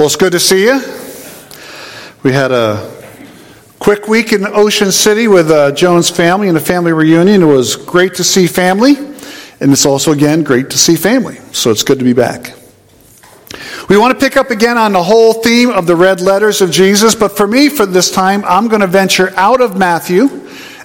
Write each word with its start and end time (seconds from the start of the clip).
Well, 0.00 0.06
it's 0.06 0.16
good 0.16 0.32
to 0.32 0.40
see 0.40 0.64
you. 0.64 0.80
We 2.22 2.32
had 2.32 2.52
a 2.52 2.90
quick 3.80 4.08
week 4.08 4.32
in 4.32 4.46
Ocean 4.46 4.92
City 4.92 5.28
with 5.28 5.50
uh, 5.50 5.72
Joan's 5.72 6.08
family 6.08 6.48
and 6.48 6.56
a 6.56 6.60
family 6.60 6.94
reunion. 6.94 7.42
It 7.42 7.44
was 7.44 7.76
great 7.76 8.14
to 8.14 8.24
see 8.24 8.46
family, 8.46 8.96
and 8.96 9.70
it's 9.70 9.84
also, 9.84 10.12
again, 10.12 10.42
great 10.42 10.70
to 10.70 10.78
see 10.78 10.96
family. 10.96 11.36
So 11.52 11.70
it's 11.70 11.82
good 11.82 11.98
to 11.98 12.04
be 12.06 12.14
back. 12.14 12.54
We 13.90 13.98
want 13.98 14.18
to 14.18 14.26
pick 14.26 14.38
up 14.38 14.50
again 14.50 14.78
on 14.78 14.94
the 14.94 15.02
whole 15.02 15.34
theme 15.34 15.68
of 15.68 15.86
the 15.86 15.96
red 15.96 16.22
letters 16.22 16.62
of 16.62 16.70
Jesus, 16.70 17.14
but 17.14 17.36
for 17.36 17.46
me, 17.46 17.68
for 17.68 17.84
this 17.84 18.10
time, 18.10 18.42
I'm 18.46 18.68
going 18.68 18.80
to 18.80 18.86
venture 18.86 19.34
out 19.36 19.60
of 19.60 19.76
Matthew 19.76 20.28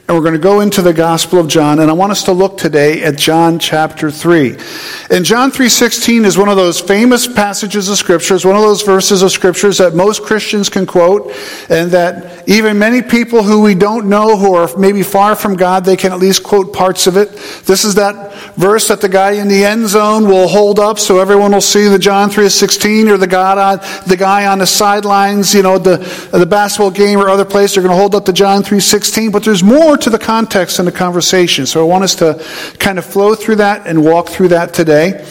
and 0.07 0.15
we're 0.15 0.21
going 0.21 0.33
to 0.33 0.39
go 0.39 0.61
into 0.61 0.83
the 0.83 0.93
Gospel 0.93 1.39
of 1.39 1.47
John, 1.47 1.79
and 1.79 1.89
I 1.89 1.93
want 1.93 2.11
us 2.11 2.21
to 2.25 2.31
look 2.31 2.59
today 2.59 3.01
at 3.01 3.17
John 3.17 3.57
chapter 3.57 4.11
3. 4.11 4.55
And 5.09 5.25
John 5.25 5.49
3.16 5.49 6.25
is 6.25 6.37
one 6.37 6.47
of 6.47 6.57
those 6.57 6.79
famous 6.79 7.27
passages 7.27 7.89
of 7.89 7.97
Scriptures, 7.97 8.45
one 8.45 8.55
of 8.55 8.61
those 8.61 8.83
verses 8.83 9.23
of 9.23 9.31
Scriptures 9.31 9.79
that 9.79 9.95
most 9.95 10.21
Christians 10.21 10.69
can 10.69 10.85
quote, 10.85 11.33
and 11.69 11.89
that 11.89 12.47
even 12.47 12.77
many 12.77 13.01
people 13.01 13.41
who 13.41 13.61
we 13.61 13.73
don't 13.73 14.07
know, 14.07 14.37
who 14.37 14.53
are 14.53 14.69
maybe 14.77 15.01
far 15.01 15.35
from 15.35 15.55
God, 15.55 15.85
they 15.85 15.97
can 15.97 16.11
at 16.11 16.19
least 16.19 16.43
quote 16.43 16.71
parts 16.71 17.07
of 17.07 17.17
it. 17.17 17.31
This 17.65 17.83
is 17.83 17.95
that 17.95 18.53
verse 18.57 18.87
that 18.89 19.01
the 19.01 19.09
guy 19.09 19.31
in 19.31 19.47
the 19.47 19.65
end 19.65 19.87
zone 19.87 20.27
will 20.27 20.47
hold 20.47 20.79
up 20.79 20.99
so 20.99 21.17
everyone 21.17 21.51
will 21.51 21.61
see 21.61 21.87
the 21.87 21.97
John 21.97 22.29
3.16, 22.29 23.09
or 23.09 23.17
the, 23.17 23.25
God 23.25 23.57
on, 23.57 23.79
the 24.07 24.17
guy 24.17 24.45
on 24.45 24.59
the 24.59 24.67
sidelines, 24.67 25.55
you 25.55 25.63
know, 25.63 25.79
the, 25.79 25.97
the 26.31 26.45
basketball 26.45 26.91
game 26.91 27.17
or 27.17 27.27
other 27.27 27.43
place, 27.43 27.73
they're 27.73 27.81
going 27.81 27.95
to 27.95 27.99
hold 27.99 28.13
up 28.13 28.25
the 28.25 28.33
John 28.33 28.61
3.16, 28.61 29.31
but 29.31 29.43
there's 29.43 29.63
more 29.63 29.94
to 30.01 30.09
the 30.09 30.19
context 30.19 30.79
and 30.79 30.87
the 30.87 30.91
conversation. 30.91 31.65
So 31.65 31.81
I 31.81 31.83
want 31.83 32.03
us 32.03 32.15
to 32.15 32.43
kind 32.79 32.97
of 32.97 33.05
flow 33.05 33.35
through 33.35 33.57
that 33.57 33.87
and 33.87 34.03
walk 34.03 34.29
through 34.29 34.49
that 34.49 34.73
today. 34.73 35.23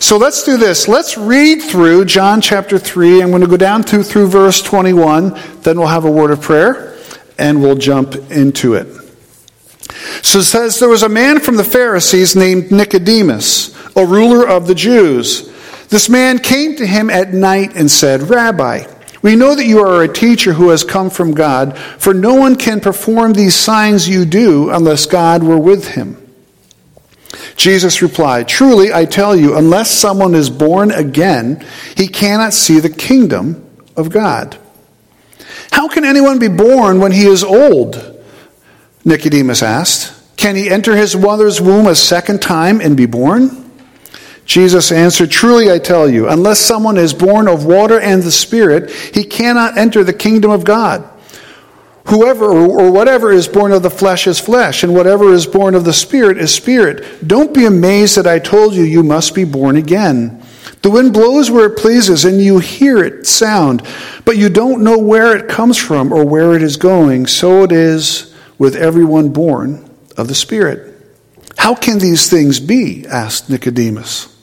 So 0.00 0.16
let's 0.16 0.44
do 0.44 0.56
this. 0.56 0.88
Let's 0.88 1.16
read 1.16 1.62
through 1.62 2.04
John 2.06 2.40
chapter 2.40 2.78
3. 2.78 3.22
I'm 3.22 3.30
going 3.30 3.42
to 3.42 3.48
go 3.48 3.56
down 3.56 3.82
to 3.84 4.02
through 4.02 4.28
verse 4.28 4.62
21. 4.62 5.38
Then 5.62 5.78
we'll 5.78 5.88
have 5.88 6.04
a 6.04 6.10
word 6.10 6.30
of 6.30 6.40
prayer 6.40 6.96
and 7.38 7.62
we'll 7.62 7.76
jump 7.76 8.14
into 8.30 8.74
it. 8.74 8.86
So 10.22 10.40
it 10.40 10.44
says, 10.44 10.78
There 10.78 10.88
was 10.88 11.02
a 11.02 11.08
man 11.08 11.40
from 11.40 11.56
the 11.56 11.64
Pharisees 11.64 12.36
named 12.36 12.70
Nicodemus, 12.70 13.74
a 13.96 14.06
ruler 14.06 14.46
of 14.46 14.66
the 14.66 14.74
Jews. 14.74 15.50
This 15.88 16.08
man 16.08 16.38
came 16.38 16.76
to 16.76 16.86
him 16.86 17.10
at 17.10 17.32
night 17.32 17.76
and 17.76 17.90
said, 17.90 18.22
Rabbi, 18.22 18.86
we 19.24 19.36
know 19.36 19.54
that 19.54 19.64
you 19.64 19.78
are 19.78 20.02
a 20.02 20.12
teacher 20.12 20.52
who 20.52 20.68
has 20.68 20.84
come 20.84 21.08
from 21.08 21.32
God, 21.32 21.78
for 21.78 22.12
no 22.12 22.34
one 22.34 22.56
can 22.56 22.78
perform 22.78 23.32
these 23.32 23.56
signs 23.56 24.06
you 24.06 24.26
do 24.26 24.68
unless 24.68 25.06
God 25.06 25.42
were 25.42 25.58
with 25.58 25.88
him. 25.88 26.20
Jesus 27.56 28.02
replied, 28.02 28.48
Truly, 28.48 28.92
I 28.92 29.06
tell 29.06 29.34
you, 29.34 29.56
unless 29.56 29.90
someone 29.90 30.34
is 30.34 30.50
born 30.50 30.90
again, 30.90 31.66
he 31.96 32.06
cannot 32.06 32.52
see 32.52 32.80
the 32.80 32.90
kingdom 32.90 33.66
of 33.96 34.10
God. 34.10 34.58
How 35.70 35.88
can 35.88 36.04
anyone 36.04 36.38
be 36.38 36.48
born 36.48 37.00
when 37.00 37.12
he 37.12 37.24
is 37.24 37.42
old? 37.42 38.22
Nicodemus 39.06 39.62
asked. 39.62 40.36
Can 40.36 40.54
he 40.54 40.68
enter 40.68 40.96
his 40.96 41.16
mother's 41.16 41.62
womb 41.62 41.86
a 41.86 41.94
second 41.94 42.42
time 42.42 42.78
and 42.78 42.94
be 42.94 43.06
born? 43.06 43.63
Jesus 44.44 44.92
answered, 44.92 45.30
Truly 45.30 45.70
I 45.70 45.78
tell 45.78 46.08
you, 46.08 46.28
unless 46.28 46.60
someone 46.60 46.98
is 46.98 47.14
born 47.14 47.48
of 47.48 47.64
water 47.64 47.98
and 47.98 48.22
the 48.22 48.30
Spirit, 48.30 48.90
he 48.90 49.24
cannot 49.24 49.78
enter 49.78 50.04
the 50.04 50.12
kingdom 50.12 50.50
of 50.50 50.64
God. 50.64 51.10
Whoever 52.08 52.44
or 52.46 52.92
whatever 52.92 53.32
is 53.32 53.48
born 53.48 53.72
of 53.72 53.82
the 53.82 53.90
flesh 53.90 54.26
is 54.26 54.38
flesh, 54.38 54.84
and 54.84 54.94
whatever 54.94 55.32
is 55.32 55.46
born 55.46 55.74
of 55.74 55.84
the 55.84 55.92
Spirit 55.92 56.36
is 56.36 56.54
spirit. 56.54 57.26
Don't 57.26 57.54
be 57.54 57.64
amazed 57.64 58.16
that 58.16 58.26
I 58.26 58.38
told 58.38 58.74
you 58.74 58.82
you 58.82 59.02
must 59.02 59.34
be 59.34 59.44
born 59.44 59.76
again. 59.76 60.42
The 60.82 60.90
wind 60.90 61.14
blows 61.14 61.50
where 61.50 61.64
it 61.64 61.78
pleases, 61.78 62.26
and 62.26 62.42
you 62.42 62.58
hear 62.58 63.02
it 63.02 63.26
sound, 63.26 63.82
but 64.26 64.36
you 64.36 64.50
don't 64.50 64.84
know 64.84 64.98
where 64.98 65.34
it 65.34 65.48
comes 65.48 65.78
from 65.78 66.12
or 66.12 66.26
where 66.26 66.54
it 66.54 66.62
is 66.62 66.76
going. 66.76 67.26
So 67.26 67.62
it 67.62 67.72
is 67.72 68.34
with 68.58 68.76
everyone 68.76 69.30
born 69.30 69.88
of 70.18 70.28
the 70.28 70.34
Spirit. 70.34 70.94
How 71.56 71.74
can 71.74 71.98
these 71.98 72.28
things 72.28 72.60
be? 72.60 73.06
asked 73.06 73.48
Nicodemus. 73.48 74.33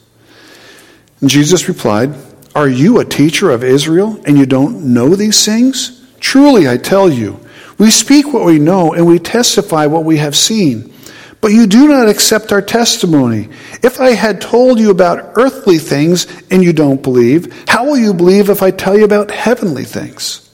Jesus 1.28 1.68
replied, 1.68 2.14
Are 2.54 2.68
you 2.68 2.98
a 2.98 3.04
teacher 3.04 3.50
of 3.50 3.62
Israel 3.62 4.20
and 4.26 4.36
you 4.36 4.46
don't 4.46 4.92
know 4.92 5.14
these 5.14 5.44
things? 5.44 6.04
Truly, 6.20 6.68
I 6.68 6.76
tell 6.76 7.10
you, 7.10 7.38
we 7.78 7.90
speak 7.90 8.32
what 8.32 8.44
we 8.44 8.58
know 8.58 8.92
and 8.92 9.06
we 9.06 9.18
testify 9.18 9.86
what 9.86 10.04
we 10.04 10.18
have 10.18 10.36
seen. 10.36 10.92
But 11.40 11.52
you 11.52 11.66
do 11.66 11.88
not 11.88 12.08
accept 12.08 12.52
our 12.52 12.62
testimony. 12.62 13.48
If 13.82 14.00
I 14.00 14.10
had 14.10 14.40
told 14.40 14.78
you 14.78 14.90
about 14.90 15.32
earthly 15.34 15.78
things 15.78 16.26
and 16.50 16.62
you 16.62 16.72
don't 16.72 17.02
believe, 17.02 17.68
how 17.68 17.84
will 17.84 17.98
you 17.98 18.14
believe 18.14 18.48
if 18.48 18.62
I 18.62 18.70
tell 18.70 18.96
you 18.96 19.04
about 19.04 19.32
heavenly 19.32 19.84
things? 19.84 20.48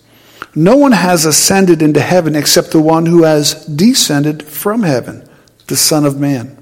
No 0.55 0.77
one 0.77 0.93
has 0.93 1.27
ascended 1.27 1.83
into 1.83 2.00
heaven 2.00 2.35
except 2.35 2.71
the 2.71 2.81
one 2.81 3.05
who 3.06 3.25
has 3.25 3.67
descended 3.67 4.43
from 4.43 4.83
heaven, 4.83 5.29
the 5.67 5.77
Son 5.77 6.06
of 6.06 6.19
Man. 6.19 6.58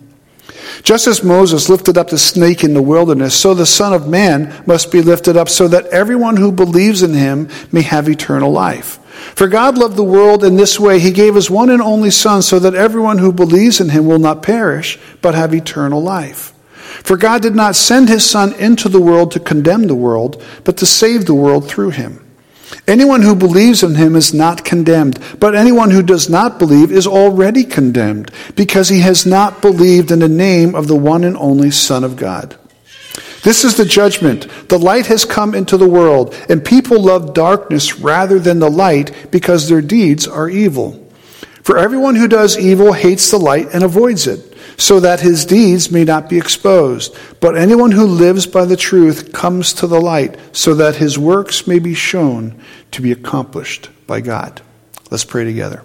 Just 0.83 1.07
as 1.07 1.25
Moses 1.25 1.69
lifted 1.69 1.97
up 1.99 2.11
the 2.11 2.19
snake 2.19 2.65
in 2.65 2.75
the 2.75 2.83
wilderness, 2.83 3.39
so 3.39 3.55
the 3.55 3.67
Son 3.67 3.93
of 3.93 4.09
Man 4.09 4.63
must 4.67 4.91
be 4.91 5.03
lifted 5.03 5.37
up 5.37 5.49
so 5.49 5.69
that 5.69 5.87
everyone 5.87 6.37
who 6.37 6.53
believes 6.53 7.03
in 7.03 7.15
him 7.15 7.49
may 7.73 7.83
have 7.83 8.09
eternal 8.09 8.53
life. 8.53 8.99
For 9.35 9.49
God 9.49 9.79
loved 9.79 9.97
the 9.97 10.05
world 10.05 10.45
in 10.45 10.57
this 10.57 10.79
way, 10.79 10.99
he 10.99 11.11
gave 11.11 11.35
his 11.35 11.51
one 11.51 11.71
and 11.71 11.81
only 11.81 12.11
Son 12.11 12.43
so 12.43 12.59
that 12.59 12.75
everyone 12.75 13.19
who 13.19 13.33
believes 13.33 13.81
in 13.81 13.89
him 13.89 14.07
will 14.07 14.19
not 14.19 14.43
perish, 14.43 14.99
but 15.23 15.35
have 15.35 15.55
eternal 15.55 16.03
life. 16.03 16.53
For 17.03 17.17
God 17.17 17.43
did 17.43 17.55
not 17.55 17.77
send 17.77 18.09
his 18.09 18.29
Son 18.29 18.53
into 18.55 18.89
the 18.89 19.01
world 19.01 19.33
to 19.33 19.41
condemn 19.41 19.87
the 19.87 19.95
world, 19.95 20.43
but 20.65 20.77
to 20.79 20.87
save 20.87 21.27
the 21.27 21.35
world 21.35 21.69
through 21.69 21.91
him. 21.91 22.26
Anyone 22.87 23.23
who 23.23 23.35
believes 23.35 23.83
in 23.83 23.95
him 23.95 24.17
is 24.17 24.35
not 24.35 24.65
condemned, 24.65 25.19
but 25.39 25.55
anyone 25.55 25.91
who 25.91 26.03
does 26.03 26.29
not 26.29 26.59
believe 26.59 26.91
is 26.91 27.07
already 27.07 27.65
condemned, 27.65 28.31
because 28.55 28.89
he 28.89 29.01
has 29.01 29.25
not 29.27 29.63
believed 29.63 30.11
in 30.11 30.19
the 30.19 30.29
name 30.29 30.75
of 30.75 30.89
the 30.89 30.97
one 30.97 31.25
and 31.25 31.37
only 31.37 31.71
Son 31.71 32.03
of 32.05 32.17
God. 32.17 32.57
This 33.43 33.65
is 33.65 33.77
the 33.77 33.85
judgment. 33.85 34.49
The 34.69 34.79
light 34.79 35.07
has 35.07 35.25
come 35.25 35.55
into 35.55 35.77
the 35.77 35.89
world, 35.89 36.35
and 36.49 36.65
people 36.65 37.01
love 37.01 37.35
darkness 37.35 38.01
rather 38.01 38.41
than 38.41 38.59
the 38.59 38.71
light 38.71 39.31
because 39.31 39.69
their 39.69 39.83
deeds 39.83 40.27
are 40.27 40.49
evil. 40.49 41.03
For 41.63 41.79
everyone 41.79 42.17
who 42.17 42.29
does 42.29 42.59
evil 42.59 42.93
hates 42.93 43.31
the 43.31 43.39
light 43.39 43.69
and 43.73 43.85
avoids 43.85 44.27
it 44.27 44.56
so 44.77 45.01
that 45.01 45.21
his 45.21 45.45
deeds 45.45 45.91
may 45.91 46.05
not 46.05 46.29
be 46.29 46.37
exposed. 46.37 47.17
But 47.41 47.57
anyone 47.57 47.93
who 47.93 48.07
lives 48.07 48.47
by 48.47 48.65
the 48.65 48.77
truth 48.77 49.33
comes 49.33 49.73
to 49.75 49.87
the 49.87 50.01
light, 50.01 50.39
so 50.53 50.75
that 50.75 50.97
his 50.97 51.19
works 51.19 51.67
may 51.67 51.79
be 51.79 51.95
shown 51.95 52.61
to 52.93 53.03
be 53.03 53.13
accomplished 53.13 53.91
by 54.07 54.21
God. 54.21 54.61
Let's 55.11 55.25
pray 55.25 55.45
together. 55.45 55.83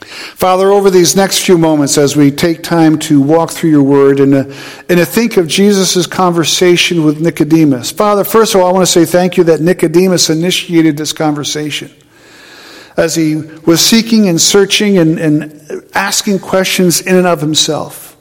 Father, 0.00 0.72
over 0.72 0.90
these 0.90 1.14
next 1.14 1.44
few 1.44 1.58
moments, 1.58 1.98
as 1.98 2.16
we 2.16 2.30
take 2.30 2.62
time 2.62 2.98
to 3.00 3.20
walk 3.20 3.50
through 3.50 3.70
your 3.70 3.82
word 3.82 4.18
and 4.18 4.32
to, 4.32 4.56
and 4.88 4.98
to 4.98 5.04
think 5.04 5.36
of 5.36 5.46
Jesus' 5.46 6.06
conversation 6.06 7.04
with 7.04 7.20
Nicodemus. 7.20 7.92
Father, 7.92 8.24
first 8.24 8.54
of 8.54 8.60
all, 8.60 8.68
I 8.68 8.72
want 8.72 8.86
to 8.86 8.90
say 8.90 9.04
thank 9.04 9.36
you 9.36 9.44
that 9.44 9.60
Nicodemus 9.60 10.30
initiated 10.30 10.96
this 10.96 11.12
conversation 11.12 11.94
as 13.00 13.14
he 13.14 13.36
was 13.64 13.80
seeking 13.80 14.28
and 14.28 14.38
searching 14.38 14.98
and, 14.98 15.18
and 15.18 15.84
asking 15.94 16.38
questions 16.38 17.00
in 17.00 17.16
and 17.16 17.26
of 17.26 17.40
himself. 17.40 18.14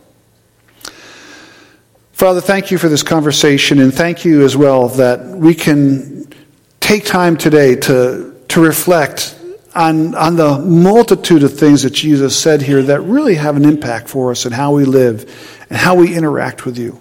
Father, 2.13 2.39
thank 2.39 2.71
you 2.71 2.77
for 2.77 2.87
this 2.87 3.03
conversation, 3.03 3.79
and 3.79 3.93
thank 3.93 4.23
you 4.23 4.45
as 4.45 4.55
well 4.55 4.87
that 4.87 5.25
we 5.25 5.53
can 5.53 6.33
take 6.79 7.03
time 7.03 7.35
today 7.35 7.75
to, 7.75 8.33
to 8.47 8.61
reflect 8.61 9.37
on, 9.75 10.15
on 10.15 10.37
the 10.37 10.57
multitude 10.59 11.43
of 11.43 11.59
things 11.59 11.83
that 11.83 11.91
Jesus 11.91 12.39
said 12.39 12.61
here 12.61 12.81
that 12.83 13.01
really 13.01 13.35
have 13.35 13.57
an 13.57 13.65
impact 13.65 14.07
for 14.07 14.31
us 14.31 14.45
and 14.45 14.55
how 14.55 14.71
we 14.71 14.85
live 14.85 15.65
and 15.69 15.77
how 15.77 15.95
we 15.95 16.15
interact 16.15 16.65
with 16.65 16.77
you. 16.77 16.97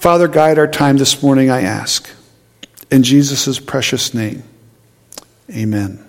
Father, 0.00 0.26
guide 0.26 0.58
our 0.58 0.68
time 0.68 0.96
this 0.96 1.22
morning, 1.22 1.50
I 1.50 1.62
ask. 1.62 2.08
In 2.90 3.02
Jesus' 3.02 3.58
precious 3.58 4.14
name. 4.14 4.42
Amen. 5.50 6.04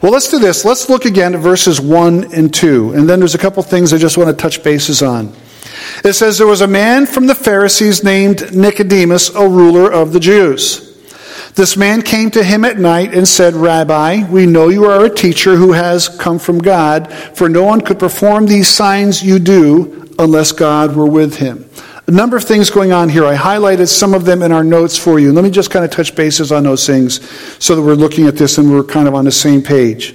Well, 0.00 0.12
let's 0.12 0.30
do 0.30 0.38
this. 0.38 0.64
Let's 0.64 0.88
look 0.88 1.04
again 1.04 1.34
at 1.34 1.40
verses 1.40 1.80
1 1.80 2.32
and 2.32 2.52
2. 2.54 2.92
And 2.92 3.08
then 3.08 3.18
there's 3.18 3.34
a 3.34 3.38
couple 3.38 3.62
things 3.62 3.92
I 3.92 3.98
just 3.98 4.16
want 4.16 4.30
to 4.30 4.36
touch 4.36 4.62
bases 4.62 5.02
on. 5.02 5.32
It 6.04 6.12
says, 6.12 6.38
There 6.38 6.46
was 6.46 6.60
a 6.60 6.68
man 6.68 7.06
from 7.06 7.26
the 7.26 7.34
Pharisees 7.34 8.04
named 8.04 8.54
Nicodemus, 8.54 9.34
a 9.34 9.48
ruler 9.48 9.92
of 9.92 10.12
the 10.12 10.20
Jews. 10.20 10.84
This 11.54 11.76
man 11.76 12.02
came 12.02 12.30
to 12.30 12.44
him 12.44 12.64
at 12.64 12.78
night 12.78 13.12
and 13.14 13.26
said, 13.26 13.54
Rabbi, 13.54 14.28
we 14.30 14.46
know 14.46 14.68
you 14.68 14.84
are 14.84 15.04
a 15.04 15.14
teacher 15.14 15.56
who 15.56 15.72
has 15.72 16.08
come 16.08 16.38
from 16.38 16.58
God, 16.58 17.12
for 17.34 17.48
no 17.48 17.64
one 17.64 17.80
could 17.80 17.98
perform 17.98 18.46
these 18.46 18.68
signs 18.68 19.22
you 19.22 19.40
do 19.40 20.08
unless 20.20 20.52
God 20.52 20.94
were 20.94 21.06
with 21.06 21.36
him 21.36 21.68
a 22.08 22.10
number 22.10 22.38
of 22.38 22.44
things 22.44 22.70
going 22.70 22.90
on 22.90 23.10
here. 23.10 23.26
I 23.26 23.36
highlighted 23.36 23.86
some 23.86 24.14
of 24.14 24.24
them 24.24 24.42
in 24.42 24.50
our 24.50 24.64
notes 24.64 24.96
for 24.96 25.20
you. 25.20 25.30
Let 25.30 25.44
me 25.44 25.50
just 25.50 25.70
kind 25.70 25.84
of 25.84 25.90
touch 25.90 26.16
bases 26.16 26.50
on 26.50 26.62
those 26.64 26.86
things 26.86 27.20
so 27.62 27.76
that 27.76 27.82
we're 27.82 27.92
looking 27.92 28.26
at 28.26 28.34
this 28.34 28.56
and 28.56 28.72
we're 28.72 28.82
kind 28.82 29.06
of 29.06 29.14
on 29.14 29.26
the 29.26 29.30
same 29.30 29.62
page. 29.62 30.14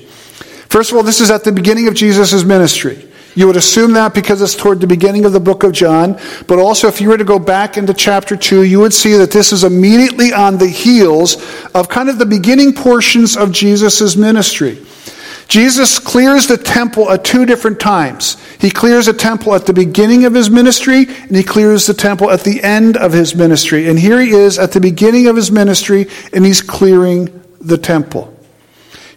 First 0.70 0.90
of 0.90 0.98
all, 0.98 1.04
this 1.04 1.22
is 1.22 1.30
at 1.30 1.44
the 1.44 1.52
beginning 1.52 1.88
of 1.88 1.94
Jesus' 1.94 2.44
ministry. 2.44 3.08
You 3.36 3.46
would 3.46 3.56
assume 3.56 3.94
that 3.94 4.16
because 4.16 4.42
it's 4.42 4.56
toward 4.56 4.80
the 4.80 4.88
beginning 4.88 5.24
of 5.24 5.34
the 5.34 5.40
book 5.40 5.64
of 5.64 5.72
John. 5.72 6.20
But 6.48 6.58
also, 6.58 6.88
if 6.88 7.00
you 7.00 7.10
were 7.10 7.18
to 7.18 7.24
go 7.24 7.38
back 7.38 7.78
into 7.78 7.94
chapter 7.94 8.36
2, 8.36 8.64
you 8.64 8.80
would 8.80 8.94
see 8.94 9.14
that 9.14 9.30
this 9.30 9.54
is 9.54 9.64
immediately 9.64 10.34
on 10.34 10.58
the 10.58 10.68
heels 10.68 11.36
of 11.76 11.90
kind 11.90 12.10
of 12.10 12.18
the 12.18 12.26
beginning 12.26 12.74
portions 12.74 13.38
of 13.38 13.52
Jesus' 13.52 14.16
ministry. 14.16 14.80
Jesus 15.48 16.00
clears 16.00 16.48
the 16.48 16.58
temple 16.58 17.12
at 17.12 17.24
two 17.24 17.46
different 17.46 17.80
times. 17.80 18.38
He 18.60 18.72
clears 18.72 19.06
the 19.08 19.14
temple 19.14 19.54
at 19.54 19.66
the 19.66 19.74
beginning 19.74 20.26
of 20.26 20.34
his 20.34 20.50
ministry, 20.50 21.06
and 21.08 21.36
he 21.36 21.44
clears 21.44 21.86
the 21.86 21.94
temple 21.94 22.32
at 22.32 22.42
the 22.42 22.64
end 22.64 22.98
of 22.98 23.12
his 23.12 23.36
ministry. 23.36 23.88
And 23.88 24.00
here 24.00 24.20
he 24.20 24.32
is 24.32 24.58
at 24.58 24.72
the 24.72 24.80
beginning 24.80 25.28
of 25.28 25.36
his 25.36 25.52
ministry, 25.52 26.08
and 26.32 26.46
he's 26.46 26.62
clearing 26.62 27.42
the 27.60 27.78
temple. 27.78 28.34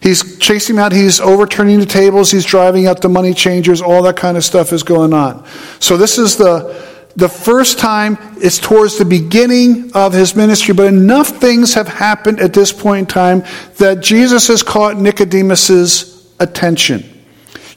He's 0.01 0.37
chasing 0.37 0.77
out, 0.77 0.91
he's 0.91 1.19
overturning 1.19 1.79
the 1.79 1.85
tables, 1.85 2.29
he's 2.29 2.45
driving 2.45 2.87
out 2.87 3.01
the 3.01 3.09
money 3.09 3.33
changers, 3.33 3.81
all 3.81 4.03
that 4.03 4.15
kind 4.15 4.37
of 4.37 4.43
stuff 4.43 4.71
is 4.71 4.83
going 4.83 5.13
on. 5.13 5.45
So 5.79 5.97
this 5.97 6.19
is 6.19 6.37
the, 6.37 6.87
the 7.15 7.27
first 7.27 7.79
time, 7.79 8.17
it's 8.37 8.59
towards 8.59 8.99
the 8.99 9.05
beginning 9.05 9.91
of 9.93 10.13
his 10.13 10.35
ministry, 10.35 10.75
but 10.75 10.85
enough 10.85 11.29
things 11.29 11.73
have 11.73 11.87
happened 11.87 12.39
at 12.39 12.53
this 12.53 12.71
point 12.71 12.99
in 12.99 13.05
time 13.07 13.43
that 13.77 14.01
Jesus 14.01 14.47
has 14.49 14.61
caught 14.61 14.97
Nicodemus's 14.97 16.16
attention. 16.39 17.03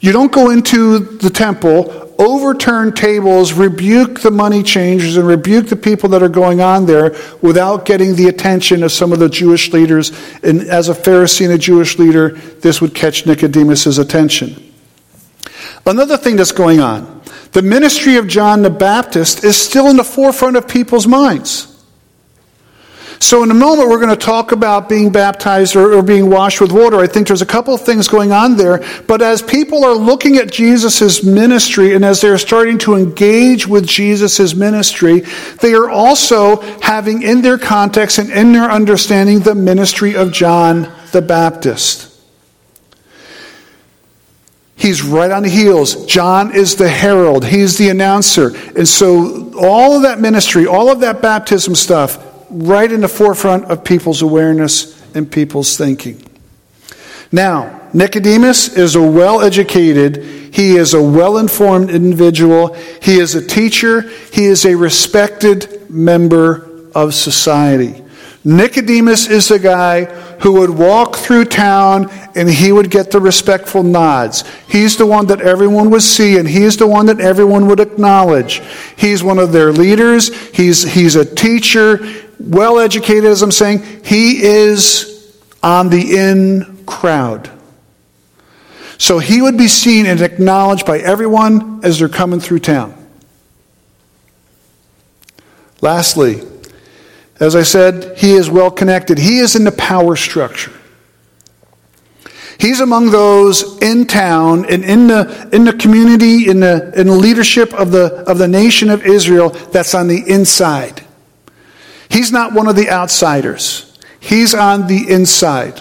You 0.01 0.13
don't 0.13 0.33
go 0.33 0.51
into 0.51 0.99
the 0.99 1.29
temple, 1.29 2.15
overturn 2.19 2.95
tables, 2.95 3.53
rebuke 3.53 4.21
the 4.21 4.31
money 4.31 4.63
changers, 4.63 5.17
and 5.17 5.27
rebuke 5.27 5.69
the 5.69 5.77
people 5.77 6.09
that 6.11 6.23
are 6.23 6.29
going 6.29 6.61
on 6.61 6.87
there 6.87 7.15
without 7.43 7.85
getting 7.85 8.15
the 8.17 8.29
attention 8.29 8.83
of 8.83 8.93
some 8.93 9.13
of 9.13 9.19
the 9.19 9.29
Jewish 9.29 9.73
leaders. 9.73 10.11
And 10.43 10.63
as 10.63 10.89
a 10.89 10.95
Pharisee 10.95 11.45
and 11.45 11.53
a 11.53 11.59
Jewish 11.59 11.99
leader, 11.99 12.31
this 12.31 12.81
would 12.81 12.95
catch 12.95 13.27
Nicodemus's 13.27 13.99
attention. 13.99 14.73
Another 15.87 16.17
thing 16.17 16.37
that's 16.37 16.53
going 16.53 16.81
on 16.81 17.21
the 17.53 17.63
ministry 17.63 18.17
of 18.17 18.29
John 18.29 18.63
the 18.63 18.71
Baptist 18.71 19.43
is 19.43 19.57
still 19.57 19.89
in 19.89 19.97
the 19.97 20.05
forefront 20.05 20.57
of 20.57 20.69
people's 20.69 21.07
minds. 21.07 21.70
So, 23.23 23.43
in 23.43 23.51
a 23.51 23.55
moment, 23.55 23.91
we're 23.91 24.01
going 24.01 24.09
to 24.09 24.17
talk 24.17 24.51
about 24.51 24.89
being 24.89 25.13
baptized 25.13 25.77
or, 25.77 25.93
or, 25.93 26.03
being 26.03 26.31
washed 26.31 26.59
with 26.59 26.73
water. 26.73 26.97
I 26.97 27.07
think 27.07 27.27
there's 27.27 27.43
a 27.43 27.47
couple 27.47 27.75
of 27.75 27.83
things 27.83 28.09
going 28.09 28.33
on 28.33 28.57
there. 28.57 28.83
But 29.07 29.21
as 29.21 29.43
people 29.43 29.85
are 29.85 29.95
looking 29.95 30.37
at 30.37 30.51
Jesus' 30.51 31.23
ministry 31.23 31.95
and 31.95 32.03
as 32.03 32.23
they're 32.23 32.39
starting 32.39 32.79
to 32.79 32.95
engage 32.95 33.67
with 33.67 33.87
Jesus' 33.87 34.55
ministry, 34.55 35.21
they 35.61 35.75
are 35.75 35.91
also 35.91 36.63
having 36.81 37.23
in 37.23 37.43
their 37.43 37.59
context 37.59 38.19
and 38.19 38.31
in 38.31 38.55
their 38.55 38.71
understanding 38.71 39.41
the 39.41 39.55
ministry 39.55 40.17
of 40.17 40.33
John 40.33 40.91
the 41.13 41.21
Baptist. 41.21 42.11
He's 44.77 45.03
right 45.03 45.31
on 45.31 45.43
the 45.43 45.51
heels. 45.51 46.07
John 46.07 46.55
is 46.55 46.77
the 46.77 46.89
herald, 46.89 47.45
he's 47.45 47.77
the 47.77 47.91
announcer. 47.91 48.57
And 48.75 48.89
so, 48.89 49.53
all 49.61 49.97
of 49.97 50.03
that 50.03 50.21
ministry, 50.21 50.67
all 50.67 50.91
of 50.91 51.01
that 51.01 51.21
baptism 51.21 51.75
stuff, 51.75 52.30
right 52.51 52.91
in 52.91 53.01
the 53.01 53.09
forefront 53.09 53.65
of 53.67 53.85
people's 53.85 54.23
awareness 54.23 55.01
and 55.15 55.31
people's 55.31 55.77
thinking. 55.77 56.23
Now, 57.33 57.89
Nicodemus 57.93 58.77
is 58.77 58.97
a 58.97 59.03
well 59.03 59.41
educated, 59.41 60.25
he 60.53 60.77
is 60.77 60.95
a 60.95 61.03
well 61.03 61.39
informed 61.39 61.91
individual, 61.91 62.75
he 63.03 63.19
is 63.19 63.35
a 63.35 63.45
teacher, 63.45 64.03
he 64.33 64.45
is 64.45 64.65
a 64.65 64.77
respected 64.77 65.91
member 65.91 66.89
of 66.95 67.15
society. 67.15 68.03
Nicodemus 68.43 69.29
is 69.29 69.49
the 69.49 69.59
guy 69.59 70.05
who 70.41 70.53
would 70.53 70.71
walk 70.71 71.17
through 71.17 71.45
town 71.45 72.11
and 72.35 72.49
he 72.49 72.73
would 72.73 72.91
get 72.91 73.11
the 73.11 73.21
respectful 73.21 73.83
nods. 73.83 74.45
He's 74.67 74.97
the 74.97 75.05
one 75.05 75.27
that 75.27 75.43
everyone 75.43 75.91
would 75.91 76.03
see 76.03 76.39
and 76.39 76.49
he's 76.49 76.79
the 76.79 76.87
one 76.87 77.07
that 77.07 77.21
everyone 77.21 77.67
would 77.67 77.81
acknowledge. 77.81 78.63
He's 78.97 79.23
one 79.23 79.39
of 79.39 79.53
their 79.53 79.73
leaders. 79.73 80.35
He's, 80.53 80.83
he's 80.83 81.17
a 81.17 81.25
teacher 81.25 81.99
well 82.39 82.79
educated, 82.79 83.27
as 83.27 83.43
I'm 83.43 83.53
saying, 83.53 83.83
he 84.05 84.43
is 84.43 85.39
on 85.63 85.91
the 85.91 86.17
in 86.17 86.85
crowd. 86.87 87.51
So 88.97 89.19
he 89.19 89.43
would 89.43 89.59
be 89.59 89.69
seen 89.69 90.07
and 90.07 90.21
acknowledged 90.21 90.87
by 90.87 90.99
everyone 90.99 91.85
as 91.85 91.99
they're 91.99 92.09
coming 92.09 92.41
through 92.41 92.61
town. 92.61 92.95
Lastly, 95.83 96.43
as 97.41 97.57
I 97.57 97.63
said, 97.63 98.19
he 98.19 98.33
is 98.33 98.51
well 98.51 98.71
connected. 98.71 99.19
He 99.19 99.39
is 99.39 99.57
in 99.57 99.65
the 99.65 99.73
power 99.73 100.15
structure. 100.15 100.73
He's 102.59 102.81
among 102.81 103.11
those 103.11 103.81
in 103.81 104.07
town 104.07 104.67
and 104.67 104.85
in 104.85 105.07
the, 105.07 105.49
in 105.51 105.65
the 105.65 105.73
community, 105.73 106.47
in 106.51 106.61
the, 106.61 106.93
in 106.95 107.07
the 107.07 107.17
leadership 107.17 107.73
of 107.73 107.91
the, 107.91 108.17
of 108.29 108.37
the 108.37 108.47
nation 108.47 108.91
of 108.91 109.07
Israel 109.07 109.49
that's 109.49 109.95
on 109.95 110.09
the 110.09 110.23
inside. 110.31 111.03
He's 112.11 112.31
not 112.31 112.53
one 112.53 112.69
of 112.69 112.77
the 112.77 112.91
outsiders, 112.91 113.99
he's 114.21 114.55
on 114.55 114.87
the 114.89 115.11
inside. 115.11 115.81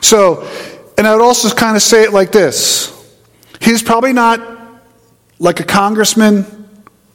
So, 0.00 0.48
and 0.96 1.06
I 1.06 1.14
would 1.14 1.22
also 1.22 1.54
kind 1.54 1.76
of 1.76 1.82
say 1.82 2.04
it 2.04 2.12
like 2.12 2.32
this 2.32 2.94
He's 3.60 3.82
probably 3.82 4.12
not 4.14 4.40
like 5.38 5.60
a 5.60 5.64
congressman 5.64 6.46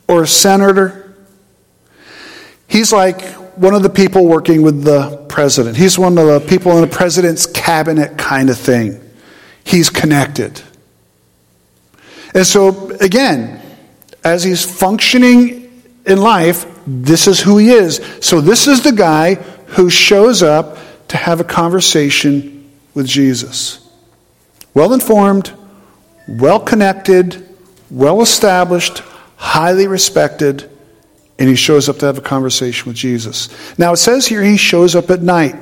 or 0.08 0.24
a 0.24 0.28
senator. 0.28 1.03
He's 2.74 2.92
like 2.92 3.22
one 3.56 3.76
of 3.76 3.84
the 3.84 3.90
people 3.92 4.26
working 4.26 4.64
with 4.64 4.84
the 4.84 5.28
president. 5.30 5.78
He's 5.78 6.00
one 6.00 6.18
of 6.18 6.26
the 6.26 6.40
people 6.40 6.72
in 6.72 6.82
the 6.82 6.88
president's 6.88 7.46
cabinet 7.46 8.18
kind 8.18 8.50
of 8.50 8.58
thing. 8.58 9.00
He's 9.64 9.92
connected. 9.92 10.60
And 12.34 12.48
so, 12.48 12.90
again, 12.94 13.62
as 14.24 14.44
he's 14.44 14.66
functioning 14.66 15.72
in 16.08 16.18
life, 16.18 16.66
this 16.88 17.28
is 17.28 17.40
who 17.40 17.60
he 17.60 17.70
is. 17.70 18.02
So, 18.22 18.42
this 18.42 18.66
is 18.66 18.82
the 18.82 18.92
guy 18.92 19.36
who 19.76 19.92
shows 19.92 20.42
up 20.42 20.80
to 21.10 21.18
have 21.18 21.40
a 21.40 21.44
conversation 21.44 22.72
with 22.96 23.06
Jesus. 23.06 23.88
Well 24.74 24.94
informed, 24.94 25.54
well 26.28 26.60
connected, 26.60 27.48
well 27.92 28.24
established, 28.24 29.04
highly 29.36 29.86
respected, 29.86 30.72
and 31.44 31.50
he 31.50 31.58
shows 31.58 31.90
up 31.90 31.98
to 31.98 32.06
have 32.06 32.18
a 32.18 32.22
conversation 32.22 32.88
with 32.88 32.96
Jesus. 32.96 33.50
Now, 33.78 33.92
it 33.92 33.98
says 33.98 34.26
here 34.26 34.42
he 34.42 34.56
shows 34.56 34.96
up 34.96 35.10
at 35.10 35.22
night. 35.22 35.56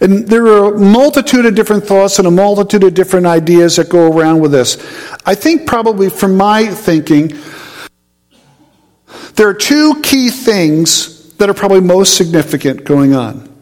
And 0.00 0.28
there 0.28 0.46
are 0.46 0.76
a 0.76 0.78
multitude 0.78 1.46
of 1.46 1.56
different 1.56 1.82
thoughts 1.84 2.20
and 2.20 2.28
a 2.28 2.30
multitude 2.30 2.84
of 2.84 2.94
different 2.94 3.26
ideas 3.26 3.74
that 3.74 3.88
go 3.88 4.16
around 4.16 4.38
with 4.38 4.52
this. 4.52 4.76
I 5.26 5.34
think, 5.34 5.66
probably 5.66 6.10
from 6.10 6.36
my 6.36 6.68
thinking, 6.68 7.36
there 9.34 9.48
are 9.48 9.54
two 9.54 10.00
key 10.00 10.30
things 10.30 11.34
that 11.38 11.50
are 11.50 11.54
probably 11.54 11.80
most 11.80 12.16
significant 12.16 12.84
going 12.84 13.12
on. 13.12 13.52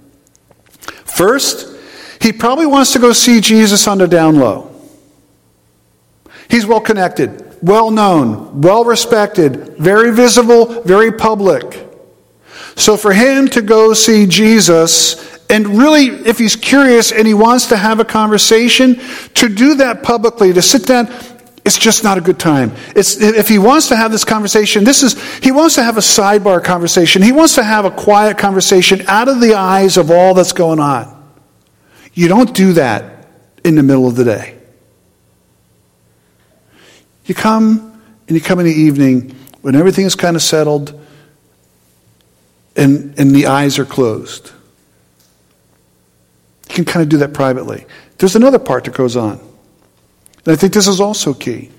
First, 1.06 1.74
he 2.20 2.30
probably 2.30 2.66
wants 2.66 2.92
to 2.92 2.98
go 2.98 3.14
see 3.14 3.40
Jesus 3.40 3.88
on 3.88 3.96
the 3.96 4.06
down 4.06 4.36
low. 4.36 4.70
He's 6.50 6.66
well 6.66 6.82
connected, 6.82 7.47
well 7.62 7.90
known, 7.90 8.60
well 8.60 8.84
respected, 8.84 9.76
very 9.78 10.12
visible, 10.14 10.82
very 10.82 11.12
public. 11.12 11.86
So 12.76 12.96
for 12.96 13.12
him 13.12 13.48
to 13.48 13.62
go 13.62 13.92
see 13.92 14.26
Jesus, 14.26 15.38
and 15.50 15.78
really, 15.78 16.06
if 16.06 16.38
he's 16.38 16.56
curious 16.56 17.10
and 17.10 17.26
he 17.26 17.34
wants 17.34 17.66
to 17.66 17.76
have 17.76 18.00
a 18.00 18.04
conversation, 18.04 19.00
to 19.34 19.48
do 19.48 19.74
that 19.76 20.02
publicly, 20.02 20.52
to 20.52 20.62
sit 20.62 20.86
down, 20.86 21.08
it's 21.64 21.78
just 21.78 22.04
not 22.04 22.18
a 22.18 22.20
good 22.20 22.38
time. 22.38 22.72
It's, 22.94 23.20
if 23.20 23.48
he 23.48 23.58
wants 23.58 23.88
to 23.88 23.96
have 23.96 24.10
this 24.10 24.24
conversation, 24.24 24.84
this 24.84 25.02
is, 25.02 25.20
he 25.38 25.52
wants 25.52 25.74
to 25.74 25.82
have 25.82 25.96
a 25.96 26.00
sidebar 26.00 26.62
conversation. 26.62 27.20
He 27.20 27.32
wants 27.32 27.56
to 27.56 27.64
have 27.64 27.84
a 27.84 27.90
quiet 27.90 28.38
conversation 28.38 29.02
out 29.06 29.28
of 29.28 29.40
the 29.40 29.54
eyes 29.54 29.96
of 29.96 30.10
all 30.10 30.34
that's 30.34 30.52
going 30.52 30.80
on. 30.80 31.14
You 32.14 32.28
don't 32.28 32.54
do 32.54 32.74
that 32.74 33.26
in 33.64 33.74
the 33.74 33.82
middle 33.82 34.06
of 34.06 34.16
the 34.16 34.24
day. 34.24 34.57
You 37.28 37.34
come 37.34 38.02
and 38.26 38.36
you 38.36 38.40
come 38.40 38.58
in 38.58 38.64
the 38.64 38.72
evening 38.72 39.36
when 39.60 39.76
everything 39.76 40.06
is 40.06 40.14
kind 40.14 40.34
of 40.34 40.42
settled 40.42 40.98
and, 42.74 43.16
and 43.18 43.36
the 43.36 43.46
eyes 43.46 43.78
are 43.78 43.84
closed. 43.84 44.50
You 46.68 46.74
can 46.74 46.84
kind 46.86 47.02
of 47.02 47.10
do 47.10 47.18
that 47.18 47.34
privately. 47.34 47.84
There's 48.16 48.34
another 48.34 48.58
part 48.58 48.84
that 48.84 48.94
goes 48.94 49.14
on. 49.14 49.38
And 50.44 50.54
I 50.54 50.56
think 50.56 50.72
this 50.72 50.88
is 50.88 51.00
also 51.00 51.34
key. 51.34 51.70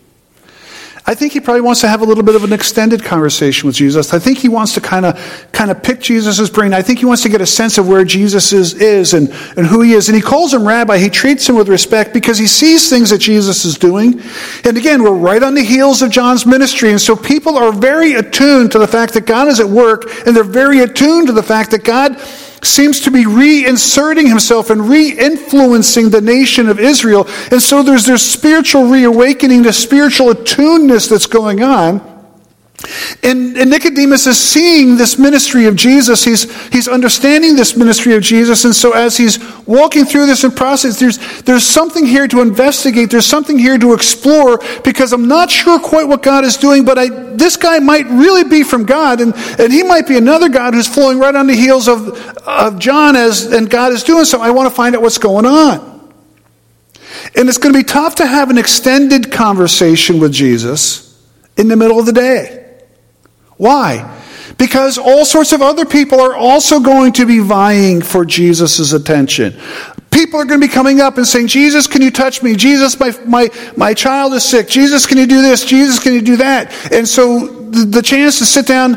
I 1.09 1.15
think 1.15 1.33
he 1.33 1.39
probably 1.39 1.61
wants 1.61 1.81
to 1.81 1.87
have 1.87 2.01
a 2.01 2.05
little 2.05 2.23
bit 2.23 2.35
of 2.35 2.43
an 2.43 2.53
extended 2.53 3.03
conversation 3.03 3.65
with 3.65 3.75
Jesus. 3.75 4.13
I 4.13 4.19
think 4.19 4.37
he 4.37 4.47
wants 4.47 4.75
to 4.75 4.81
kind 4.81 5.07
of 5.07 5.17
kind 5.51 5.71
of 5.71 5.81
pick 5.81 6.01
Jesus' 6.01 6.51
brain. 6.51 6.71
I 6.71 6.83
think 6.83 6.99
he 6.99 7.05
wants 7.05 7.23
to 7.23 7.29
get 7.29 7.41
a 7.41 7.47
sense 7.47 7.79
of 7.79 7.87
where 7.87 8.05
Jesus 8.05 8.53
is, 8.53 8.75
is 8.75 9.15
and, 9.15 9.27
and 9.57 9.65
who 9.65 9.81
he 9.81 9.93
is. 9.93 10.07
And 10.07 10.15
he 10.15 10.21
calls 10.21 10.53
him 10.53 10.67
rabbi. 10.67 10.99
He 10.99 11.09
treats 11.09 11.49
him 11.49 11.55
with 11.55 11.67
respect 11.67 12.13
because 12.13 12.37
he 12.37 12.45
sees 12.45 12.91
things 12.91 13.09
that 13.09 13.17
Jesus 13.17 13.65
is 13.65 13.75
doing. 13.75 14.21
And 14.63 14.77
again, 14.77 15.01
we're 15.01 15.17
right 15.17 15.41
on 15.41 15.55
the 15.55 15.63
heels 15.63 16.03
of 16.03 16.11
John's 16.11 16.45
ministry. 16.45 16.91
And 16.91 17.01
so 17.01 17.15
people 17.15 17.57
are 17.57 17.71
very 17.71 18.13
attuned 18.13 18.71
to 18.73 18.77
the 18.77 18.87
fact 18.87 19.15
that 19.15 19.25
God 19.25 19.47
is 19.47 19.59
at 19.59 19.67
work, 19.67 20.03
and 20.27 20.35
they're 20.35 20.43
very 20.43 20.81
attuned 20.81 21.25
to 21.25 21.33
the 21.33 21.41
fact 21.41 21.71
that 21.71 21.83
God 21.83 22.21
seems 22.63 22.99
to 23.01 23.11
be 23.11 23.23
reinserting 23.23 24.27
himself 24.27 24.69
and 24.69 24.89
re 24.89 25.11
influencing 25.11 26.09
the 26.09 26.21
nation 26.21 26.69
of 26.69 26.79
Israel. 26.79 27.27
And 27.51 27.61
so 27.61 27.83
there's 27.83 28.05
this 28.05 28.29
spiritual 28.29 28.85
reawakening, 28.85 29.63
this 29.63 29.81
spiritual 29.81 30.27
attuneness 30.27 31.09
that's 31.09 31.27
going 31.27 31.63
on. 31.63 32.18
And, 33.23 33.57
and, 33.57 33.69
Nicodemus 33.69 34.25
is 34.25 34.37
seeing 34.37 34.95
this 34.95 35.19
ministry 35.19 35.65
of 35.65 35.75
Jesus. 35.75 36.23
He's, 36.23 36.69
he's 36.69 36.87
understanding 36.87 37.55
this 37.55 37.75
ministry 37.75 38.15
of 38.15 38.23
Jesus. 38.23 38.63
And 38.63 38.73
so 38.73 38.93
as 38.93 39.17
he's 39.17 39.37
walking 39.65 40.05
through 40.05 40.27
this 40.27 40.45
and 40.45 40.55
process, 40.55 40.97
there's, 40.97 41.17
there's 41.41 41.65
something 41.65 42.05
here 42.05 42.27
to 42.29 42.41
investigate. 42.41 43.11
There's 43.11 43.25
something 43.25 43.59
here 43.59 43.77
to 43.77 43.93
explore 43.93 44.61
because 44.83 45.11
I'm 45.11 45.27
not 45.27 45.51
sure 45.51 45.77
quite 45.79 46.07
what 46.07 46.23
God 46.23 46.45
is 46.45 46.55
doing, 46.55 46.85
but 46.85 46.97
I, 46.97 47.09
this 47.09 47.57
guy 47.57 47.79
might 47.79 48.05
really 48.05 48.45
be 48.45 48.63
from 48.63 48.85
God. 48.85 49.19
And, 49.19 49.33
and 49.59 49.73
he 49.73 49.83
might 49.83 50.07
be 50.07 50.17
another 50.17 50.47
God 50.47 50.73
who's 50.73 50.87
flowing 50.87 51.19
right 51.19 51.35
on 51.35 51.47
the 51.47 51.55
heels 51.55 51.89
of, 51.89 52.09
of 52.47 52.79
John 52.79 53.17
as, 53.17 53.45
and 53.45 53.69
God 53.69 53.91
is 53.91 54.03
doing 54.03 54.23
so. 54.23 54.39
I 54.39 54.51
want 54.51 54.69
to 54.69 54.75
find 54.75 54.95
out 54.95 55.01
what's 55.01 55.17
going 55.17 55.45
on. 55.45 55.89
And 57.35 57.49
it's 57.49 57.57
going 57.57 57.73
to 57.73 57.79
be 57.79 57.83
tough 57.83 58.15
to 58.15 58.25
have 58.25 58.49
an 58.49 58.57
extended 58.57 59.31
conversation 59.31 60.19
with 60.19 60.31
Jesus 60.31 61.09
in 61.57 61.67
the 61.67 61.75
middle 61.75 61.99
of 61.99 62.05
the 62.05 62.13
day. 62.13 62.58
Why? 63.59 64.17
Because 64.57 64.97
all 64.97 65.25
sorts 65.25 65.51
of 65.51 65.61
other 65.61 65.83
people 65.83 66.21
are 66.21 66.33
also 66.33 66.79
going 66.79 67.11
to 67.13 67.25
be 67.25 67.39
vying 67.39 68.01
for 68.01 68.23
Jesus' 68.23 68.93
attention. 68.93 69.59
People 70.11 70.39
are 70.39 70.45
going 70.45 70.61
to 70.61 70.65
be 70.65 70.71
coming 70.71 71.01
up 71.01 71.17
and 71.17 71.27
saying, 71.27 71.47
Jesus, 71.47 71.85
can 71.85 72.01
you 72.01 72.09
touch 72.09 72.41
me? 72.41 72.55
Jesus, 72.55 72.97
my, 73.01 73.11
my, 73.25 73.49
my 73.75 73.93
child 73.93 74.33
is 74.33 74.45
sick. 74.45 74.69
Jesus, 74.69 75.05
can 75.05 75.17
you 75.17 75.27
do 75.27 75.41
this? 75.41 75.65
Jesus, 75.65 75.99
can 75.99 76.13
you 76.13 76.21
do 76.21 76.37
that? 76.37 76.71
And 76.93 77.05
so 77.05 77.47
the, 77.69 77.83
the 77.83 78.01
chance 78.01 78.39
to 78.39 78.45
sit 78.45 78.65
down, 78.65 78.93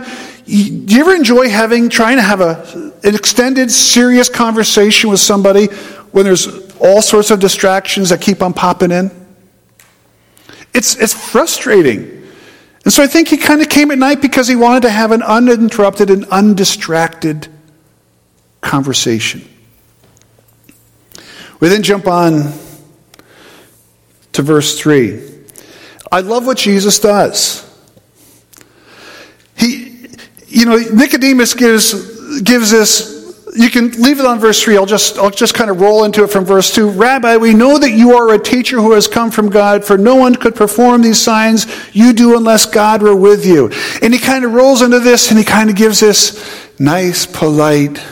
do 0.47 0.53
you 0.53 1.01
ever 1.01 1.15
enjoy 1.17 1.49
having, 1.49 1.89
trying 1.89 2.17
to 2.19 2.23
have 2.23 2.41
a, 2.41 2.93
an 3.03 3.17
extended, 3.17 3.69
serious 3.69 4.29
conversation 4.29 5.11
with 5.11 5.19
somebody 5.19 5.67
when 6.13 6.25
there's 6.25 6.73
all 6.77 7.03
sorts 7.03 7.33
of 7.33 7.41
distractions 7.41 8.11
that 8.11 8.21
keep 8.21 8.43
on 8.43 8.53
popping 8.53 8.93
in? 8.93 9.11
It's, 10.73 10.95
it's 10.97 11.15
frustrating. 11.15 12.22
And 12.85 12.93
so 12.93 13.03
I 13.03 13.07
think 13.07 13.29
he 13.29 13.37
kind 13.37 13.61
of 13.61 13.69
came 13.69 13.91
at 13.91 13.99
night 13.99 14.21
because 14.21 14.49
he 14.49 14.57
wanted 14.57 14.83
to 14.83 14.91
have 14.91 15.13
an 15.13 15.23
uninterrupted 15.23 16.11
and 16.11 16.25
undistracted 16.27 17.49
conversation. 18.61 19.43
We 21.61 21.69
then 21.69 21.83
jump 21.83 22.09
on 22.09 22.53
to 24.33 24.43
verse 24.43 24.81
3. 24.81 25.31
I 26.11 26.21
love 26.21 26.45
what 26.45 26.59
Jesus 26.59 26.99
does. 26.99 27.69
He, 29.57 30.09
you 30.49 30.67
know, 30.67 30.77
Nicodemus 30.77 31.55
gives, 31.55 32.41
gives 32.43 32.71
this 32.71 33.12
you 33.55 33.69
can 33.69 33.91
leave 34.03 34.19
it 34.19 34.25
on 34.25 34.39
verse 34.39 34.63
3. 34.63 34.77
I'll 34.79 34.87
just, 34.87 35.19
I'll 35.19 35.31
just 35.31 35.53
kind 35.55 35.71
of 35.71 35.81
roll 35.81 36.05
into 36.05 36.25
it 36.25 36.29
from 36.29 36.45
verse 36.45 36.75
2. 36.75 36.91
Rabbi, 36.91 37.37
we 37.37 37.53
know 37.53 37.79
that 37.79 37.91
you 37.91 38.17
are 38.17 38.33
a 38.33 38.39
teacher 38.39 38.81
who 38.81 38.93
has 38.93 39.07
come 39.07 39.31
from 39.31 39.51
God, 39.51 39.85
for 39.85 39.99
no 39.99 40.17
one 40.17 40.35
could 40.35 40.55
perform 40.55 41.03
these 41.03 41.21
signs 41.21 41.67
you 41.95 42.15
do 42.15 42.37
unless 42.37 42.65
God 42.65 43.03
were 43.03 43.17
with 43.17 43.45
you. 43.45 43.71
And 44.01 44.15
he 44.15 44.19
kind 44.19 44.45
of 44.45 44.55
rolls 44.55 44.81
into 44.81 45.01
this 45.01 45.31
and 45.31 45.39
he 45.39 45.45
kind 45.45 45.69
of 45.69 45.77
gives 45.77 46.01
this 46.01 46.71
nice, 46.79 47.27
polite, 47.27 48.03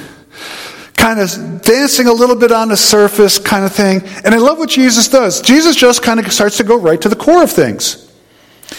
kind 0.94 1.18
of 1.18 1.62
dancing 1.62 2.06
a 2.06 2.12
little 2.12 2.36
bit 2.36 2.52
on 2.52 2.68
the 2.68 2.76
surface 2.76 3.38
kind 3.38 3.64
of 3.64 3.72
thing. 3.72 4.02
And 4.24 4.34
I 4.34 4.38
love 4.38 4.58
what 4.58 4.68
Jesus 4.68 5.08
does. 5.08 5.40
Jesus 5.40 5.74
just 5.74 6.02
kind 6.02 6.20
of 6.20 6.30
starts 6.30 6.58
to 6.58 6.64
go 6.64 6.78
right 6.78 7.00
to 7.00 7.08
the 7.08 7.16
core 7.16 7.42
of 7.42 7.50
things. 7.50 8.12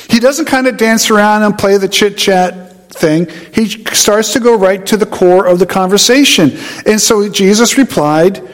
He 0.09 0.19
doesn't 0.19 0.45
kind 0.45 0.67
of 0.67 0.77
dance 0.77 1.09
around 1.09 1.41
and 1.41 1.57
play 1.57 1.77
the 1.77 1.89
chit 1.89 2.17
chat 2.19 2.70
thing, 2.93 3.27
he 3.53 3.67
starts 3.93 4.33
to 4.33 4.39
go 4.39 4.55
right 4.55 4.85
to 4.87 4.97
the 4.97 5.05
core 5.05 5.45
of 5.45 5.59
the 5.59 5.65
conversation. 5.65 6.51
And 6.85 6.99
so 6.99 7.29
Jesus 7.29 7.77
replied, 7.77 8.47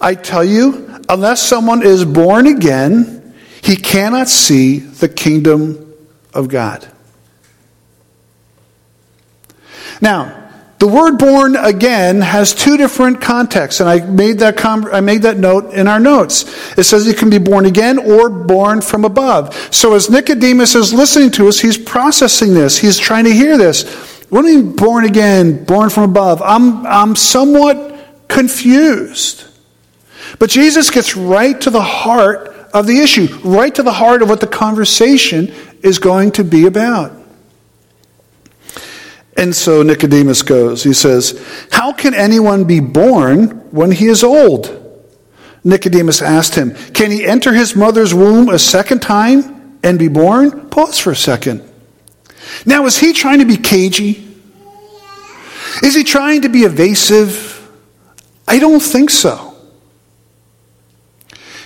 I 0.00 0.14
tell 0.14 0.44
you, 0.44 1.00
unless 1.08 1.42
someone 1.42 1.82
is 1.82 2.04
born 2.04 2.46
again, 2.46 3.34
he 3.62 3.76
cannot 3.76 4.28
see 4.28 4.78
the 4.78 5.08
kingdom 5.08 5.94
of 6.34 6.48
God. 6.48 6.86
Now, 10.00 10.41
the 10.82 10.88
word 10.88 11.16
born 11.16 11.54
again 11.54 12.20
has 12.20 12.52
two 12.52 12.76
different 12.76 13.20
contexts, 13.20 13.78
and 13.78 13.88
I 13.88 14.04
made 14.04 14.40
that, 14.40 14.56
com- 14.56 14.88
I 14.92 15.00
made 15.00 15.22
that 15.22 15.36
note 15.36 15.72
in 15.72 15.86
our 15.86 16.00
notes. 16.00 16.42
It 16.76 16.82
says 16.82 17.06
you 17.06 17.14
can 17.14 17.30
be 17.30 17.38
born 17.38 17.66
again 17.66 18.00
or 18.00 18.28
born 18.28 18.80
from 18.80 19.04
above. 19.04 19.54
So 19.72 19.94
as 19.94 20.10
Nicodemus 20.10 20.74
is 20.74 20.92
listening 20.92 21.30
to 21.38 21.46
us, 21.46 21.60
he's 21.60 21.78
processing 21.78 22.52
this. 22.52 22.78
He's 22.78 22.98
trying 22.98 23.26
to 23.26 23.32
hear 23.32 23.56
this. 23.56 23.84
What 24.28 24.42
do 24.42 24.48
you 24.48 24.64
mean 24.64 24.74
born 24.74 25.04
again, 25.04 25.62
born 25.62 25.88
from 25.88 26.02
above? 26.02 26.42
I'm, 26.42 26.84
I'm 26.84 27.14
somewhat 27.14 28.26
confused. 28.26 29.44
But 30.40 30.50
Jesus 30.50 30.90
gets 30.90 31.16
right 31.16 31.60
to 31.60 31.70
the 31.70 31.80
heart 31.80 32.48
of 32.74 32.88
the 32.88 32.98
issue, 32.98 33.28
right 33.44 33.72
to 33.72 33.84
the 33.84 33.92
heart 33.92 34.20
of 34.20 34.28
what 34.28 34.40
the 34.40 34.48
conversation 34.48 35.54
is 35.80 36.00
going 36.00 36.32
to 36.32 36.42
be 36.42 36.66
about. 36.66 37.21
And 39.36 39.54
so 39.54 39.82
Nicodemus 39.82 40.42
goes. 40.42 40.82
He 40.82 40.92
says, 40.92 41.42
How 41.70 41.92
can 41.92 42.14
anyone 42.14 42.64
be 42.64 42.80
born 42.80 43.70
when 43.70 43.90
he 43.90 44.06
is 44.06 44.22
old? 44.22 44.78
Nicodemus 45.64 46.20
asked 46.20 46.54
him, 46.54 46.74
Can 46.92 47.10
he 47.10 47.24
enter 47.24 47.52
his 47.52 47.74
mother's 47.74 48.12
womb 48.12 48.48
a 48.48 48.58
second 48.58 49.00
time 49.00 49.78
and 49.82 49.98
be 49.98 50.08
born? 50.08 50.68
Pause 50.68 50.98
for 50.98 51.10
a 51.12 51.16
second. 51.16 51.62
Now, 52.66 52.86
is 52.86 52.98
he 52.98 53.12
trying 53.12 53.38
to 53.38 53.44
be 53.44 53.56
cagey? 53.56 54.28
Is 55.82 55.94
he 55.94 56.04
trying 56.04 56.42
to 56.42 56.48
be 56.48 56.60
evasive? 56.60 57.48
I 58.46 58.58
don't 58.58 58.80
think 58.80 59.10
so. 59.10 59.54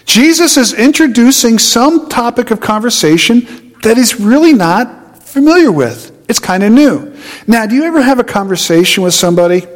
Jesus 0.04 0.56
is 0.56 0.72
introducing 0.72 1.58
some 1.58 2.08
topic 2.08 2.50
of 2.50 2.60
conversation 2.60 3.74
that 3.82 3.96
he's 3.96 4.20
really 4.20 4.52
not 4.52 5.22
familiar 5.22 5.72
with. 5.72 6.12
It's 6.28 6.38
kind 6.38 6.62
of 6.62 6.72
new. 6.72 7.15
Now, 7.46 7.66
do 7.66 7.74
you 7.74 7.84
ever 7.84 8.02
have 8.02 8.18
a 8.18 8.24
conversation 8.24 9.02
with 9.02 9.14
somebody? 9.14 9.66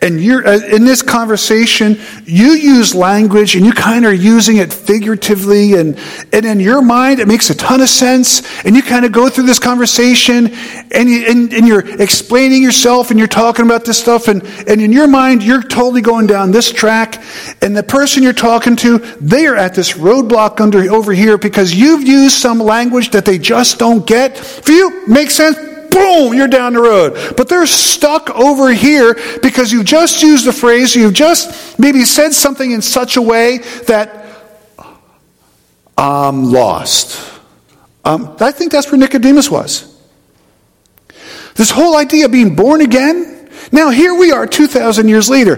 And 0.00 0.22
you're 0.22 0.46
uh, 0.46 0.58
in 0.58 0.84
this 0.84 1.02
conversation, 1.02 1.98
you 2.24 2.50
use 2.52 2.94
language 2.94 3.56
and 3.56 3.66
you 3.66 3.72
kind 3.72 4.04
of 4.04 4.12
are 4.12 4.14
using 4.14 4.58
it 4.58 4.72
figuratively, 4.72 5.74
and, 5.74 5.98
and 6.32 6.46
in 6.46 6.60
your 6.60 6.80
mind, 6.80 7.18
it 7.18 7.26
makes 7.26 7.50
a 7.50 7.54
ton 7.56 7.80
of 7.80 7.88
sense. 7.88 8.64
And 8.64 8.76
you 8.76 8.82
kind 8.82 9.04
of 9.04 9.10
go 9.10 9.28
through 9.28 9.46
this 9.46 9.58
conversation 9.58 10.54
and, 10.92 11.08
you, 11.08 11.26
and, 11.28 11.52
and 11.52 11.66
you're 11.66 12.00
explaining 12.00 12.62
yourself 12.62 13.10
and 13.10 13.18
you're 13.18 13.26
talking 13.26 13.64
about 13.66 13.84
this 13.84 13.98
stuff, 13.98 14.28
and, 14.28 14.44
and 14.68 14.80
in 14.80 14.92
your 14.92 15.08
mind, 15.08 15.42
you're 15.42 15.62
totally 15.62 16.00
going 16.00 16.28
down 16.28 16.52
this 16.52 16.70
track. 16.70 17.20
And 17.60 17.76
the 17.76 17.82
person 17.82 18.22
you're 18.22 18.32
talking 18.32 18.76
to, 18.76 18.98
they 19.20 19.46
are 19.46 19.56
at 19.56 19.74
this 19.74 19.94
roadblock 19.94 20.60
under, 20.60 20.78
over 20.92 21.12
here 21.12 21.38
because 21.38 21.74
you've 21.74 22.06
used 22.06 22.36
some 22.36 22.60
language 22.60 23.10
that 23.10 23.24
they 23.24 23.38
just 23.38 23.80
don't 23.80 24.06
get. 24.06 24.38
For 24.38 24.70
you, 24.70 25.08
makes 25.08 25.34
sense 25.34 25.56
boom, 25.98 26.34
you're 26.34 26.48
down 26.48 26.74
the 26.74 26.80
road. 26.80 27.34
But 27.36 27.48
they're 27.48 27.66
stuck 27.66 28.30
over 28.30 28.72
here 28.72 29.14
because 29.42 29.72
you 29.72 29.84
just 29.84 30.22
used 30.22 30.46
the 30.46 30.52
phrase, 30.52 30.94
you've 30.94 31.14
just 31.14 31.78
maybe 31.78 32.04
said 32.04 32.32
something 32.32 32.70
in 32.70 32.82
such 32.82 33.16
a 33.16 33.22
way 33.22 33.58
that 33.86 34.26
I'm 35.96 36.44
lost. 36.44 37.40
Um, 38.04 38.36
I 38.40 38.52
think 38.52 38.72
that's 38.72 38.90
where 38.90 38.98
Nicodemus 38.98 39.50
was. 39.50 39.94
This 41.54 41.70
whole 41.70 41.96
idea 41.96 42.26
of 42.26 42.32
being 42.32 42.54
born 42.54 42.80
again. 42.80 43.50
Now, 43.72 43.90
here 43.90 44.14
we 44.14 44.30
are 44.30 44.46
2,000 44.46 45.08
years 45.08 45.28
later. 45.28 45.56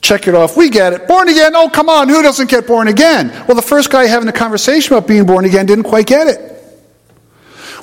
Check 0.00 0.26
it 0.26 0.34
off. 0.34 0.56
We 0.56 0.70
get 0.70 0.94
it. 0.94 1.06
Born 1.06 1.28
again. 1.28 1.54
Oh, 1.54 1.68
come 1.68 1.88
on. 1.88 2.08
Who 2.08 2.22
doesn't 2.22 2.48
get 2.48 2.66
born 2.66 2.88
again? 2.88 3.28
Well, 3.46 3.54
the 3.54 3.62
first 3.62 3.90
guy 3.90 4.06
having 4.06 4.28
a 4.28 4.32
conversation 4.32 4.96
about 4.96 5.06
being 5.06 5.26
born 5.26 5.44
again 5.44 5.66
didn't 5.66 5.84
quite 5.84 6.06
get 6.06 6.28
it. 6.28 6.57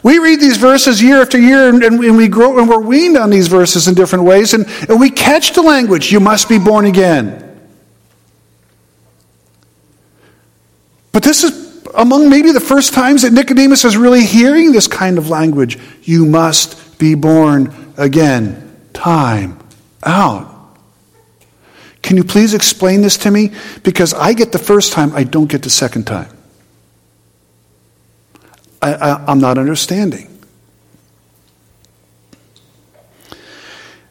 We 0.03 0.19
read 0.19 0.39
these 0.39 0.57
verses 0.57 1.01
year 1.01 1.21
after 1.21 1.39
year 1.39 1.69
and, 1.69 1.83
and, 1.83 2.17
we 2.17 2.27
grow 2.27 2.59
and 2.59 2.69
we're 2.69 2.79
weaned 2.79 3.17
on 3.17 3.29
these 3.29 3.47
verses 3.47 3.87
in 3.87 3.95
different 3.95 4.25
ways 4.25 4.53
and, 4.53 4.65
and 4.89 4.99
we 4.99 5.09
catch 5.09 5.53
the 5.53 5.61
language, 5.61 6.11
you 6.11 6.19
must 6.19 6.49
be 6.49 6.59
born 6.59 6.85
again. 6.85 7.41
But 11.11 11.23
this 11.23 11.43
is 11.43 11.65
among 11.95 12.29
maybe 12.29 12.51
the 12.51 12.59
first 12.59 12.93
times 12.93 13.21
that 13.21 13.31
Nicodemus 13.31 13.85
is 13.85 13.95
really 13.95 14.25
hearing 14.25 14.71
this 14.71 14.87
kind 14.87 15.17
of 15.17 15.29
language. 15.29 15.79
You 16.03 16.25
must 16.25 16.99
be 16.99 17.15
born 17.15 17.73
again. 17.97 18.61
Time 18.93 19.59
out. 20.03 20.51
Can 22.01 22.17
you 22.17 22.23
please 22.23 22.53
explain 22.53 23.01
this 23.01 23.17
to 23.19 23.31
me? 23.31 23.51
Because 23.83 24.13
I 24.13 24.33
get 24.33 24.51
the 24.51 24.59
first 24.59 24.93
time, 24.93 25.15
I 25.15 25.23
don't 25.23 25.47
get 25.47 25.63
the 25.63 25.69
second 25.69 26.05
time. 26.05 26.34
I, 28.93 29.31
am 29.31 29.39
not 29.39 29.57
understanding. 29.57 30.31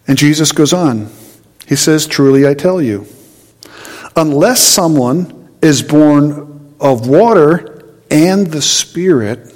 And 0.06 0.18
Jesus 0.18 0.52
goes 0.52 0.72
on. 0.72 1.10
He 1.66 1.76
says, 1.76 2.06
Truly 2.06 2.46
I 2.46 2.54
tell 2.54 2.80
you, 2.82 3.06
unless 4.16 4.60
someone 4.60 5.48
is 5.62 5.82
born 5.82 6.74
of 6.80 7.08
water 7.08 7.84
and 8.10 8.46
the 8.48 8.62
Spirit, 8.62 9.54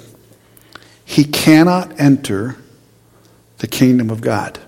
he 1.05 1.23
cannot 1.23 1.99
enter 1.99 2.57
the 3.59 3.67
kingdom 3.67 4.09
of 4.09 4.21
God. 4.21 4.59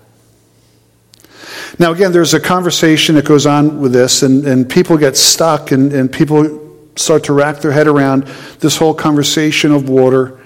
Now, 1.78 1.92
again, 1.92 2.12
there's 2.12 2.34
a 2.34 2.40
conversation 2.40 3.14
that 3.16 3.24
goes 3.24 3.46
on 3.46 3.80
with 3.80 3.92
this, 3.92 4.22
and, 4.22 4.46
and 4.46 4.68
people 4.68 4.96
get 4.96 5.16
stuck, 5.16 5.72
and, 5.72 5.92
and 5.92 6.12
people 6.12 6.60
start 6.96 7.24
to 7.24 7.32
rack 7.32 7.58
their 7.58 7.72
head 7.72 7.88
around 7.88 8.24
this 8.60 8.76
whole 8.76 8.94
conversation 8.94 9.72
of 9.72 9.88
water 9.88 10.41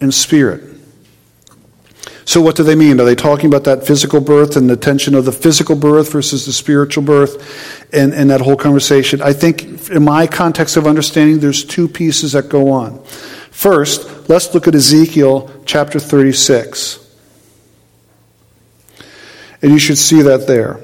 and 0.00 0.12
spirit. 0.12 0.74
So, 2.26 2.40
what 2.40 2.56
do 2.56 2.62
they 2.62 2.74
mean? 2.74 3.00
Are 3.00 3.04
they 3.04 3.14
talking 3.14 3.46
about 3.46 3.64
that 3.64 3.86
physical 3.86 4.20
birth 4.20 4.56
and 4.56 4.68
the 4.68 4.76
tension 4.76 5.14
of 5.14 5.24
the 5.24 5.32
physical 5.32 5.76
birth 5.76 6.10
versus 6.12 6.46
the 6.46 6.52
spiritual 6.52 7.02
birth 7.02 7.92
and, 7.92 8.14
and 8.14 8.30
that 8.30 8.40
whole 8.40 8.56
conversation? 8.56 9.20
I 9.20 9.32
think, 9.34 9.90
in 9.90 10.04
my 10.04 10.26
context 10.26 10.76
of 10.76 10.86
understanding, 10.86 11.40
there's 11.40 11.64
two 11.64 11.86
pieces 11.86 12.32
that 12.32 12.48
go 12.48 12.70
on. 12.70 13.04
First, 13.50 14.28
let's 14.28 14.54
look 14.54 14.66
at 14.66 14.74
Ezekiel 14.74 15.50
chapter 15.66 16.00
36. 16.00 17.00
And 19.60 19.72
you 19.72 19.78
should 19.78 19.98
see 19.98 20.22
that 20.22 20.46
there. 20.46 20.80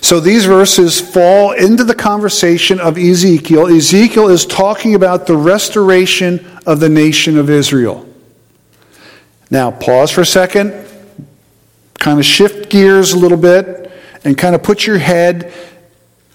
So 0.00 0.20
these 0.20 0.44
verses 0.44 1.00
fall 1.00 1.52
into 1.52 1.84
the 1.84 1.94
conversation 1.94 2.80
of 2.80 2.96
Ezekiel. 2.96 3.66
Ezekiel 3.66 4.28
is 4.28 4.46
talking 4.46 4.94
about 4.94 5.26
the 5.26 5.36
restoration 5.36 6.46
of 6.66 6.80
the 6.80 6.88
nation 6.88 7.36
of 7.36 7.50
Israel. 7.50 8.06
Now, 9.50 9.70
pause 9.70 10.10
for 10.10 10.20
a 10.20 10.26
second, 10.26 10.72
kind 11.98 12.18
of 12.18 12.24
shift 12.24 12.70
gears 12.70 13.12
a 13.12 13.18
little 13.18 13.38
bit, 13.38 13.90
and 14.24 14.36
kind 14.36 14.54
of 14.54 14.62
put 14.62 14.86
your 14.86 14.98
head 14.98 15.52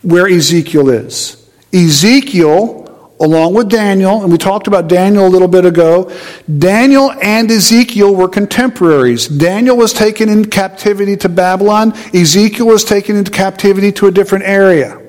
where 0.01 0.27
Ezekiel 0.27 0.89
is. 0.89 1.49
Ezekiel, 1.71 2.82
along 3.19 3.53
with 3.53 3.69
Daniel, 3.69 4.23
and 4.23 4.31
we 4.31 4.37
talked 4.37 4.67
about 4.67 4.87
Daniel 4.87 5.25
a 5.25 5.29
little 5.29 5.47
bit 5.47 5.65
ago, 5.65 6.11
Daniel 6.57 7.11
and 7.21 7.49
Ezekiel 7.49 8.15
were 8.15 8.27
contemporaries. 8.27 9.27
Daniel 9.27 9.77
was 9.77 9.93
taken 9.93 10.29
in 10.29 10.45
captivity 10.45 11.15
to 11.17 11.29
Babylon, 11.29 11.93
Ezekiel 12.13 12.67
was 12.67 12.83
taken 12.83 13.15
into 13.15 13.31
captivity 13.31 13.91
to 13.93 14.07
a 14.07 14.11
different 14.11 14.45
area. 14.45 14.99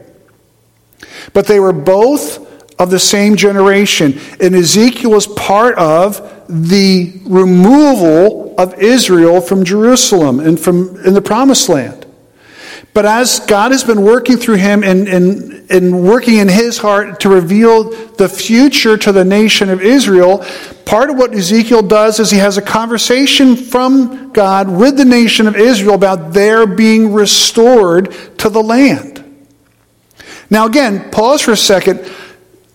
But 1.32 1.46
they 1.46 1.58
were 1.58 1.72
both 1.72 2.44
of 2.78 2.90
the 2.90 2.98
same 2.98 3.36
generation. 3.36 4.18
And 4.40 4.54
Ezekiel 4.54 5.10
was 5.10 5.26
part 5.26 5.76
of 5.76 6.44
the 6.48 7.20
removal 7.24 8.54
of 8.58 8.74
Israel 8.74 9.40
from 9.40 9.64
Jerusalem 9.64 10.40
and 10.40 10.58
from 10.58 10.96
in 11.04 11.14
the 11.14 11.22
promised 11.22 11.68
land. 11.68 12.03
But 12.94 13.06
as 13.06 13.40
God 13.40 13.72
has 13.72 13.82
been 13.82 14.02
working 14.02 14.36
through 14.36 14.54
him 14.54 14.84
and, 14.84 15.08
and, 15.08 15.68
and 15.68 16.04
working 16.04 16.36
in 16.36 16.46
his 16.46 16.78
heart 16.78 17.18
to 17.20 17.28
reveal 17.28 17.90
the 18.12 18.28
future 18.28 18.96
to 18.96 19.10
the 19.10 19.24
nation 19.24 19.68
of 19.68 19.82
Israel, 19.82 20.46
part 20.84 21.10
of 21.10 21.16
what 21.16 21.34
Ezekiel 21.34 21.82
does 21.82 22.20
is 22.20 22.30
he 22.30 22.38
has 22.38 22.56
a 22.56 22.62
conversation 22.62 23.56
from 23.56 24.32
God 24.32 24.70
with 24.70 24.96
the 24.96 25.04
nation 25.04 25.48
of 25.48 25.56
Israel 25.56 25.96
about 25.96 26.32
their 26.32 26.68
being 26.68 27.12
restored 27.12 28.14
to 28.38 28.48
the 28.48 28.62
land. 28.62 29.24
Now, 30.48 30.66
again, 30.66 31.10
pause 31.10 31.42
for 31.42 31.50
a 31.50 31.56
second. 31.56 32.08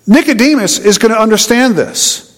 Nicodemus 0.05 0.79
is 0.79 0.97
going 0.97 1.13
to 1.13 1.19
understand 1.19 1.75
this. 1.75 2.28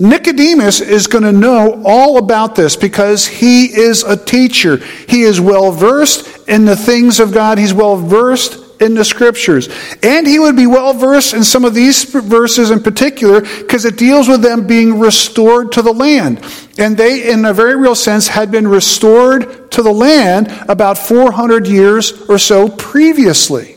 Nicodemus 0.00 0.80
is 0.80 1.06
going 1.06 1.24
to 1.24 1.32
know 1.32 1.82
all 1.84 2.16
about 2.16 2.54
this 2.54 2.74
because 2.74 3.26
he 3.26 3.66
is 3.66 4.02
a 4.02 4.16
teacher. 4.16 4.78
He 5.06 5.22
is 5.22 5.42
well 5.42 5.72
versed 5.72 6.48
in 6.48 6.64
the 6.64 6.74
things 6.74 7.20
of 7.20 7.34
God, 7.34 7.58
he's 7.58 7.74
well 7.74 7.96
versed 7.96 8.56
in 8.80 8.94
the 8.94 9.04
scriptures. 9.04 9.68
And 10.02 10.26
he 10.26 10.38
would 10.38 10.56
be 10.56 10.66
well 10.66 10.94
versed 10.94 11.34
in 11.34 11.44
some 11.44 11.66
of 11.66 11.74
these 11.74 12.04
verses 12.04 12.70
in 12.70 12.82
particular 12.82 13.42
because 13.42 13.84
it 13.84 13.98
deals 13.98 14.26
with 14.26 14.40
them 14.40 14.66
being 14.66 14.98
restored 14.98 15.72
to 15.72 15.82
the 15.82 15.92
land. 15.92 16.42
And 16.78 16.96
they, 16.96 17.30
in 17.30 17.44
a 17.44 17.52
very 17.52 17.76
real 17.76 17.94
sense, 17.94 18.26
had 18.26 18.50
been 18.50 18.66
restored 18.66 19.70
to 19.72 19.82
the 19.82 19.92
land 19.92 20.48
about 20.66 20.96
400 20.96 21.66
years 21.66 22.22
or 22.22 22.38
so 22.38 22.70
previously. 22.70 23.76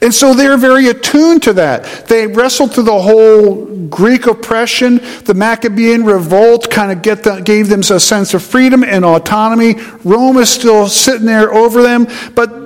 And 0.00 0.12
so 0.12 0.34
they're 0.34 0.56
very 0.56 0.88
attuned 0.88 1.42
to 1.44 1.52
that. 1.54 2.06
They 2.06 2.26
wrestled 2.26 2.74
through 2.74 2.84
the 2.84 3.00
whole 3.00 3.66
Greek 3.88 4.26
oppression. 4.26 5.00
The 5.24 5.34
Maccabean 5.34 6.04
revolt 6.04 6.70
kind 6.70 6.92
of 6.92 7.02
the, 7.02 7.42
gave 7.44 7.68
them 7.68 7.80
a 7.80 8.00
sense 8.00 8.34
of 8.34 8.42
freedom 8.42 8.82
and 8.82 9.04
autonomy. 9.04 9.74
Rome 10.04 10.38
is 10.38 10.48
still 10.48 10.88
sitting 10.88 11.26
there 11.26 11.52
over 11.52 11.82
them. 11.82 12.06
But 12.34 12.62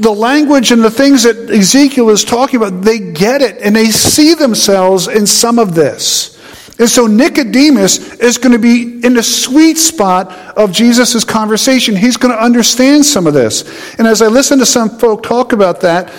the 0.00 0.12
language 0.12 0.70
and 0.70 0.82
the 0.82 0.90
things 0.90 1.24
that 1.24 1.50
Ezekiel 1.50 2.08
is 2.10 2.24
talking 2.24 2.56
about, 2.56 2.82
they 2.82 2.98
get 2.98 3.42
it 3.42 3.60
and 3.60 3.74
they 3.74 3.90
see 3.90 4.34
themselves 4.34 5.08
in 5.08 5.26
some 5.26 5.58
of 5.58 5.74
this. 5.74 6.36
And 6.78 6.88
so 6.88 7.08
Nicodemus 7.08 8.14
is 8.20 8.38
going 8.38 8.52
to 8.52 8.58
be 8.58 9.04
in 9.04 9.14
the 9.14 9.22
sweet 9.22 9.76
spot 9.76 10.30
of 10.56 10.70
Jesus' 10.70 11.24
conversation. 11.24 11.96
He's 11.96 12.16
going 12.16 12.32
to 12.32 12.40
understand 12.40 13.04
some 13.04 13.26
of 13.26 13.34
this. 13.34 13.64
And 13.98 14.06
as 14.06 14.22
I 14.22 14.28
listen 14.28 14.60
to 14.60 14.66
some 14.66 14.96
folk 14.98 15.24
talk 15.24 15.52
about 15.52 15.80
that, 15.80 16.12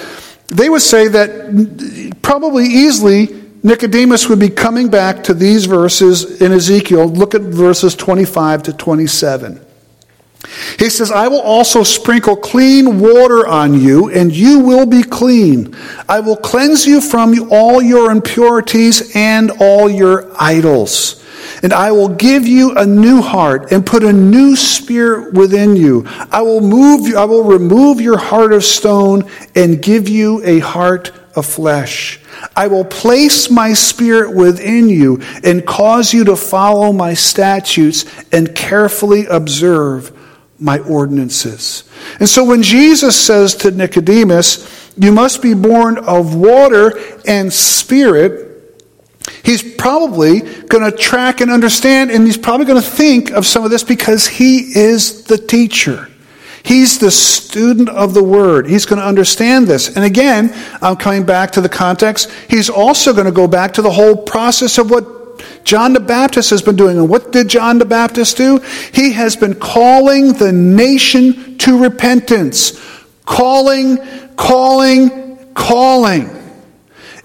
they 0.50 0.70
would 0.70 0.82
say 0.82 1.08
that 1.08 2.18
probably 2.22 2.66
easily 2.66 3.28
Nicodemus 3.62 4.30
would 4.30 4.40
be 4.40 4.50
coming 4.50 4.90
back 4.90 5.24
to 5.26 5.34
these 5.34 5.66
verses 5.66 6.42
in 6.42 6.52
Ezekiel. 6.52 7.08
Look 7.08 7.36
at 7.36 7.42
verses 7.42 7.96
25 7.96 8.64
to 8.64 8.74
27. 8.74 9.66
He 10.78 10.90
says, 10.90 11.12
I 11.12 11.28
will 11.28 11.42
also 11.42 11.84
sprinkle 11.84 12.38
clean 12.38 13.00
water 13.00 13.46
on 13.46 13.80
you, 13.80 14.10
and 14.10 14.32
you 14.32 14.60
will 14.60 14.86
be 14.86 15.04
clean. 15.04 15.76
I 16.08 16.22
will 16.22 16.38
cleanse 16.38 16.88
you 16.88 17.02
from 17.02 17.52
all 17.52 17.82
your 17.82 18.10
impurities 18.10 19.14
and 19.16 19.52
all 19.60 19.90
your 19.90 20.32
idols. 20.40 21.24
And 21.64 21.74
I 21.74 21.92
will 21.92 22.10
give 22.10 22.48
you 22.48 22.76
a 22.76 22.86
new 22.86 23.22
heart 23.22 23.72
and 23.72 23.86
put 23.86 24.04
a 24.04 24.14
new 24.14 24.56
spirit 24.56 25.34
within 25.34 25.76
you. 25.76 26.06
I 26.32 26.42
will 26.42 26.62
move 26.62 27.08
you, 27.08 27.18
I 27.18 27.26
will 27.26 27.44
remove 27.44 28.02
your 28.02 28.18
heart 28.18 28.54
of 28.54 28.64
stone 28.64 29.30
and 29.56 29.82
give 29.82 30.10
you 30.10 30.44
a 30.44 30.60
heart 30.60 31.12
of 31.36 31.46
flesh. 31.46 32.20
I 32.56 32.68
will 32.68 32.86
place 32.86 33.50
my 33.50 33.74
spirit 33.74 34.36
within 34.36 34.90
you 34.90 35.22
and 35.44 35.66
cause 35.66 36.14
you 36.14 36.24
to 36.26 36.36
follow 36.36 36.92
my 36.92 37.14
statutes 37.14 38.06
and 38.32 38.56
carefully 38.56 39.26
observe 39.26 40.16
my 40.60 40.80
ordinances. 40.80 41.90
And 42.20 42.28
so 42.28 42.44
when 42.44 42.62
Jesus 42.62 43.20
says 43.20 43.56
to 43.56 43.72
Nicodemus, 43.72 44.92
you 44.98 45.12
must 45.12 45.42
be 45.42 45.54
born 45.54 45.98
of 45.98 46.36
water 46.36 47.00
and 47.26 47.52
spirit, 47.52 48.49
He's 49.44 49.64
probably 49.76 50.42
going 50.42 50.90
to 50.90 50.96
track 50.96 51.42
and 51.42 51.52
understand, 51.52 52.12
and 52.12 52.26
he's 52.26 52.38
probably 52.38 52.66
going 52.66 52.82
to 52.82 52.88
think 52.88 53.32
of 53.32 53.46
some 53.46 53.64
of 53.64 53.72
this 53.72 53.84
because 53.84 54.28
he 54.28 54.60
is 54.76 55.24
the 55.24 55.38
teacher. 55.38 56.10
He's 56.64 57.00
the 57.00 57.12
student 57.12 57.90
of 57.90 58.14
the 58.14 58.24
word. 58.24 58.68
He's 58.68 58.86
going 58.86 59.00
to 59.00 59.06
understand 59.06 59.68
this. 59.68 59.96
And 59.96 60.06
again, 60.06 60.54
I'm 60.82 60.98
coming 60.98 61.26
back 61.26 61.52
to 61.52 61.62
the 61.62 61.70
context. 61.70 62.30
He's 62.50 62.70
also 62.70 63.14
going 63.14 63.26
to 63.26 63.32
go 63.32 63.48
back 63.48 63.74
to 63.74 63.82
the 63.82 63.92
whole 63.92 64.16
process 64.16 64.78
of 64.78 64.92
what 64.92 65.20
John 65.64 65.94
the 65.94 66.00
Baptist 66.00 66.50
has 66.50 66.62
been 66.62 66.76
doing. 66.76 66.98
And 66.98 67.10
what 67.10 67.32
did 67.32 67.48
John 67.48 67.78
the 67.78 67.86
Baptist 67.86 68.38
do? 68.38 68.60
He 68.94 69.14
has 69.14 69.36
been 69.36 69.56
calling 69.56 70.34
the 70.34 70.52
nation 70.52 71.58
to 71.60 71.82
repentance. 71.82 72.80
Calling, 73.26 73.98
calling, 74.36 75.54
calling. 75.54 76.39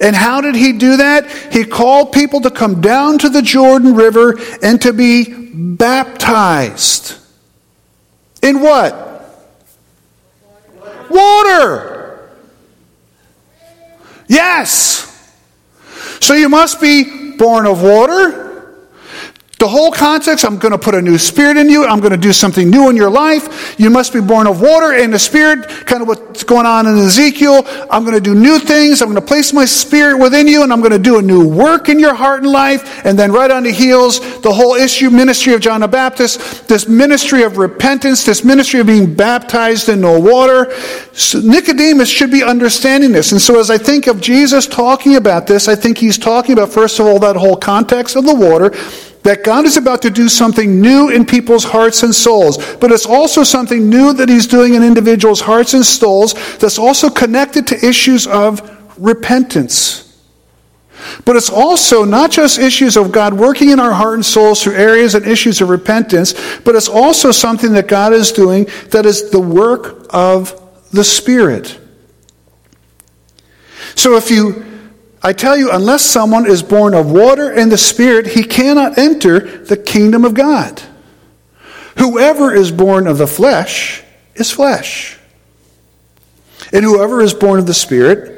And 0.00 0.14
how 0.14 0.40
did 0.40 0.54
he 0.54 0.72
do 0.72 0.96
that? 0.96 1.30
He 1.52 1.64
called 1.64 2.12
people 2.12 2.40
to 2.42 2.50
come 2.50 2.80
down 2.80 3.18
to 3.18 3.28
the 3.28 3.42
Jordan 3.42 3.94
River 3.94 4.38
and 4.62 4.80
to 4.82 4.92
be 4.92 5.32
baptized. 5.52 7.18
In 8.42 8.60
what? 8.60 9.02
Water. 11.10 12.30
Yes. 14.26 15.10
So 16.20 16.34
you 16.34 16.48
must 16.48 16.80
be 16.80 17.36
born 17.36 17.66
of 17.66 17.82
water 17.82 18.43
the 19.64 19.68
whole 19.68 19.90
context, 19.90 20.44
I'm 20.44 20.58
going 20.58 20.72
to 20.72 20.78
put 20.78 20.94
a 20.94 21.00
new 21.00 21.16
spirit 21.16 21.56
in 21.56 21.70
you. 21.70 21.86
I'm 21.86 21.98
going 21.98 22.12
to 22.12 22.18
do 22.18 22.34
something 22.34 22.68
new 22.68 22.90
in 22.90 22.96
your 22.96 23.08
life. 23.08 23.80
You 23.80 23.88
must 23.88 24.12
be 24.12 24.20
born 24.20 24.46
of 24.46 24.60
water 24.60 24.92
and 24.92 25.10
the 25.10 25.18
spirit, 25.18 25.66
kind 25.86 26.02
of 26.02 26.08
what's 26.08 26.44
going 26.44 26.66
on 26.66 26.86
in 26.86 26.98
Ezekiel. 26.98 27.62
I'm 27.90 28.04
going 28.04 28.14
to 28.14 28.20
do 28.20 28.34
new 28.34 28.58
things. 28.58 29.00
I'm 29.00 29.08
going 29.08 29.18
to 29.18 29.26
place 29.26 29.54
my 29.54 29.64
spirit 29.64 30.18
within 30.18 30.46
you 30.48 30.64
and 30.64 30.70
I'm 30.70 30.80
going 30.80 30.92
to 30.92 30.98
do 30.98 31.18
a 31.18 31.22
new 31.22 31.48
work 31.48 31.88
in 31.88 31.98
your 31.98 32.12
heart 32.12 32.42
and 32.42 32.52
life. 32.52 33.06
And 33.06 33.18
then 33.18 33.32
right 33.32 33.50
on 33.50 33.62
the 33.62 33.70
heels, 33.70 34.20
the 34.42 34.52
whole 34.52 34.74
issue, 34.74 35.08
ministry 35.08 35.54
of 35.54 35.62
John 35.62 35.80
the 35.80 35.88
Baptist, 35.88 36.68
this 36.68 36.86
ministry 36.86 37.42
of 37.42 37.56
repentance, 37.56 38.22
this 38.22 38.44
ministry 38.44 38.80
of 38.80 38.86
being 38.86 39.14
baptized 39.14 39.88
in 39.88 40.02
the 40.02 40.20
water. 40.20 40.74
So 41.14 41.40
Nicodemus 41.40 42.10
should 42.10 42.30
be 42.30 42.42
understanding 42.42 43.12
this. 43.12 43.32
And 43.32 43.40
so 43.40 43.58
as 43.58 43.70
I 43.70 43.78
think 43.78 44.08
of 44.08 44.20
Jesus 44.20 44.66
talking 44.66 45.16
about 45.16 45.46
this, 45.46 45.68
I 45.68 45.74
think 45.74 45.96
he's 45.96 46.18
talking 46.18 46.52
about, 46.52 46.68
first 46.68 47.00
of 47.00 47.06
all, 47.06 47.18
that 47.20 47.36
whole 47.36 47.56
context 47.56 48.14
of 48.14 48.26
the 48.26 48.34
water 48.34 48.74
that 49.24 49.42
God 49.42 49.64
is 49.64 49.76
about 49.76 50.02
to 50.02 50.10
do 50.10 50.28
something 50.28 50.80
new 50.80 51.10
in 51.10 51.26
people's 51.26 51.64
hearts 51.64 52.02
and 52.02 52.14
souls. 52.14 52.76
But 52.76 52.92
it's 52.92 53.06
also 53.06 53.42
something 53.42 53.88
new 53.88 54.12
that 54.12 54.28
He's 54.28 54.46
doing 54.46 54.74
in 54.74 54.82
individuals' 54.82 55.40
hearts 55.40 55.74
and 55.74 55.84
souls 55.84 56.34
that's 56.58 56.78
also 56.78 57.10
connected 57.10 57.66
to 57.68 57.86
issues 57.86 58.26
of 58.26 58.70
repentance. 58.96 60.04
But 61.24 61.36
it's 61.36 61.50
also 61.50 62.04
not 62.04 62.30
just 62.30 62.58
issues 62.58 62.96
of 62.96 63.12
God 63.12 63.34
working 63.34 63.70
in 63.70 63.80
our 63.80 63.92
heart 63.92 64.14
and 64.14 64.24
souls 64.24 64.62
through 64.62 64.74
areas 64.74 65.14
and 65.14 65.26
issues 65.26 65.60
of 65.60 65.68
repentance, 65.68 66.34
but 66.60 66.74
it's 66.74 66.88
also 66.88 67.30
something 67.30 67.72
that 67.72 67.88
God 67.88 68.12
is 68.12 68.32
doing 68.32 68.66
that 68.90 69.04
is 69.06 69.30
the 69.30 69.40
work 69.40 70.06
of 70.10 70.60
the 70.92 71.04
Spirit. 71.04 71.78
So 73.96 74.16
if 74.16 74.30
you, 74.30 74.64
I 75.24 75.32
tell 75.32 75.56
you, 75.56 75.72
unless 75.72 76.04
someone 76.04 76.46
is 76.46 76.62
born 76.62 76.92
of 76.92 77.10
water 77.10 77.50
and 77.50 77.72
the 77.72 77.78
Spirit, 77.78 78.26
he 78.26 78.44
cannot 78.44 78.98
enter 78.98 79.40
the 79.64 79.76
kingdom 79.76 80.22
of 80.22 80.34
God. 80.34 80.82
Whoever 81.96 82.54
is 82.54 82.70
born 82.70 83.06
of 83.06 83.16
the 83.16 83.26
flesh 83.26 84.02
is 84.34 84.50
flesh. 84.50 85.18
And 86.74 86.84
whoever 86.84 87.22
is 87.22 87.32
born 87.32 87.58
of 87.58 87.66
the 87.66 87.72
Spirit 87.72 88.34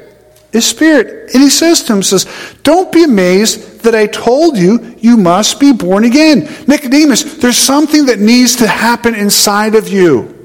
is 0.53 0.65
spirit. 0.65 1.33
And 1.33 1.43
he 1.43 1.49
says 1.49 1.83
to 1.83 1.93
him, 1.93 2.03
says, 2.03 2.25
Don't 2.63 2.89
be 2.91 3.03
amazed 3.03 3.81
that 3.81 3.93
I 3.93 4.07
told 4.07 4.57
you 4.57 4.95
you 4.99 5.17
must 5.17 5.59
be 5.59 5.73
born 5.73 6.05
again. 6.05 6.49
Nicodemus, 6.67 7.35
there's 7.35 7.57
something 7.57 8.05
that 8.05 8.19
needs 8.19 8.55
to 8.57 8.67
happen 8.67 9.13
inside 9.13 9.75
of 9.75 9.89
you. 9.89 10.36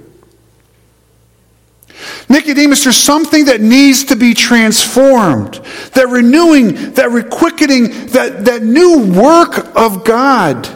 Nicodemus, 2.28 2.84
there's 2.84 2.96
something 2.96 3.46
that 3.46 3.60
needs 3.60 4.04
to 4.04 4.16
be 4.16 4.34
transformed. 4.34 5.54
That 5.94 6.08
renewing, 6.08 6.92
that 6.94 7.10
requickening, 7.10 8.10
that, 8.10 8.44
that 8.44 8.62
new 8.62 9.12
work 9.12 9.74
of 9.76 10.04
God. 10.04 10.68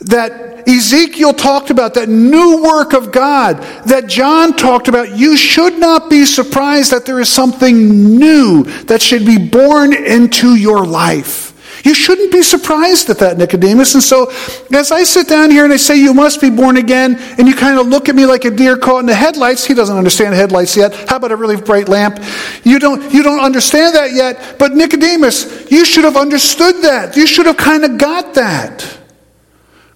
That 0.00 0.48
Ezekiel 0.68 1.32
talked 1.32 1.70
about 1.70 1.94
that 1.94 2.08
new 2.08 2.62
work 2.62 2.92
of 2.92 3.10
God 3.10 3.62
that 3.86 4.06
John 4.06 4.54
talked 4.54 4.88
about. 4.88 5.16
You 5.16 5.36
should 5.36 5.78
not 5.78 6.10
be 6.10 6.26
surprised 6.26 6.92
that 6.92 7.06
there 7.06 7.20
is 7.20 7.28
something 7.28 8.18
new 8.18 8.64
that 8.84 9.00
should 9.00 9.24
be 9.24 9.38
born 9.38 9.94
into 9.94 10.56
your 10.56 10.84
life. 10.84 11.47
You 11.84 11.94
shouldn't 11.94 12.32
be 12.32 12.42
surprised 12.42 13.10
at 13.10 13.18
that, 13.18 13.38
Nicodemus. 13.38 13.94
And 13.94 14.02
so, 14.02 14.30
as 14.72 14.90
I 14.90 15.04
sit 15.04 15.28
down 15.28 15.50
here 15.50 15.64
and 15.64 15.72
I 15.72 15.76
say, 15.76 15.96
You 15.96 16.14
must 16.14 16.40
be 16.40 16.50
born 16.50 16.76
again, 16.76 17.16
and 17.38 17.46
you 17.46 17.54
kind 17.54 17.78
of 17.78 17.86
look 17.86 18.08
at 18.08 18.14
me 18.14 18.26
like 18.26 18.44
a 18.44 18.50
deer 18.50 18.76
caught 18.76 19.00
in 19.00 19.06
the 19.06 19.14
headlights, 19.14 19.64
he 19.64 19.74
doesn't 19.74 19.96
understand 19.96 20.34
headlights 20.34 20.76
yet. 20.76 20.94
How 21.08 21.16
about 21.16 21.32
a 21.32 21.36
really 21.36 21.60
bright 21.60 21.88
lamp? 21.88 22.22
You 22.64 22.78
don't, 22.78 23.12
you 23.12 23.22
don't 23.22 23.40
understand 23.40 23.94
that 23.94 24.12
yet. 24.12 24.56
But, 24.58 24.74
Nicodemus, 24.74 25.70
you 25.70 25.84
should 25.84 26.04
have 26.04 26.16
understood 26.16 26.82
that. 26.82 27.16
You 27.16 27.26
should 27.26 27.46
have 27.46 27.56
kind 27.56 27.84
of 27.84 27.98
got 27.98 28.34
that. 28.34 28.98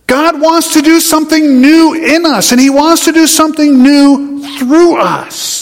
God 0.07 0.41
wants 0.41 0.75
to 0.75 0.83
do 0.83 1.01
something 1.01 1.61
new 1.61 1.95
in 1.95 2.27
us, 2.27 2.53
and 2.53 2.61
He 2.61 2.71
wants 2.71 3.07
to 3.07 3.13
do 3.13 3.27
something 3.27 3.83
new 3.83 4.43
through 4.59 5.01
us. 5.01 5.62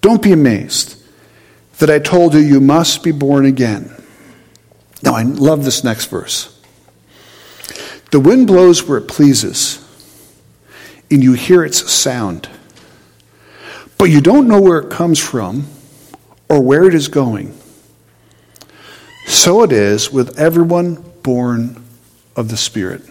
Don't 0.00 0.22
be 0.22 0.32
amazed 0.32 0.96
that 1.78 1.90
I 1.90 1.98
told 1.98 2.34
you 2.34 2.40
you 2.40 2.60
must 2.60 3.02
be 3.02 3.12
born 3.12 3.46
again. 3.46 3.94
Now, 5.02 5.14
I 5.14 5.22
love 5.22 5.64
this 5.64 5.82
next 5.82 6.06
verse. 6.06 6.58
The 8.10 8.20
wind 8.20 8.46
blows 8.46 8.86
where 8.86 8.98
it 8.98 9.08
pleases, 9.08 9.86
and 11.10 11.22
you 11.22 11.32
hear 11.32 11.64
its 11.64 11.90
sound, 11.90 12.48
but 13.98 14.06
you 14.06 14.20
don't 14.20 14.48
know 14.48 14.60
where 14.60 14.78
it 14.78 14.90
comes 14.90 15.18
from 15.18 15.66
or 16.48 16.60
where 16.60 16.84
it 16.84 16.94
is 16.94 17.08
going. 17.08 17.56
So 19.26 19.62
it 19.62 19.72
is 19.72 20.12
with 20.12 20.38
everyone 20.38 20.96
born 21.22 21.82
of 22.34 22.48
the 22.48 22.56
Spirit. 22.56 23.02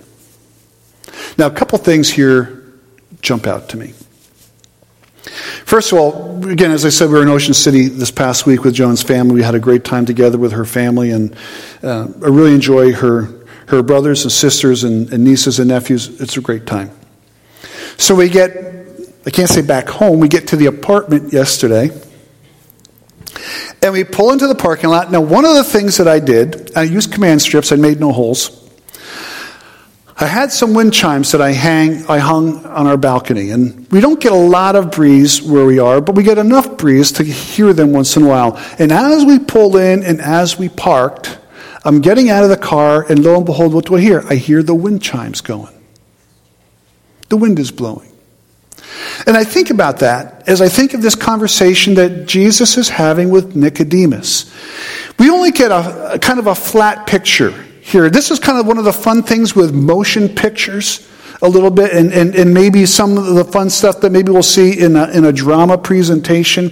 Now, 1.38 1.48
a 1.48 1.52
couple 1.52 1.78
things 1.78 2.10
here 2.10 2.64
jump 3.22 3.48
out 3.48 3.70
to 3.70 3.78
me. 3.78 3.94
First 5.70 5.92
of 5.92 6.00
all, 6.00 6.50
again, 6.50 6.72
as 6.72 6.84
I 6.84 6.90
said, 6.90 7.10
we 7.10 7.14
were 7.14 7.22
in 7.22 7.28
Ocean 7.28 7.54
City 7.54 7.90
this 7.90 8.10
past 8.10 8.48
week 8.48 8.64
with 8.64 8.74
Joan's 8.74 9.04
family. 9.04 9.36
We 9.36 9.44
had 9.44 9.54
a 9.54 9.60
great 9.60 9.84
time 9.84 10.04
together 10.04 10.40
with 10.40 10.54
her 10.54 10.66
family, 10.66 11.12
and 11.12 11.36
uh, 11.84 12.08
I 12.24 12.28
really 12.30 12.56
enjoy 12.56 12.94
her, 12.94 13.46
her 13.68 13.84
brothers 13.84 14.24
and 14.24 14.32
sisters 14.32 14.84
and, 14.84 15.14
and 15.14 15.24
nieces 15.24 15.60
and 15.60 15.68
nephews. 15.68 16.20
It's 16.20 16.36
a 16.38 16.42
great 16.42 16.66
time. 16.66 16.90
So 17.98 18.16
we 18.16 18.30
get, 18.30 18.50
I 19.28 19.30
can't 19.30 19.48
say 19.48 19.62
back 19.62 19.88
home, 19.90 20.20
we 20.20 20.28
get 20.28 20.48
to 20.48 20.56
the 20.56 20.66
apartment 20.66 21.34
yesterday. 21.34 21.92
And 23.84 23.94
we 23.94 24.04
pull 24.06 24.32
into 24.32 24.48
the 24.48 24.56
parking 24.56 24.90
lot. 24.90 25.12
Now, 25.12 25.22
one 25.22 25.46
of 25.46 25.54
the 25.54 25.64
things 25.64 25.98
that 25.98 26.08
I 26.08 26.20
did, 26.20 26.76
I 26.76 26.82
used 26.82 27.14
command 27.14 27.44
strips, 27.44 27.72
I 27.72 27.76
made 27.76 28.00
no 28.00 28.12
holes. 28.12 28.59
I 30.22 30.26
had 30.26 30.52
some 30.52 30.74
wind 30.74 30.94
chimes 30.94 31.32
that 31.32 31.42
I 31.42 31.54
hang 31.54 32.06
I 32.08 32.18
hung 32.18 32.66
on 32.66 32.88
our 32.88 32.98
balcony. 32.98 33.52
And 33.52 33.90
we 33.90 34.02
don't 34.02 34.20
get 34.20 34.34
a 34.34 34.36
lot 34.36 34.76
of 34.76 34.92
breeze 34.92 35.42
where 35.42 35.66
we 35.66 35.80
are, 35.80 36.02
but 36.02 36.16
we 36.16 36.24
get 36.24 36.38
enough 36.38 36.78
breeze 36.78 37.14
to 37.14 37.24
hear 37.24 37.72
them 37.72 37.94
once 37.94 38.18
in 38.18 38.24
a 38.24 38.28
while. 38.28 38.58
And 38.80 38.92
as 38.92 39.24
we 39.24 39.40
pulled 39.40 39.78
in 39.78 40.04
and 40.04 40.20
as 40.20 40.60
we 40.60 40.68
parked, 40.68 41.40
I'm 41.86 42.02
getting 42.02 42.30
out 42.30 42.44
of 42.44 42.50
the 42.50 42.58
car, 42.58 43.06
and 43.10 43.24
lo 43.24 43.38
and 43.38 43.46
behold, 43.46 43.74
what 43.74 43.86
do 43.86 43.96
I 43.96 44.02
hear? 44.02 44.22
I 44.30 44.36
hear 44.36 44.62
the 44.62 44.76
wind 44.76 45.02
chimes 45.02 45.40
going. 45.40 45.74
The 47.30 47.38
wind 47.38 47.58
is 47.58 47.72
blowing. 47.72 48.12
And 49.26 49.38
I 49.38 49.46
think 49.46 49.70
about 49.70 50.00
that 50.00 50.48
as 50.50 50.62
I 50.62 50.68
think 50.68 50.94
of 50.94 51.02
this 51.02 51.16
conversation 51.16 51.94
that 51.94 52.26
Jesus 52.26 52.78
is 52.78 52.90
having 52.90 53.30
with 53.30 53.56
Nicodemus. 53.56 54.54
We 55.18 55.30
only 55.30 55.52
get 55.52 55.72
a, 55.72 56.14
a, 56.14 56.20
kind 56.20 56.40
of 56.40 56.48
a 56.48 56.56
flat 56.56 57.08
picture 57.08 57.54
here. 57.90 58.10
This 58.10 58.32
is 58.32 58.40
kind 58.40 58.60
of 58.60 58.68
one 58.68 58.78
of 58.78 58.86
the 58.86 58.94
fun 58.94 59.24
things 59.24 59.56
with 59.56 59.74
motion 59.74 60.30
pictures 60.30 61.08
a 61.42 61.48
little 61.48 61.72
bit, 61.72 61.94
and, 61.94 62.12
and, 62.12 62.36
and 62.36 62.54
maybe 62.54 62.86
some 62.86 63.18
of 63.18 63.34
the 63.34 63.46
fun 63.46 63.70
stuff 63.70 64.02
that 64.02 64.12
maybe 64.12 64.30
we'll 64.30 64.44
see 64.44 64.78
in 64.78 64.98
a, 64.98 65.10
in 65.12 65.24
a 65.24 65.32
drama 65.32 65.78
presentation. 65.78 66.72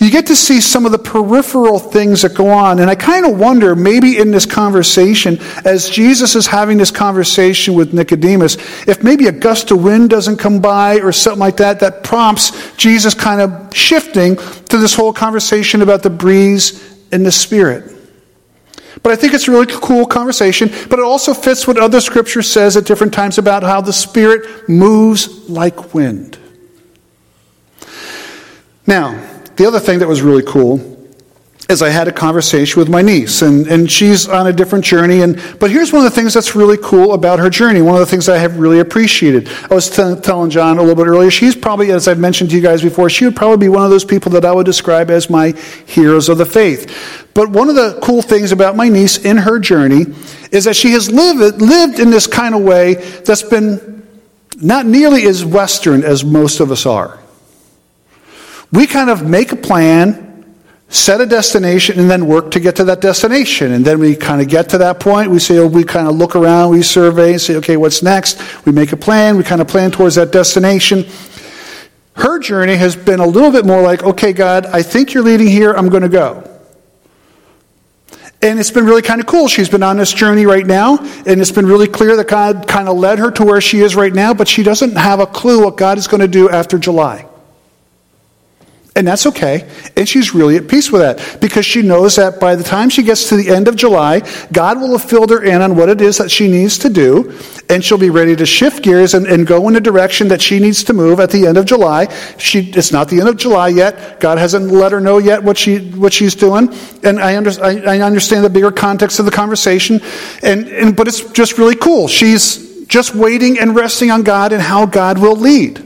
You 0.00 0.10
get 0.10 0.26
to 0.26 0.36
see 0.36 0.60
some 0.60 0.84
of 0.84 0.92
the 0.92 0.98
peripheral 0.98 1.78
things 1.78 2.20
that 2.20 2.34
go 2.34 2.50
on. 2.50 2.80
And 2.80 2.90
I 2.90 2.94
kind 2.94 3.24
of 3.24 3.38
wonder, 3.38 3.74
maybe 3.74 4.18
in 4.18 4.30
this 4.30 4.44
conversation, 4.44 5.38
as 5.64 5.88
Jesus 5.88 6.34
is 6.36 6.46
having 6.46 6.76
this 6.76 6.90
conversation 6.90 7.72
with 7.72 7.94
Nicodemus, 7.94 8.56
if 8.86 9.02
maybe 9.02 9.28
a 9.28 9.32
gust 9.32 9.70
of 9.70 9.82
wind 9.82 10.10
doesn't 10.10 10.36
come 10.36 10.60
by 10.60 11.00
or 11.00 11.12
something 11.12 11.40
like 11.40 11.56
that, 11.56 11.80
that 11.80 12.04
prompts 12.04 12.76
Jesus 12.76 13.14
kind 13.14 13.40
of 13.40 13.74
shifting 13.74 14.36
to 14.36 14.76
this 14.76 14.94
whole 14.94 15.14
conversation 15.14 15.80
about 15.80 16.02
the 16.02 16.10
breeze 16.10 16.98
and 17.12 17.24
the 17.24 17.32
Spirit. 17.32 18.01
But 19.02 19.12
I 19.12 19.16
think 19.16 19.34
it's 19.34 19.48
a 19.48 19.50
really 19.50 19.66
cool 19.66 20.06
conversation, 20.06 20.70
but 20.88 20.98
it 20.98 21.04
also 21.04 21.34
fits 21.34 21.66
what 21.66 21.76
other 21.78 22.00
scripture 22.00 22.42
says 22.42 22.76
at 22.76 22.84
different 22.84 23.12
times 23.12 23.38
about 23.38 23.62
how 23.62 23.80
the 23.80 23.92
Spirit 23.92 24.68
moves 24.68 25.48
like 25.50 25.92
wind. 25.92 26.38
Now, 28.86 29.28
the 29.56 29.66
other 29.66 29.80
thing 29.80 29.98
that 29.98 30.08
was 30.08 30.22
really 30.22 30.44
cool 30.44 31.01
is 31.72 31.82
I 31.82 31.88
had 31.88 32.06
a 32.06 32.12
conversation 32.12 32.78
with 32.78 32.88
my 32.88 33.02
niece, 33.02 33.42
and, 33.42 33.66
and 33.66 33.90
she's 33.90 34.28
on 34.28 34.46
a 34.46 34.52
different 34.52 34.84
journey. 34.84 35.22
And, 35.22 35.42
but 35.58 35.70
here's 35.70 35.92
one 35.92 36.06
of 36.06 36.12
the 36.12 36.14
things 36.14 36.34
that's 36.34 36.54
really 36.54 36.76
cool 36.76 37.14
about 37.14 37.40
her 37.40 37.50
journey. 37.50 37.82
One 37.82 37.94
of 37.94 38.00
the 38.00 38.06
things 38.06 38.28
I 38.28 38.38
have 38.38 38.58
really 38.58 38.78
appreciated. 38.78 39.48
I 39.48 39.74
was 39.74 39.90
t- 39.90 40.14
telling 40.20 40.50
John 40.50 40.78
a 40.78 40.82
little 40.82 40.94
bit 40.94 41.08
earlier, 41.08 41.30
she's 41.30 41.56
probably, 41.56 41.90
as 41.90 42.06
I've 42.06 42.18
mentioned 42.18 42.50
to 42.50 42.56
you 42.56 42.62
guys 42.62 42.82
before, 42.82 43.10
she 43.10 43.24
would 43.24 43.34
probably 43.34 43.66
be 43.66 43.68
one 43.68 43.82
of 43.84 43.90
those 43.90 44.04
people 44.04 44.30
that 44.32 44.44
I 44.44 44.52
would 44.52 44.66
describe 44.66 45.10
as 45.10 45.28
my 45.28 45.52
heroes 45.86 46.28
of 46.28 46.38
the 46.38 46.46
faith. 46.46 47.26
But 47.34 47.48
one 47.48 47.68
of 47.68 47.74
the 47.74 47.98
cool 48.02 48.22
things 48.22 48.52
about 48.52 48.76
my 48.76 48.88
niece 48.88 49.16
in 49.16 49.38
her 49.38 49.58
journey 49.58 50.04
is 50.52 50.64
that 50.64 50.76
she 50.76 50.92
has 50.92 51.10
lived, 51.10 51.60
lived 51.60 51.98
in 51.98 52.10
this 52.10 52.26
kind 52.26 52.54
of 52.54 52.62
way 52.62 52.94
that's 53.24 53.42
been 53.42 54.06
not 54.60 54.86
nearly 54.86 55.26
as 55.26 55.44
Western 55.44 56.04
as 56.04 56.24
most 56.24 56.60
of 56.60 56.70
us 56.70 56.86
are. 56.86 57.18
We 58.70 58.86
kind 58.86 59.10
of 59.10 59.26
make 59.26 59.52
a 59.52 59.56
plan, 59.56 60.31
set 60.92 61.22
a 61.22 61.26
destination, 61.26 61.98
and 61.98 62.10
then 62.10 62.26
work 62.26 62.50
to 62.50 62.60
get 62.60 62.76
to 62.76 62.84
that 62.84 63.00
destination. 63.00 63.72
And 63.72 63.84
then 63.84 63.98
we 63.98 64.14
kind 64.14 64.42
of 64.42 64.48
get 64.48 64.68
to 64.70 64.78
that 64.78 65.00
point. 65.00 65.30
We 65.30 65.38
say, 65.38 65.56
oh, 65.58 65.66
we 65.66 65.84
kind 65.84 66.06
of 66.06 66.16
look 66.16 66.36
around, 66.36 66.70
we 66.70 66.82
survey, 66.82 67.32
and 67.32 67.40
say, 67.40 67.56
okay, 67.56 67.78
what's 67.78 68.02
next? 68.02 68.64
We 68.66 68.72
make 68.72 68.92
a 68.92 68.96
plan, 68.96 69.36
we 69.36 69.42
kind 69.42 69.62
of 69.62 69.68
plan 69.68 69.90
towards 69.90 70.16
that 70.16 70.32
destination. 70.32 71.06
Her 72.14 72.38
journey 72.38 72.76
has 72.76 72.94
been 72.94 73.20
a 73.20 73.26
little 73.26 73.50
bit 73.50 73.64
more 73.64 73.80
like, 73.80 74.02
okay, 74.02 74.34
God, 74.34 74.66
I 74.66 74.82
think 74.82 75.14
you're 75.14 75.22
leading 75.22 75.48
here, 75.48 75.72
I'm 75.72 75.88
going 75.88 76.02
to 76.02 76.10
go. 76.10 76.46
And 78.42 78.60
it's 78.60 78.70
been 78.70 78.84
really 78.84 79.02
kind 79.02 79.20
of 79.20 79.26
cool. 79.26 79.48
She's 79.48 79.70
been 79.70 79.82
on 79.82 79.96
this 79.96 80.12
journey 80.12 80.44
right 80.44 80.66
now, 80.66 80.98
and 80.98 81.40
it's 81.40 81.52
been 81.52 81.64
really 81.64 81.88
clear 81.88 82.16
that 82.16 82.28
God 82.28 82.68
kind 82.68 82.88
of 82.88 82.98
led 82.98 83.18
her 83.18 83.30
to 83.30 83.44
where 83.44 83.62
she 83.62 83.80
is 83.80 83.96
right 83.96 84.12
now, 84.12 84.34
but 84.34 84.46
she 84.46 84.62
doesn't 84.62 84.96
have 84.96 85.20
a 85.20 85.26
clue 85.26 85.64
what 85.64 85.78
God 85.78 85.96
is 85.96 86.06
going 86.06 86.20
to 86.20 86.28
do 86.28 86.50
after 86.50 86.76
July. 86.76 87.26
And 88.94 89.08
that's 89.08 89.24
okay. 89.24 89.66
And 89.96 90.06
she's 90.06 90.34
really 90.34 90.56
at 90.56 90.68
peace 90.68 90.92
with 90.92 91.00
that 91.00 91.40
because 91.40 91.64
she 91.64 91.80
knows 91.80 92.16
that 92.16 92.38
by 92.38 92.54
the 92.56 92.62
time 92.62 92.90
she 92.90 93.02
gets 93.02 93.30
to 93.30 93.36
the 93.36 93.48
end 93.48 93.66
of 93.66 93.74
July, 93.74 94.20
God 94.52 94.80
will 94.80 94.92
have 94.98 95.08
filled 95.08 95.30
her 95.30 95.42
in 95.42 95.62
on 95.62 95.76
what 95.76 95.88
it 95.88 96.02
is 96.02 96.18
that 96.18 96.30
she 96.30 96.46
needs 96.46 96.76
to 96.80 96.90
do. 96.90 97.32
And 97.70 97.82
she'll 97.82 97.96
be 97.96 98.10
ready 98.10 98.36
to 98.36 98.44
shift 98.44 98.82
gears 98.82 99.14
and, 99.14 99.26
and 99.26 99.46
go 99.46 99.66
in 99.68 99.74
the 99.74 99.80
direction 99.80 100.28
that 100.28 100.42
she 100.42 100.58
needs 100.58 100.84
to 100.84 100.92
move 100.92 101.20
at 101.20 101.30
the 101.30 101.46
end 101.46 101.56
of 101.56 101.64
July. 101.64 102.12
She, 102.36 102.70
it's 102.70 102.92
not 102.92 103.08
the 103.08 103.20
end 103.20 103.30
of 103.30 103.38
July 103.38 103.68
yet. 103.68 104.20
God 104.20 104.36
hasn't 104.36 104.70
let 104.70 104.92
her 104.92 105.00
know 105.00 105.16
yet 105.16 105.42
what, 105.42 105.56
she, 105.56 105.90
what 105.92 106.12
she's 106.12 106.34
doing. 106.34 106.68
And 107.02 107.18
I, 107.18 107.38
under, 107.38 107.50
I, 107.64 107.96
I 107.96 108.00
understand 108.00 108.44
the 108.44 108.50
bigger 108.50 108.70
context 108.70 109.18
of 109.18 109.24
the 109.24 109.30
conversation. 109.30 110.02
And, 110.42 110.68
and, 110.68 110.94
but 110.94 111.08
it's 111.08 111.32
just 111.32 111.56
really 111.56 111.76
cool. 111.76 112.08
She's 112.08 112.84
just 112.88 113.14
waiting 113.14 113.58
and 113.58 113.74
resting 113.74 114.10
on 114.10 114.22
God 114.22 114.52
and 114.52 114.60
how 114.60 114.84
God 114.84 115.18
will 115.18 115.36
lead. 115.36 115.78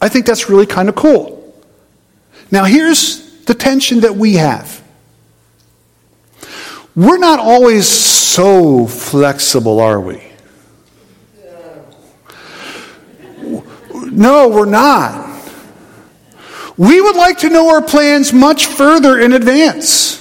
I 0.00 0.08
think 0.08 0.24
that's 0.24 0.48
really 0.48 0.64
kind 0.64 0.88
of 0.88 0.94
cool. 0.94 1.35
Now, 2.50 2.64
here's 2.64 3.44
the 3.44 3.54
tension 3.54 4.00
that 4.00 4.16
we 4.16 4.34
have. 4.34 4.82
We're 6.94 7.18
not 7.18 7.38
always 7.38 7.86
so 7.86 8.86
flexible, 8.86 9.80
are 9.80 10.00
we? 10.00 10.22
No, 14.10 14.48
we're 14.48 14.64
not. 14.64 15.26
We 16.78 17.00
would 17.00 17.16
like 17.16 17.38
to 17.38 17.50
know 17.50 17.70
our 17.70 17.82
plans 17.82 18.32
much 18.32 18.66
further 18.66 19.18
in 19.18 19.32
advance. 19.32 20.16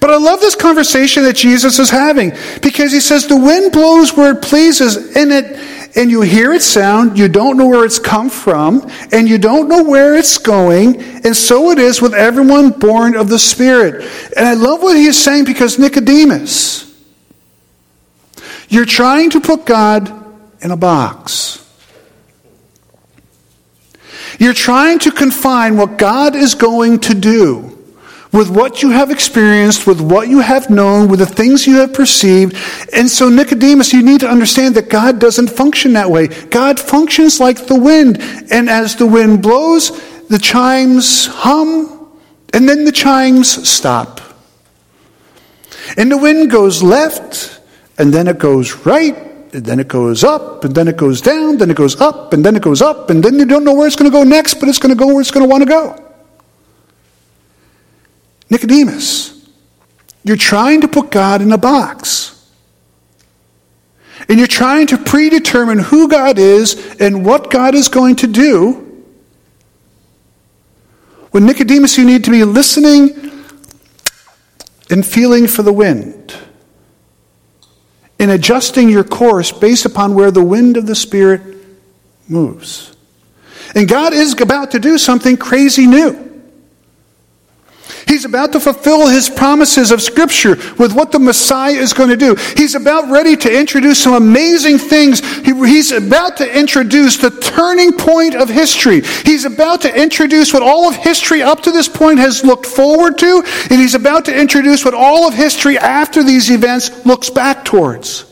But 0.00 0.10
I 0.10 0.16
love 0.16 0.40
this 0.40 0.54
conversation 0.54 1.24
that 1.24 1.36
Jesus 1.36 1.78
is 1.78 1.90
having 1.90 2.32
because 2.62 2.92
he 2.92 3.00
says 3.00 3.26
the 3.26 3.36
wind 3.36 3.72
blows 3.72 4.16
where 4.16 4.32
it 4.32 4.42
pleases 4.42 5.16
and 5.16 5.32
it 5.32 5.58
and 5.96 6.10
you 6.10 6.22
hear 6.22 6.52
it 6.52 6.62
sound, 6.62 7.18
you 7.18 7.28
don't 7.28 7.56
know 7.56 7.66
where 7.66 7.84
it's 7.84 7.98
come 7.98 8.30
from, 8.30 8.88
and 9.12 9.28
you 9.28 9.38
don't 9.38 9.68
know 9.68 9.82
where 9.82 10.14
it's 10.14 10.38
going, 10.38 11.00
and 11.00 11.36
so 11.36 11.70
it 11.70 11.78
is 11.78 12.00
with 12.00 12.14
everyone 12.14 12.70
born 12.70 13.16
of 13.16 13.28
the 13.28 13.38
Spirit. 13.38 14.02
And 14.36 14.46
I 14.46 14.54
love 14.54 14.82
what 14.82 14.96
he 14.96 15.06
is 15.06 15.16
saying 15.16 15.44
because 15.44 15.78
Nicodemus, 15.78 16.84
you're 18.68 18.84
trying 18.84 19.30
to 19.30 19.40
put 19.40 19.64
God 19.64 20.12
in 20.60 20.70
a 20.70 20.76
box. 20.76 21.64
You're 24.38 24.54
trying 24.54 25.00
to 25.00 25.10
confine 25.10 25.76
what 25.76 25.98
God 25.98 26.36
is 26.36 26.54
going 26.54 27.00
to 27.00 27.14
do 27.14 27.67
with 28.32 28.50
what 28.50 28.82
you 28.82 28.90
have 28.90 29.10
experienced, 29.10 29.86
with 29.86 30.00
what 30.00 30.28
you 30.28 30.40
have 30.40 30.68
known, 30.68 31.08
with 31.08 31.20
the 31.20 31.26
things 31.26 31.66
you 31.66 31.76
have 31.76 31.94
perceived. 31.94 32.56
And 32.92 33.08
so, 33.08 33.28
Nicodemus, 33.28 33.92
you 33.92 34.02
need 34.02 34.20
to 34.20 34.28
understand 34.28 34.74
that 34.74 34.90
God 34.90 35.18
doesn't 35.18 35.48
function 35.48 35.94
that 35.94 36.10
way. 36.10 36.28
God 36.28 36.78
functions 36.78 37.40
like 37.40 37.66
the 37.66 37.78
wind. 37.78 38.18
And 38.50 38.68
as 38.68 38.96
the 38.96 39.06
wind 39.06 39.42
blows, 39.42 39.90
the 40.28 40.38
chimes 40.38 41.26
hum, 41.26 42.10
and 42.52 42.68
then 42.68 42.84
the 42.84 42.92
chimes 42.92 43.68
stop. 43.68 44.20
And 45.96 46.12
the 46.12 46.18
wind 46.18 46.50
goes 46.50 46.82
left, 46.82 47.60
and 47.96 48.12
then 48.12 48.28
it 48.28 48.38
goes 48.38 48.74
right, 48.84 49.16
and 49.54 49.64
then 49.64 49.80
it 49.80 49.88
goes 49.88 50.22
up, 50.22 50.64
and 50.64 50.74
then 50.74 50.86
it 50.86 50.98
goes 50.98 51.22
down, 51.22 51.56
then 51.56 51.70
it 51.70 51.76
goes 51.76 51.98
up, 52.00 52.34
and 52.34 52.44
then 52.44 52.56
it 52.56 52.62
goes 52.62 52.82
up, 52.82 53.08
and 53.08 53.22
then 53.22 53.38
you 53.38 53.46
don't 53.46 53.64
know 53.64 53.72
where 53.72 53.86
it's 53.86 53.96
going 53.96 54.10
to 54.10 54.16
go 54.16 54.22
next, 54.22 54.54
but 54.54 54.68
it's 54.68 54.78
going 54.78 54.94
to 54.94 54.98
go 54.98 55.06
where 55.06 55.20
it's 55.20 55.30
going 55.30 55.44
to 55.44 55.48
want 55.48 55.62
to 55.62 55.68
go. 55.68 56.07
Nicodemus, 58.50 59.46
you're 60.24 60.36
trying 60.36 60.80
to 60.82 60.88
put 60.88 61.10
God 61.10 61.42
in 61.42 61.52
a 61.52 61.58
box. 61.58 62.34
And 64.28 64.38
you're 64.38 64.46
trying 64.46 64.88
to 64.88 64.98
predetermine 64.98 65.78
who 65.78 66.08
God 66.08 66.38
is 66.38 66.96
and 67.00 67.24
what 67.24 67.50
God 67.50 67.74
is 67.74 67.88
going 67.88 68.16
to 68.16 68.26
do. 68.26 68.84
When 71.30 71.46
Nicodemus, 71.46 71.96
you 71.96 72.04
need 72.04 72.24
to 72.24 72.30
be 72.30 72.44
listening 72.44 73.10
and 74.90 75.04
feeling 75.04 75.46
for 75.46 75.62
the 75.62 75.72
wind 75.72 76.34
and 78.18 78.30
adjusting 78.30 78.88
your 78.88 79.04
course 79.04 79.52
based 79.52 79.84
upon 79.86 80.14
where 80.14 80.30
the 80.30 80.42
wind 80.42 80.76
of 80.76 80.86
the 80.86 80.94
Spirit 80.94 81.40
moves. 82.28 82.94
And 83.74 83.88
God 83.88 84.12
is 84.12 84.38
about 84.40 84.72
to 84.72 84.78
do 84.78 84.98
something 84.98 85.36
crazy 85.36 85.86
new. 85.86 86.27
He's 88.08 88.24
about 88.24 88.52
to 88.52 88.60
fulfill 88.60 89.06
his 89.06 89.28
promises 89.28 89.92
of 89.92 90.00
Scripture 90.00 90.56
with 90.78 90.94
what 90.94 91.12
the 91.12 91.18
Messiah 91.18 91.74
is 91.74 91.92
going 91.92 92.08
to 92.08 92.16
do. 92.16 92.34
He's 92.56 92.74
about 92.74 93.10
ready 93.10 93.36
to 93.36 93.58
introduce 93.58 94.02
some 94.02 94.14
amazing 94.14 94.78
things. 94.78 95.20
he's 95.44 95.92
about 95.92 96.38
to 96.38 96.58
introduce 96.58 97.18
the 97.18 97.30
turning 97.30 97.92
point 97.92 98.34
of 98.34 98.48
history. 98.48 99.02
He's 99.02 99.44
about 99.44 99.82
to 99.82 99.94
introduce 99.94 100.52
what 100.52 100.62
all 100.62 100.88
of 100.88 100.96
history 100.96 101.42
up 101.42 101.60
to 101.62 101.70
this 101.70 101.88
point 101.88 102.18
has 102.18 102.44
looked 102.44 102.66
forward 102.66 103.18
to, 103.18 103.42
and 103.70 103.80
he's 103.80 103.94
about 103.94 104.24
to 104.24 104.36
introduce 104.36 104.84
what 104.84 104.94
all 104.94 105.28
of 105.28 105.34
history 105.34 105.78
after 105.78 106.22
these 106.22 106.50
events 106.50 107.04
looks 107.04 107.28
back 107.30 107.64
towards. 107.64 108.27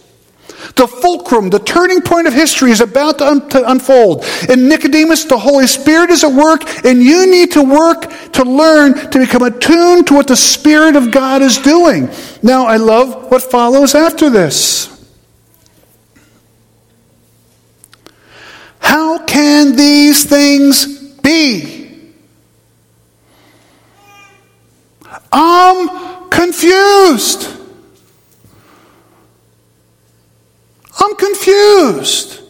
The 0.77 0.87
fulcrum, 0.87 1.49
the 1.49 1.59
turning 1.59 2.03
point 2.03 2.27
of 2.27 2.35
history 2.35 2.71
is 2.71 2.83
about 2.83 3.19
to, 3.19 3.27
un- 3.27 3.49
to, 3.49 3.71
unfold. 3.71 4.25
And 4.49 4.69
Nicodemus, 4.69 5.25
the 5.25 5.39
Holy 5.39 5.67
Spirit 5.67 6.11
is 6.11 6.23
at 6.23 6.33
work, 6.33 6.63
and 6.85 7.03
you 7.03 7.27
need 7.27 7.53
to 7.53 7.63
work 7.63 8.33
to 8.33 8.45
learn 8.45 9.11
to 9.11 9.19
become 9.19 9.43
attuned 9.43 10.07
to 10.09 10.15
what 10.15 10.27
the 10.27 10.37
Spirit 10.37 10.95
of 10.95 11.11
God 11.11 11.41
is 11.41 11.57
doing. 11.57 12.11
Now, 12.43 12.67
I 12.67 12.77
love 12.77 13.31
what 13.31 13.43
follows 13.43 13.95
after 13.95 14.29
this. 14.29 14.93
How 18.79 19.25
can 19.25 19.77
these 19.77 20.25
things 20.25 20.87
be? 21.21 22.13
I'm 25.33 26.29
confused. 26.29 27.66
I'm 31.07 31.15
confused. 31.15 32.41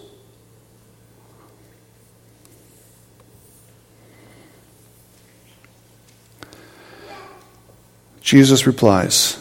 Jesus 8.23 8.67
replies, 8.67 9.39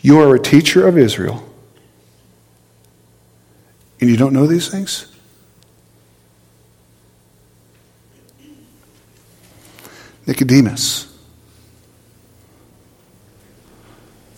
You 0.00 0.18
are 0.18 0.34
a 0.34 0.40
teacher 0.40 0.88
of 0.88 0.98
Israel, 0.98 1.48
and 4.00 4.10
you 4.10 4.16
don't 4.16 4.32
know 4.32 4.48
these 4.48 4.68
things? 4.68 5.06
Nicodemus. 10.26 11.16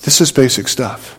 This 0.02 0.20
is 0.20 0.30
basic 0.30 0.68
stuff. 0.68 1.18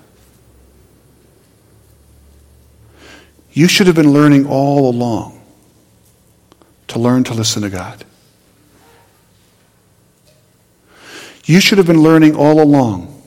You 3.54 3.68
should 3.68 3.88
have 3.88 3.96
been 3.96 4.12
learning 4.12 4.48
all 4.48 4.90
along 4.90 5.40
to 6.88 7.00
learn 7.00 7.24
to 7.26 7.34
listen 7.34 7.62
to 7.62 7.70
God. 7.70 8.04
You 11.46 11.60
should 11.60 11.78
have 11.78 11.88
been 11.88 12.02
learning 12.02 12.36
all 12.36 12.62
along 12.62 13.22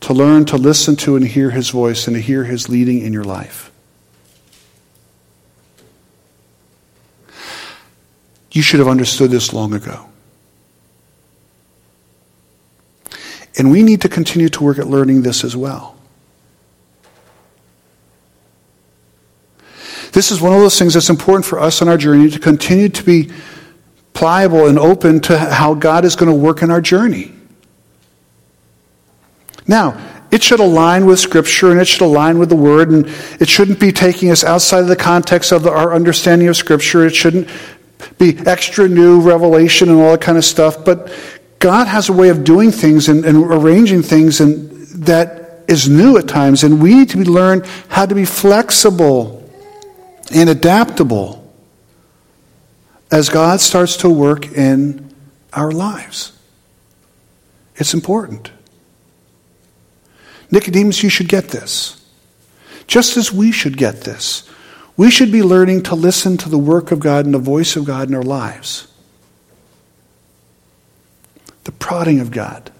to 0.00 0.12
learn 0.12 0.44
to 0.46 0.56
listen 0.56 0.96
to 0.96 1.16
and 1.16 1.26
hear 1.26 1.50
His 1.50 1.70
voice 1.70 2.08
and 2.08 2.16
to 2.16 2.20
hear 2.20 2.44
His 2.44 2.68
leading 2.68 3.00
in 3.00 3.12
your 3.12 3.24
life. 3.24 3.70
You 8.50 8.62
should 8.62 8.80
have 8.80 8.88
understood 8.88 9.30
this 9.30 9.52
long 9.52 9.72
ago. 9.72 10.06
And 13.56 13.70
we 13.70 13.82
need 13.82 14.00
to 14.00 14.08
continue 14.08 14.48
to 14.48 14.64
work 14.64 14.78
at 14.78 14.86
learning 14.86 15.22
this 15.22 15.44
as 15.44 15.56
well. 15.56 15.91
This 20.12 20.30
is 20.30 20.40
one 20.40 20.52
of 20.52 20.60
those 20.60 20.78
things 20.78 20.94
that's 20.94 21.10
important 21.10 21.44
for 21.44 21.58
us 21.58 21.80
on 21.82 21.88
our 21.88 21.96
journey 21.96 22.30
to 22.30 22.38
continue 22.38 22.88
to 22.90 23.02
be 23.02 23.30
pliable 24.12 24.66
and 24.66 24.78
open 24.78 25.20
to 25.20 25.38
how 25.38 25.74
God 25.74 26.04
is 26.04 26.16
going 26.16 26.30
to 26.30 26.36
work 26.36 26.62
in 26.62 26.70
our 26.70 26.82
journey. 26.82 27.32
Now, 29.66 29.98
it 30.30 30.42
should 30.42 30.60
align 30.60 31.06
with 31.06 31.18
Scripture 31.18 31.70
and 31.70 31.80
it 31.80 31.86
should 31.86 32.02
align 32.02 32.38
with 32.38 32.50
the 32.50 32.56
Word, 32.56 32.90
and 32.90 33.06
it 33.40 33.48
shouldn't 33.48 33.80
be 33.80 33.90
taking 33.90 34.30
us 34.30 34.44
outside 34.44 34.80
of 34.80 34.88
the 34.88 34.96
context 34.96 35.50
of 35.50 35.62
the, 35.62 35.70
our 35.70 35.94
understanding 35.94 36.48
of 36.48 36.56
Scripture. 36.56 37.06
It 37.06 37.14
shouldn't 37.14 37.48
be 38.18 38.36
extra 38.46 38.88
new 38.88 39.20
revelation 39.20 39.88
and 39.88 39.98
all 39.98 40.12
that 40.12 40.20
kind 40.20 40.36
of 40.36 40.44
stuff. 40.44 40.84
But 40.84 41.12
God 41.58 41.86
has 41.86 42.08
a 42.08 42.12
way 42.12 42.28
of 42.28 42.44
doing 42.44 42.70
things 42.70 43.08
and, 43.08 43.24
and 43.24 43.36
arranging 43.36 44.02
things 44.02 44.40
and 44.40 44.70
that 45.06 45.64
is 45.68 45.88
new 45.88 46.18
at 46.18 46.28
times, 46.28 46.64
and 46.64 46.82
we 46.82 46.94
need 46.94 47.10
to 47.10 47.18
learn 47.18 47.62
how 47.88 48.04
to 48.04 48.14
be 48.14 48.24
flexible 48.24 49.41
and 50.30 50.48
adaptable 50.48 51.52
as 53.10 53.28
God 53.28 53.60
starts 53.60 53.96
to 53.98 54.08
work 54.08 54.50
in 54.52 55.14
our 55.52 55.70
lives. 55.70 56.36
It's 57.76 57.94
important. 57.94 58.50
Nicodemus, 60.50 61.02
you 61.02 61.08
should 61.08 61.28
get 61.28 61.48
this. 61.48 62.02
Just 62.86 63.16
as 63.16 63.32
we 63.32 63.52
should 63.52 63.76
get 63.76 64.02
this. 64.02 64.48
We 64.96 65.10
should 65.10 65.32
be 65.32 65.42
learning 65.42 65.84
to 65.84 65.94
listen 65.94 66.36
to 66.38 66.48
the 66.48 66.58
work 66.58 66.92
of 66.92 67.00
God 67.00 67.24
and 67.24 67.34
the 67.34 67.38
voice 67.38 67.76
of 67.76 67.84
God 67.84 68.08
in 68.08 68.14
our 68.14 68.22
lives. 68.22 68.88
The 71.64 71.72
prodding 71.72 72.20
of 72.20 72.30
God. 72.30 72.71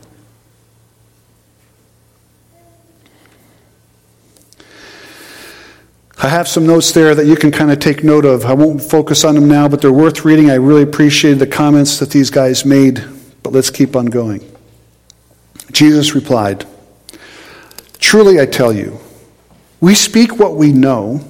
I 6.18 6.29
have 6.29 6.46
some 6.46 6.66
notes 6.66 6.92
there 6.92 7.14
that 7.14 7.27
you 7.27 7.37
can 7.37 7.51
kind 7.51 7.70
of 7.70 7.79
take 7.81 8.05
note 8.05 8.25
of. 8.25 8.44
I 8.44 8.53
won't 8.53 8.83
focus 8.83 9.25
on 9.25 9.35
them 9.35 9.48
now, 9.48 9.68
but 9.68 9.81
they're 9.81 9.92
worth 9.92 10.25
reading. 10.25 10.51
I 10.51 10.55
really 10.55 10.83
appreciated 10.83 11.38
the 11.38 11.46
comments 11.46 11.98
that 11.98 12.11
these 12.11 12.31
guys 12.31 12.64
made, 12.64 13.03
but 13.42 13.53
let's 13.53 13.70
keep 13.70 13.96
on 13.96 14.07
going. 14.07 14.48
Jesus 15.72 16.14
replied, 16.14 16.66
Truly 17.98 18.40
I 18.40 18.46
tell 18.46 18.72
you, 18.72 18.98
we 19.81 19.94
speak 19.94 20.38
what 20.38 20.55
we 20.55 20.72
know, 20.72 21.25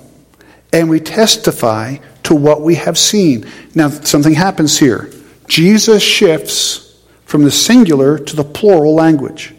and 0.73 0.91
we 0.91 1.01
testify 1.01 1.97
to 2.25 2.35
what 2.35 2.61
we 2.61 2.75
have 2.75 2.99
seen. 2.99 3.47
Now, 3.75 3.89
something 3.89 4.35
happens 4.35 4.79
here. 4.79 5.11
Jesus 5.47 6.03
shifts 6.03 7.01
from 7.25 7.45
the 7.45 7.51
singular 7.51 8.19
to 8.19 8.37
the 8.37 8.45
plural 8.45 8.95
language. 8.95 9.55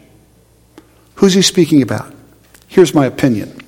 Who's 1.16 1.34
he 1.34 1.42
speaking 1.42 1.82
about? 1.82 2.12
Here's 2.68 2.94
my 2.94 3.06
opinion. 3.06 3.63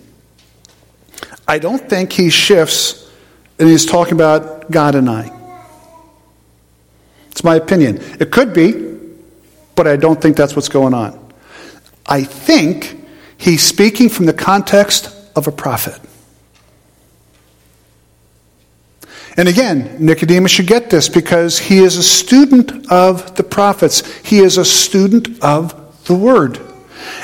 I 1.48 1.58
don't 1.58 1.88
think 1.88 2.12
he 2.12 2.30
shifts 2.30 3.10
and 3.58 3.68
he's 3.68 3.86
talking 3.86 4.14
about 4.14 4.70
God 4.70 4.94
and 4.94 5.08
I. 5.08 5.32
It's 7.30 7.44
my 7.44 7.56
opinion. 7.56 7.98
It 8.18 8.30
could 8.30 8.52
be, 8.52 8.98
but 9.74 9.86
I 9.86 9.96
don't 9.96 10.20
think 10.20 10.36
that's 10.36 10.56
what's 10.56 10.68
going 10.68 10.94
on. 10.94 11.32
I 12.06 12.24
think 12.24 13.04
he's 13.38 13.62
speaking 13.62 14.08
from 14.08 14.26
the 14.26 14.32
context 14.32 15.14
of 15.36 15.46
a 15.46 15.52
prophet. 15.52 16.00
And 19.36 19.48
again, 19.48 19.96
Nicodemus 20.00 20.50
should 20.50 20.66
get 20.66 20.88
this 20.88 21.10
because 21.10 21.58
he 21.58 21.78
is 21.78 21.98
a 21.98 22.02
student 22.02 22.90
of 22.90 23.36
the 23.36 23.44
prophets. 23.44 24.00
He 24.22 24.38
is 24.38 24.56
a 24.56 24.64
student 24.64 25.42
of 25.42 26.04
the 26.06 26.14
word. 26.14 26.58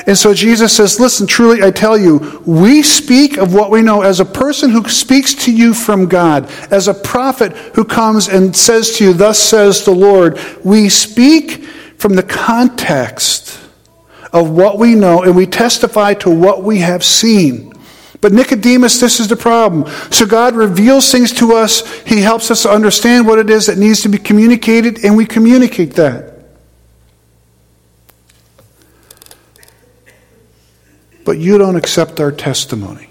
And 0.07 0.17
so 0.17 0.35
Jesus 0.35 0.77
says, 0.77 1.01
Listen, 1.01 1.27
truly 1.27 1.63
I 1.63 1.71
tell 1.71 1.99
you, 1.99 2.43
we 2.47 2.83
speak 2.83 3.37
of 3.37 3.55
what 3.55 3.71
we 3.71 3.83
know 3.83 4.03
as 4.03 4.21
a 4.21 4.25
person 4.25 4.71
who 4.71 4.89
speaks 4.89 5.35
to 5.45 5.53
you 5.53 5.75
from 5.75 6.07
God, 6.07 6.51
as 6.71 6.89
a 6.89 6.95
prophet 6.95 7.53
who 7.75 7.85
comes 7.85 8.29
and 8.29 8.55
says 8.55 8.97
to 8.99 9.05
you, 9.05 9.13
Thus 9.13 9.39
says 9.39 9.85
the 9.85 9.93
Lord. 9.93 10.39
We 10.65 10.89
speak 10.89 11.65
from 11.99 12.15
the 12.15 12.23
context 12.23 13.61
of 14.33 14.51
what 14.51 14.79
we 14.79 14.95
know 14.95 15.23
and 15.23 15.37
we 15.37 15.47
testify 15.47 16.15
to 16.15 16.31
what 16.31 16.63
we 16.63 16.79
have 16.79 17.05
seen. 17.05 17.73
But 18.23 18.33
Nicodemus, 18.33 19.01
this 19.01 19.19
is 19.19 19.29
the 19.29 19.37
problem. 19.37 19.93
So 20.11 20.25
God 20.27 20.55
reveals 20.55 21.11
things 21.11 21.33
to 21.35 21.55
us. 21.55 21.83
He 22.03 22.21
helps 22.21 22.51
us 22.53 22.65
understand 22.65 23.27
what 23.27 23.41
it 23.41 23.51
is 23.51 23.67
that 23.67 23.79
needs 23.79 24.03
to 24.03 24.09
be 24.09 24.17
communicated, 24.17 25.05
and 25.05 25.17
we 25.17 25.27
communicate 25.27 25.95
that. 25.95 26.32
But 31.25 31.39
you 31.39 31.59
don't 31.59 31.77
accept 31.77 32.21
our 32.21 32.33
testimony. 32.33 33.09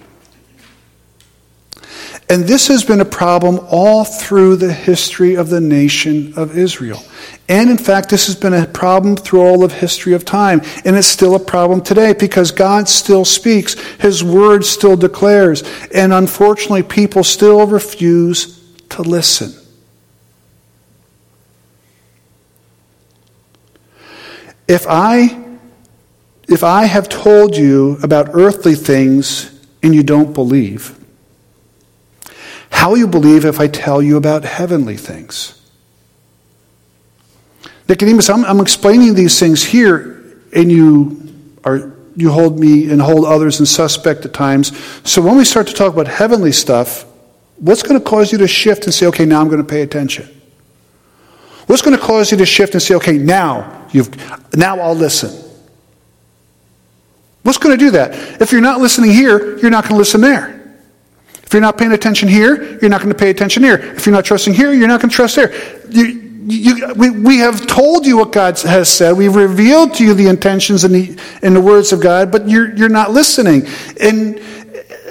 And 2.32 2.45
this 2.45 2.69
has 2.69 2.86
been 2.86 3.02
a 3.02 3.06
problem 3.06 3.60
all 3.69 4.06
through 4.06 4.56
the 4.56 4.71
history 4.71 5.36
of 5.36 5.50
the 5.50 5.60
nation 5.60 6.34
of 6.38 6.58
Israel. 6.58 7.04
And 7.50 7.69
in 7.69 7.78
fact, 7.78 8.10
this 8.10 8.28
has 8.28 8.38
been 8.38 8.54
a 8.54 8.65
problem 8.65 9.17
through 9.17 9.41
all 9.41 9.65
of 9.65 9.74
history 9.74 10.13
of 10.13 10.24
time. 10.24 10.62
And 10.86 10.95
it's 10.95 11.08
still 11.08 11.36
a 11.36 11.39
problem 11.39 11.82
today 11.82 12.13
because 12.13 12.52
God 12.52 12.88
still 12.88 13.26
speaks. 13.26 13.74
His 14.00 14.24
word 14.24 14.63
still 14.63 14.95
declares. 14.95 15.63
And 15.93 16.13
unfortunately, 16.13 16.84
people 16.84 17.26
still 17.26 17.67
refuse 17.67 18.63
to 18.91 19.02
listen. 19.02 19.54
If 24.69 24.86
I, 24.88 25.50
if 26.47 26.63
I 26.63 26.86
have 26.86 27.08
told 27.10 27.56
you 27.56 27.97
about 28.04 28.30
earthly 28.34 28.75
things 28.75 29.65
and 29.82 29.95
you 29.95 30.04
don't 30.04 30.34
believe, 30.34 30.97
how 32.71 32.91
will 32.91 32.97
you 32.97 33.08
believe 33.08 33.45
if 33.45 33.60
I 33.60 33.67
tell 33.67 34.01
you 34.01 34.17
about 34.17 34.43
heavenly 34.43 34.97
things? 34.97 35.58
Nicodemus, 37.88 38.30
I'm, 38.30 38.45
I'm 38.45 38.60
explaining 38.60 39.15
these 39.15 39.39
things 39.39 39.63
here, 39.63 40.39
and 40.54 40.71
you 40.71 41.34
are 41.63 41.93
you 42.15 42.32
hold 42.32 42.60
me 42.60 42.89
and 42.89 43.01
hold 43.01 43.25
others 43.25 43.60
in 43.60 43.65
suspect 43.65 44.25
at 44.25 44.34
times. 44.34 44.77
So 45.10 45.21
when 45.21 45.38
we 45.38 45.45
start 45.45 45.67
to 45.67 45.73
talk 45.73 45.93
about 45.93 46.08
heavenly 46.08 46.51
stuff, 46.51 47.06
what's 47.58 47.84
going 47.84 47.99
to 47.99 48.06
cause 48.06 48.32
you 48.32 48.38
to 48.39 48.47
shift 48.47 48.86
and 48.86 48.93
say, 48.93 49.06
okay, 49.08 49.25
now 49.25 49.39
I'm 49.41 49.47
going 49.47 49.62
to 49.62 49.67
pay 49.67 49.82
attention? 49.82 50.27
What's 51.67 51.82
going 51.82 51.95
to 51.95 52.04
cause 52.04 52.32
you 52.32 52.38
to 52.38 52.45
shift 52.45 52.73
and 52.73 52.82
say, 52.82 52.95
okay, 52.95 53.17
now 53.17 53.88
you've 53.91 54.10
now 54.56 54.80
I'll 54.80 54.95
listen? 54.95 55.50
What's 57.43 57.58
going 57.58 57.77
to 57.77 57.84
do 57.84 57.91
that? 57.91 58.41
If 58.41 58.51
you're 58.51 58.62
not 58.62 58.80
listening 58.80 59.12
here, 59.12 59.58
you're 59.58 59.71
not 59.71 59.84
going 59.84 59.95
to 59.95 59.97
listen 59.97 60.21
there. 60.21 60.62
If 61.43 61.54
you're 61.54 61.62
not 61.62 61.77
paying 61.77 61.91
attention 61.91 62.30
here, 62.30 62.80
you're 62.80 62.89
not 62.89 63.01
going 63.01 63.12
to 63.12 63.17
pay 63.17 63.30
attention 63.30 63.63
here. 63.63 63.75
If 63.75 64.06
you're 64.06 64.15
not 64.15 64.25
trusting 64.25 64.54
here, 64.54 64.71
you're 64.71 64.88
not 64.88 65.01
going 65.01 65.10
to 65.10 65.15
trust 65.15 65.36
there. 65.36 65.54
You, 65.89 66.06
you, 66.45 66.93
we, 66.95 67.10
we 67.10 67.38
have 67.39 67.67
told 67.67 68.06
you 68.06 68.17
what 68.17 68.32
God 68.32 68.60
has 68.60 68.89
said. 68.89 69.17
We've 69.17 69.36
revealed 69.36 69.95
to 69.95 70.06
you 70.06 70.13
the 70.13 70.27
intentions 70.27 70.84
and 70.84 70.93
the, 70.93 71.19
the 71.41 71.62
words 71.62 71.91
of 71.91 71.99
God, 71.99 72.32
but 72.32 72.47
you're, 72.47 72.73
you're 72.75 72.89
not 72.89 73.12
listening. 73.12 73.67
And, 73.99 74.39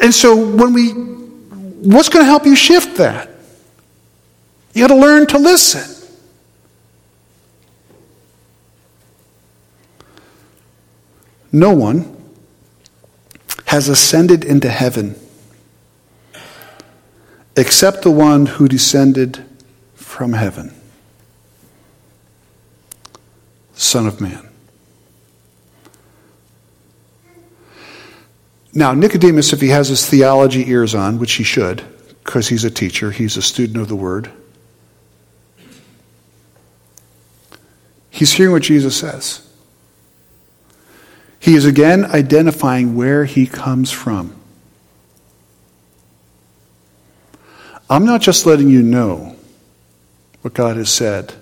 and 0.00 0.14
so 0.14 0.34
when 0.34 0.72
we, 0.72 0.90
what's 0.90 2.08
going 2.08 2.24
to 2.24 2.30
help 2.30 2.46
you 2.46 2.56
shift 2.56 2.96
that? 2.98 3.28
You 4.72 4.86
got 4.86 4.94
to 4.94 5.00
learn 5.00 5.26
to 5.26 5.38
listen. 5.38 5.96
No 11.52 11.74
one 11.74 12.19
has 13.70 13.88
ascended 13.88 14.44
into 14.44 14.68
heaven 14.68 15.14
except 17.56 18.02
the 18.02 18.10
one 18.10 18.44
who 18.46 18.66
descended 18.66 19.44
from 19.94 20.32
heaven. 20.32 20.74
The 23.74 23.80
Son 23.80 24.08
of 24.08 24.20
Man. 24.20 24.48
Now, 28.74 28.92
Nicodemus, 28.92 29.52
if 29.52 29.60
he 29.60 29.68
has 29.68 29.86
his 29.86 30.04
theology 30.04 30.68
ears 30.68 30.92
on, 30.96 31.20
which 31.20 31.34
he 31.34 31.44
should, 31.44 31.84
because 32.24 32.48
he's 32.48 32.64
a 32.64 32.72
teacher, 32.72 33.12
he's 33.12 33.36
a 33.36 33.42
student 33.42 33.78
of 33.78 33.86
the 33.86 33.94
Word, 33.94 34.32
he's 38.10 38.32
hearing 38.32 38.50
what 38.50 38.62
Jesus 38.62 38.96
says. 38.96 39.46
He 41.40 41.54
is 41.54 41.64
again 41.64 42.04
identifying 42.04 42.94
where 42.94 43.24
he 43.24 43.46
comes 43.46 43.90
from. 43.90 44.36
I'm 47.88 48.04
not 48.04 48.20
just 48.20 48.46
letting 48.46 48.68
you 48.68 48.82
know 48.82 49.34
what 50.42 50.54
God 50.54 50.76
has 50.76 50.90
said. 50.90 51.34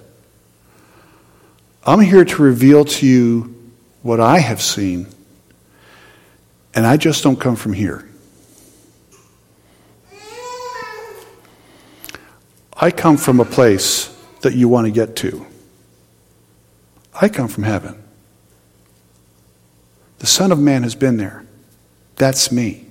I'm 1.84 2.00
here 2.00 2.24
to 2.24 2.42
reveal 2.42 2.84
to 2.84 3.06
you 3.06 3.72
what 4.02 4.20
I 4.20 4.38
have 4.38 4.62
seen, 4.62 5.08
and 6.74 6.86
I 6.86 6.96
just 6.96 7.22
don't 7.24 7.38
come 7.38 7.56
from 7.56 7.72
here. 7.72 8.08
I 12.80 12.92
come 12.92 13.16
from 13.16 13.40
a 13.40 13.44
place 13.44 14.14
that 14.42 14.54
you 14.54 14.68
want 14.68 14.86
to 14.86 14.92
get 14.92 15.16
to. 15.16 15.44
I 17.20 17.28
come 17.28 17.48
from 17.48 17.64
heaven. 17.64 18.07
The 20.18 20.26
Son 20.26 20.52
of 20.52 20.58
Man 20.58 20.82
has 20.82 20.94
been 20.94 21.16
there. 21.16 21.44
That's 22.16 22.50
me. 22.50 22.86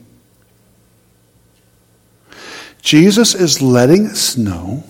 Jesus 2.81 3.35
is 3.35 3.61
letting 3.61 4.07
us 4.07 4.37
know 4.37 4.83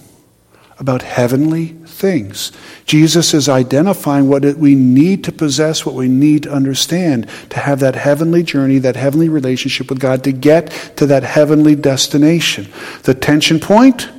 about 0.80 1.02
heavenly 1.02 1.70
things. 1.88 2.52
Jesus 2.86 3.34
is 3.34 3.50
identifying 3.50 4.30
what 4.30 4.44
we 4.58 4.76
need 4.76 5.24
to 5.24 5.32
possess, 5.32 5.84
what 5.84 5.96
we 5.96 6.08
need 6.08 6.44
to 6.44 6.52
understand 6.52 7.28
to 7.50 7.60
have 7.60 7.80
that 7.80 7.96
heavenly 7.96 8.44
journey, 8.44 8.78
that 8.80 8.96
heavenly 8.96 9.30
relationship 9.30 9.90
with 9.90 10.00
God, 10.00 10.24
to 10.26 10.32
get 10.32 10.70
to 10.98 11.08
that 11.08 11.24
heavenly 11.24 11.76
destination. 11.76 12.68
The 13.04 13.16
tension 13.16 13.60
point 13.60 14.10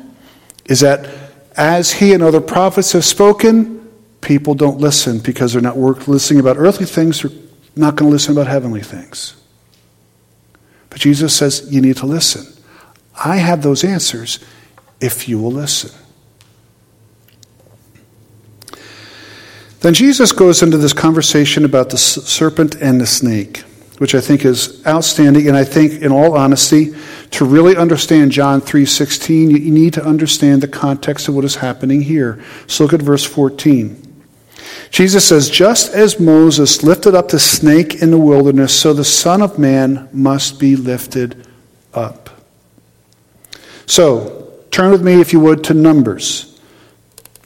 is 0.64 0.80
that 0.80 1.08
as 1.56 1.92
he 1.92 2.12
and 2.12 2.22
other 2.22 2.40
prophets 2.40 2.92
have 2.92 3.04
spoken, 3.04 3.88
people 4.20 4.54
don't 4.54 4.78
listen 4.78 5.20
because 5.20 5.52
they're 5.52 5.62
not 5.62 5.78
listening 5.78 6.40
about 6.40 6.56
earthly 6.56 6.86
things, 6.86 7.22
they're 7.22 7.30
not 7.78 7.96
going 7.96 8.10
to 8.10 8.12
listen 8.12 8.32
about 8.32 8.46
heavenly 8.46 8.82
things. 8.82 9.34
But 10.90 11.00
Jesus 11.00 11.34
says, 11.34 11.72
You 11.72 11.80
need 11.80 11.96
to 11.98 12.06
listen. 12.06 12.46
I 13.24 13.36
have 13.36 13.62
those 13.62 13.84
answers 13.84 14.38
if 15.00 15.28
you 15.28 15.38
will 15.38 15.52
listen. 15.52 15.90
Then 19.80 19.94
Jesus 19.94 20.32
goes 20.32 20.62
into 20.62 20.76
this 20.76 20.92
conversation 20.92 21.64
about 21.64 21.90
the 21.90 21.98
serpent 21.98 22.74
and 22.76 23.00
the 23.00 23.06
snake, 23.06 23.58
which 23.98 24.14
I 24.14 24.20
think 24.20 24.44
is 24.44 24.84
outstanding. 24.86 25.46
And 25.46 25.56
I 25.56 25.62
think, 25.62 26.02
in 26.02 26.10
all 26.10 26.36
honesty, 26.36 26.94
to 27.32 27.44
really 27.44 27.76
understand 27.76 28.32
John 28.32 28.60
3.16, 28.60 29.50
you 29.50 29.70
need 29.70 29.94
to 29.94 30.04
understand 30.04 30.62
the 30.62 30.68
context 30.68 31.28
of 31.28 31.36
what 31.36 31.44
is 31.44 31.56
happening 31.56 32.00
here. 32.00 32.42
So 32.66 32.84
look 32.84 32.92
at 32.92 33.02
verse 33.02 33.24
14. 33.24 34.07
Jesus 34.90 35.24
says, 35.24 35.50
Just 35.50 35.92
as 35.92 36.18
Moses 36.18 36.82
lifted 36.82 37.14
up 37.14 37.28
the 37.28 37.38
snake 37.38 38.02
in 38.02 38.10
the 38.10 38.18
wilderness, 38.18 38.78
so 38.78 38.92
the 38.92 39.04
Son 39.04 39.42
of 39.42 39.58
Man 39.58 40.08
must 40.12 40.58
be 40.58 40.76
lifted 40.76 41.46
up. 41.94 42.30
So, 43.86 44.52
turn 44.70 44.90
with 44.90 45.02
me, 45.02 45.20
if 45.20 45.32
you 45.32 45.40
would, 45.40 45.64
to 45.64 45.74
Numbers, 45.74 46.60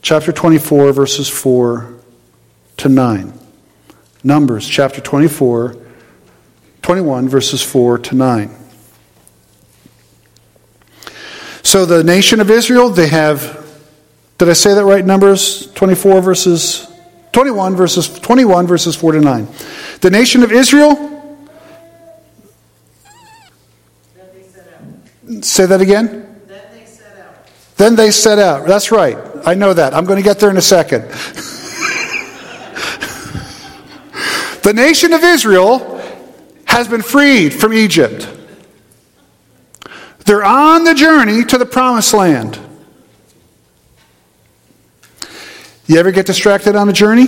chapter 0.01 0.33
24, 0.33 0.93
verses 0.93 1.29
4 1.29 1.95
to 2.79 2.89
9. 2.89 3.39
Numbers 4.25 4.69
chapter 4.69 5.01
24, 5.01 5.77
21, 6.83 7.29
verses 7.29 7.63
4 7.63 7.99
to 7.99 8.15
9. 8.15 8.57
So 11.63 11.87
the 11.87 12.05
nation 12.05 12.41
of 12.41 12.51
Israel, 12.51 12.91
they 12.91 13.09
have, 13.09 13.67
did 14.39 14.49
I 14.49 14.53
say 14.53 14.75
that 14.75 14.85
right? 14.85 15.05
Numbers 15.05 15.73
24 15.73 16.21
verses, 16.21 16.92
21 17.33 17.77
verses, 17.77 18.09
21 18.21 18.67
verses 18.67 18.95
4 18.95 19.13
to 19.13 19.21
9. 19.21 19.49
The 20.01 20.11
nation 20.11 20.43
of 20.43 20.53
Israel, 20.53 21.09
say 25.41 25.67
that 25.67 25.81
again. 25.81 26.41
Then 26.47 26.65
they 26.73 26.85
set 26.85 27.19
out. 27.19 27.35
Then 27.77 27.97
they 27.97 28.11
set 28.11 28.39
out. 28.39 28.67
That's 28.67 28.93
right. 28.93 29.17
I 29.47 29.55
know 29.55 29.73
that. 29.73 29.95
I'm 29.95 30.05
going 30.05 30.19
to 30.19 30.23
get 30.23 30.39
there 30.39 30.51
in 30.51 30.59
a 30.59 30.63
second. 30.63 31.03
the 34.63 34.73
nation 34.75 35.13
of 35.13 35.25
Israel 35.25 36.01
has 36.67 36.87
been 36.87 37.03
freed 37.03 37.55
from 37.55 37.73
Egypt. 37.73 38.29
They're 40.25 40.45
on 40.45 40.85
the 40.85 40.95
journey 40.95 41.45
to 41.45 41.59
the 41.59 41.67
promised 41.67 42.15
land. 42.15 42.61
You 45.87 45.99
ever 45.99 46.13
get 46.13 46.27
distracted 46.27 46.77
on 46.77 46.89
a 46.89 46.93
journey? 46.93 47.27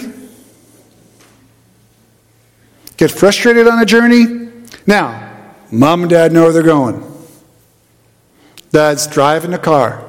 Get 2.97 3.11
frustrated 3.11 3.67
on 3.67 3.81
a 3.81 3.85
journey? 3.85 4.53
Now, 4.87 5.33
mom 5.71 6.03
and 6.03 6.11
dad 6.11 6.33
know 6.33 6.45
where 6.45 6.53
they're 6.53 6.63
going. 6.63 7.03
Dad's 8.71 9.07
driving 9.07 9.51
the 9.51 9.59
car. 9.59 10.09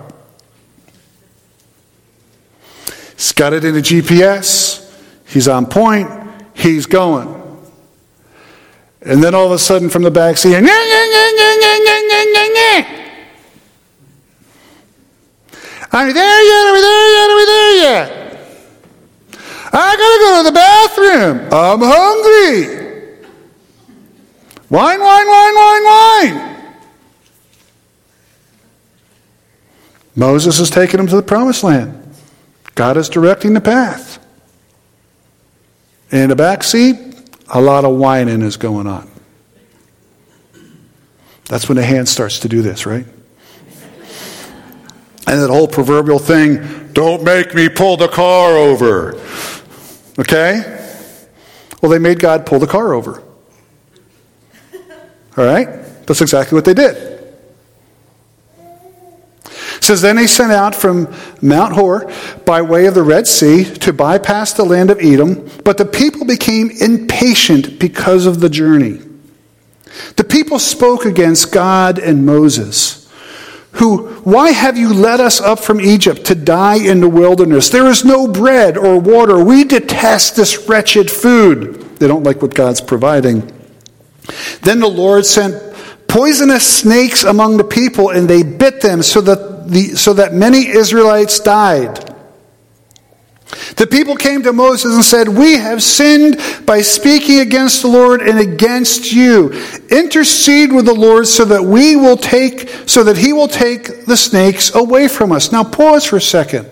He's 3.15 3.31
got 3.31 3.53
it 3.53 3.65
in 3.65 3.75
a 3.75 3.79
GPS. 3.79 4.81
He's 5.27 5.47
on 5.47 5.65
point. 5.65 6.09
He's 6.53 6.85
going. 6.85 7.41
And 9.01 9.23
then 9.23 9.33
all 9.35 9.45
of 9.45 9.51
a 9.51 9.59
sudden 9.59 9.89
from 9.89 10.03
the 10.03 10.11
back 10.11 10.37
seat, 10.37 10.55
are 10.55 10.61
we 16.05 16.13
there 16.13 16.43
yet? 16.43 16.67
Are 16.67 16.73
we 16.73 16.81
there 16.81 17.09
yet? 17.13 17.29
Are 17.29 17.35
we 17.35 17.45
there 17.45 17.75
yet? 17.75 18.24
I 19.77 19.97
gotta 19.97 20.19
go 20.23 20.37
to 20.37 20.43
the 20.43 20.53
bathroom. 20.53 21.49
I'm 21.51 21.79
hungry. 21.81 22.85
Whine, 24.69 24.99
whine, 25.01 25.27
whine, 25.27 25.55
whine, 25.55 25.83
wine. 25.83 26.55
Moses 30.15 30.59
is 30.59 30.69
taking 30.69 30.97
them 30.97 31.07
to 31.07 31.17
the 31.17 31.21
promised 31.21 31.63
land. 31.63 32.15
God 32.73 32.95
is 32.95 33.09
directing 33.09 33.53
the 33.53 33.61
path. 33.61 34.25
In 36.09 36.29
the 36.29 36.35
back 36.35 36.63
seat, 36.63 36.97
a 37.49 37.59
lot 37.59 37.83
of 37.83 37.97
whining 37.97 38.41
is 38.41 38.55
going 38.55 38.87
on. 38.87 39.11
That's 41.45 41.67
when 41.67 41.75
the 41.75 41.83
hand 41.83 42.07
starts 42.07 42.39
to 42.39 42.47
do 42.47 42.61
this, 42.61 42.85
right? 42.85 43.05
And 45.27 45.41
that 45.41 45.49
whole 45.49 45.67
proverbial 45.67 46.19
thing, 46.19 46.93
don't 46.93 47.23
make 47.23 47.53
me 47.53 47.67
pull 47.67 47.97
the 47.97 48.07
car 48.07 48.55
over. 48.57 49.19
Okay? 50.17 50.81
Well, 51.81 51.91
they 51.91 51.99
made 51.99 52.19
God 52.19 52.45
pull 52.45 52.59
the 52.59 52.67
car 52.67 52.93
over. 52.93 53.21
All 55.37 55.45
right? 55.45 55.67
That's 56.05 56.21
exactly 56.21 56.55
what 56.55 56.65
they 56.65 56.73
did. 56.73 56.95
It 59.75 59.83
says, 59.83 60.01
Then 60.01 60.15
they 60.15 60.27
sent 60.27 60.51
out 60.51 60.73
from 60.73 61.13
Mount 61.41 61.73
Hor 61.73 62.11
by 62.45 62.61
way 62.61 62.85
of 62.85 62.95
the 62.95 63.03
Red 63.03 63.27
Sea 63.27 63.65
to 63.65 63.91
bypass 63.91 64.53
the 64.53 64.63
land 64.63 64.89
of 64.89 64.99
Edom, 64.99 65.49
but 65.63 65.77
the 65.77 65.85
people 65.85 66.25
became 66.25 66.71
impatient 66.71 67.77
because 67.77 68.25
of 68.25 68.39
the 68.39 68.49
journey. 68.49 69.01
The 70.15 70.23
people 70.23 70.59
spoke 70.59 71.05
against 71.05 71.51
God 71.51 71.99
and 71.99 72.25
Moses 72.25 72.94
who, 73.75 74.07
why 74.23 74.51
have 74.51 74.77
you 74.77 74.93
led 74.93 75.19
us 75.19 75.41
up 75.41 75.59
from 75.59 75.81
Egypt 75.81 76.25
to 76.25 76.35
die 76.35 76.77
in 76.77 77.01
the 77.01 77.09
wilderness? 77.09 77.69
There 77.69 77.87
is 77.87 78.05
no 78.05 78.27
bread 78.27 78.77
or 78.77 78.99
water. 78.99 79.43
We 79.43 79.65
detest 79.65 80.37
this 80.37 80.69
wretched 80.69 81.11
food. 81.11 81.81
They 81.97 82.07
don't 82.07 82.23
like 82.23 82.41
what 82.41 82.53
God's 82.53 82.79
providing. 82.79 83.51
Then 84.61 84.79
the 84.79 84.87
Lord 84.87 85.25
sent 85.25 85.75
poisonous 86.07 86.65
snakes 86.65 87.25
among 87.25 87.57
the 87.57 87.65
people, 87.65 88.11
and 88.11 88.29
they 88.29 88.43
bit 88.43 88.79
them 88.79 89.03
so 89.03 89.19
that, 89.19 89.69
the, 89.69 89.95
so 89.95 90.13
that 90.13 90.33
many 90.33 90.67
Israelites 90.67 91.41
died. 91.41 92.14
The 93.75 93.87
people 93.87 94.15
came 94.15 94.41
to 94.43 94.53
Moses 94.53 94.95
and 94.95 95.03
said, 95.03 95.27
We 95.27 95.53
have 95.53 95.83
sinned 95.83 96.39
by 96.65 96.81
speaking 96.81 97.39
against 97.39 97.83
the 97.83 97.87
Lord 97.87 98.21
and 98.21 98.39
against 98.39 99.11
you. 99.11 99.51
Intercede 99.89 100.71
with 100.71 100.85
the 100.85 100.95
Lord 100.95 101.27
so 101.27 101.45
that 101.45 101.63
we 101.63 101.95
will 101.95 102.17
take, 102.17 102.69
so 102.87 103.03
that 103.03 103.17
he 103.17 103.33
will 103.33 103.47
take 103.47 104.05
the 104.05 104.17
snakes 104.17 104.73
away 104.73 105.07
from 105.07 105.31
us. 105.31 105.51
Now 105.51 105.63
pause 105.63 106.05
for 106.05 106.17
a 106.17 106.21
second. 106.21 106.69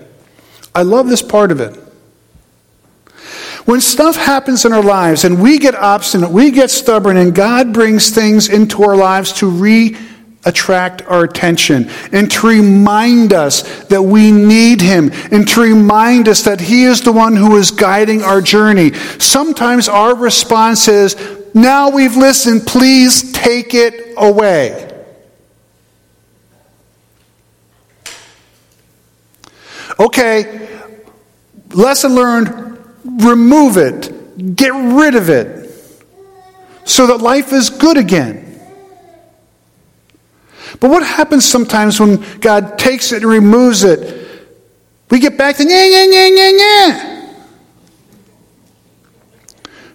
I 0.73 0.81
love 0.81 1.07
this 1.07 1.21
part 1.21 1.51
of 1.51 1.59
it. 1.59 1.79
When 3.65 3.79
stuff 3.79 4.15
happens 4.15 4.65
in 4.65 4.73
our 4.73 4.83
lives 4.83 5.23
and 5.23 5.41
we 5.41 5.57
get 5.57 5.75
obstinate, 5.75 6.31
we 6.31 6.51
get 6.51 6.69
stubborn, 6.69 7.17
and 7.17 7.33
God 7.33 7.71
brings 7.71 8.09
things 8.09 8.49
into 8.49 8.83
our 8.83 8.95
lives 8.95 9.31
to 9.33 9.49
re 9.49 9.95
attract 10.45 11.01
our 11.03 11.23
attention 11.23 11.89
and 12.11 12.29
to 12.31 12.47
remind 12.47 13.33
us 13.33 13.61
that 13.85 14.01
we 14.01 14.31
need 14.31 14.81
Him 14.81 15.11
and 15.31 15.47
to 15.49 15.61
remind 15.61 16.27
us 16.27 16.43
that 16.43 16.61
He 16.61 16.83
is 16.83 17.01
the 17.01 17.11
one 17.11 17.35
who 17.35 17.57
is 17.57 17.71
guiding 17.71 18.21
our 18.21 18.41
journey. 18.41 18.93
Sometimes 18.93 19.87
our 19.87 20.15
response 20.15 20.87
is, 20.87 21.15
Now 21.53 21.89
we've 21.89 22.15
listened, 22.15 22.67
please 22.67 23.31
take 23.31 23.73
it 23.73 24.13
away. 24.17 24.89
Okay, 29.99 30.67
lesson 31.71 32.15
learned, 32.15 32.79
remove 33.05 33.77
it, 33.77 34.55
get 34.55 34.73
rid 34.73 35.15
of 35.15 35.29
it, 35.29 35.71
so 36.83 37.07
that 37.07 37.19
life 37.19 37.53
is 37.53 37.69
good 37.69 37.97
again. 37.97 38.42
But 40.79 40.89
what 40.89 41.03
happens 41.03 41.49
sometimes 41.49 41.99
when 41.99 42.23
God 42.39 42.77
takes 42.77 43.11
it 43.11 43.23
and 43.23 43.31
removes 43.31 43.83
it? 43.83 44.23
We 45.09 45.19
get 45.19 45.37
back 45.37 45.57
to 45.57 45.63
yeah, 45.63 45.85
yeah, 45.85 46.05
yeah, 46.05 46.27
yeah, 46.27 46.49
yeah. 46.49 47.33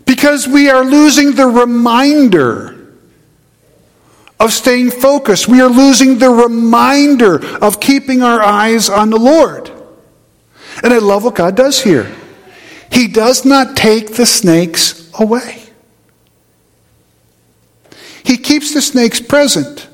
Because 0.05 0.49
we 0.49 0.71
are 0.71 0.85
losing 0.85 1.33
the 1.33 1.47
reminder 1.47 2.79
of 4.41 4.53
staying 4.53 4.91
focused. 4.91 5.49
We 5.49 5.61
are 5.61 5.69
losing 5.69 6.19
the 6.19 6.31
reminder 6.31 7.45
of 7.57 7.81
keeping 7.81 8.23
our 8.23 8.41
eyes 8.41 8.89
on 8.89 9.11
the 9.11 9.19
Lord. 9.19 9.71
And 10.83 10.93
I 10.93 10.99
love 10.99 11.25
what 11.25 11.35
God 11.35 11.57
does 11.57 11.83
here. 11.83 12.15
He 12.91 13.09
does 13.09 13.45
not 13.45 13.77
take 13.77 14.15
the 14.15 14.27
snakes 14.27 15.11
away. 15.19 15.63
He 18.25 18.37
keeps 18.37 18.73
the 18.73 18.83
snakes 18.83 19.21
present. 19.21 19.88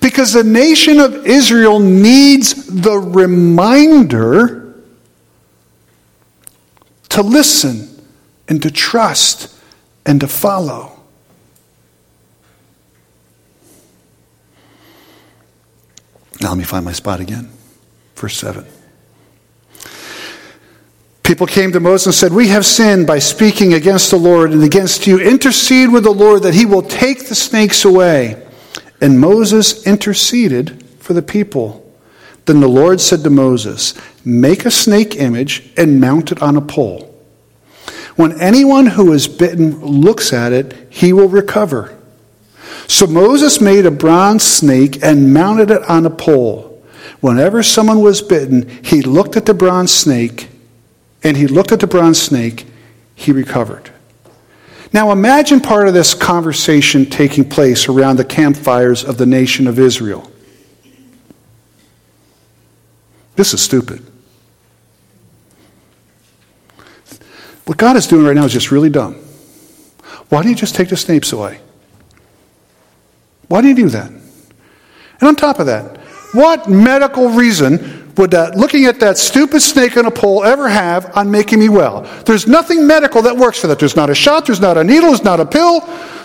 Because 0.00 0.32
the 0.32 0.44
nation 0.44 1.00
of 1.00 1.26
Israel 1.26 1.78
needs 1.78 2.66
the 2.66 2.98
reminder 2.98 4.74
to 7.10 7.22
listen 7.22 7.88
and 8.48 8.62
to 8.62 8.70
trust 8.70 9.54
and 10.04 10.20
to 10.20 10.28
follow. 10.28 11.00
Now 16.40 16.50
let 16.50 16.58
me 16.58 16.64
find 16.64 16.84
my 16.84 16.92
spot 16.92 17.20
again. 17.20 17.50
Verse 18.16 18.36
7. 18.36 18.66
People 21.22 21.46
came 21.46 21.72
to 21.72 21.80
Moses 21.80 22.06
and 22.06 22.14
said, 22.14 22.32
We 22.36 22.48
have 22.48 22.66
sinned 22.66 23.06
by 23.06 23.18
speaking 23.18 23.72
against 23.72 24.10
the 24.10 24.18
Lord 24.18 24.52
and 24.52 24.62
against 24.62 25.06
you. 25.06 25.18
Intercede 25.18 25.90
with 25.90 26.04
the 26.04 26.12
Lord 26.12 26.42
that 26.42 26.52
he 26.52 26.66
will 26.66 26.82
take 26.82 27.28
the 27.28 27.34
snakes 27.34 27.86
away. 27.86 28.43
And 29.04 29.20
Moses 29.20 29.86
interceded 29.86 30.82
for 30.98 31.12
the 31.12 31.20
people. 31.20 31.84
Then 32.46 32.60
the 32.60 32.68
Lord 32.68 33.02
said 33.02 33.22
to 33.24 33.28
Moses, 33.28 33.92
Make 34.24 34.64
a 34.64 34.70
snake 34.70 35.16
image 35.16 35.70
and 35.76 36.00
mount 36.00 36.32
it 36.32 36.40
on 36.40 36.56
a 36.56 36.62
pole. 36.62 37.14
When 38.16 38.40
anyone 38.40 38.86
who 38.86 39.12
is 39.12 39.28
bitten 39.28 39.78
looks 39.84 40.32
at 40.32 40.54
it, 40.54 40.88
he 40.88 41.12
will 41.12 41.28
recover. 41.28 41.94
So 42.86 43.06
Moses 43.06 43.60
made 43.60 43.84
a 43.84 43.90
bronze 43.90 44.42
snake 44.42 45.04
and 45.04 45.34
mounted 45.34 45.70
it 45.70 45.82
on 45.82 46.06
a 46.06 46.10
pole. 46.10 46.82
Whenever 47.20 47.62
someone 47.62 48.00
was 48.00 48.22
bitten, 48.22 48.66
he 48.82 49.02
looked 49.02 49.36
at 49.36 49.44
the 49.44 49.52
bronze 49.52 49.92
snake, 49.92 50.48
and 51.22 51.36
he 51.36 51.46
looked 51.46 51.72
at 51.72 51.80
the 51.80 51.86
bronze 51.86 52.22
snake, 52.22 52.64
he 53.14 53.32
recovered. 53.32 53.90
Now 54.94 55.10
imagine 55.10 55.58
part 55.58 55.88
of 55.88 55.92
this 55.92 56.14
conversation 56.14 57.04
taking 57.04 57.48
place 57.48 57.88
around 57.88 58.16
the 58.16 58.24
campfires 58.24 59.02
of 59.02 59.18
the 59.18 59.26
nation 59.26 59.66
of 59.66 59.80
Israel. 59.80 60.30
This 63.34 63.52
is 63.52 63.60
stupid. 63.60 64.08
What 67.64 67.76
God 67.76 67.96
is 67.96 68.06
doing 68.06 68.24
right 68.24 68.36
now 68.36 68.44
is 68.44 68.52
just 68.52 68.70
really 68.70 68.88
dumb. 68.88 69.14
Why 70.28 70.42
don't 70.42 70.50
you 70.50 70.54
just 70.54 70.76
take 70.76 70.90
the 70.90 70.96
snakes 70.96 71.32
away? 71.32 71.58
Why 73.48 73.62
do 73.62 73.68
you 73.68 73.74
do 73.74 73.88
that? 73.88 74.12
And 74.12 75.22
on 75.22 75.34
top 75.34 75.58
of 75.58 75.66
that, 75.66 75.98
what 76.34 76.68
medical 76.68 77.30
reason 77.30 78.04
would 78.16 78.30
that 78.30 78.56
looking 78.56 78.84
at 78.84 79.00
that 79.00 79.18
stupid 79.18 79.60
snake 79.60 79.96
on 79.96 80.06
a 80.06 80.10
pole 80.10 80.44
ever 80.44 80.68
have 80.68 81.16
on 81.16 81.30
making 81.30 81.58
me 81.58 81.68
well? 81.68 82.02
There's 82.24 82.46
nothing 82.46 82.86
medical 82.86 83.22
that 83.22 83.36
works 83.36 83.60
for 83.60 83.66
that. 83.68 83.78
There's 83.78 83.96
not 83.96 84.10
a 84.10 84.14
shot, 84.14 84.46
there's 84.46 84.60
not 84.60 84.76
a 84.76 84.84
needle, 84.84 85.10
there's 85.10 85.24
not 85.24 85.40
a 85.40 85.46
pill, 85.46 85.80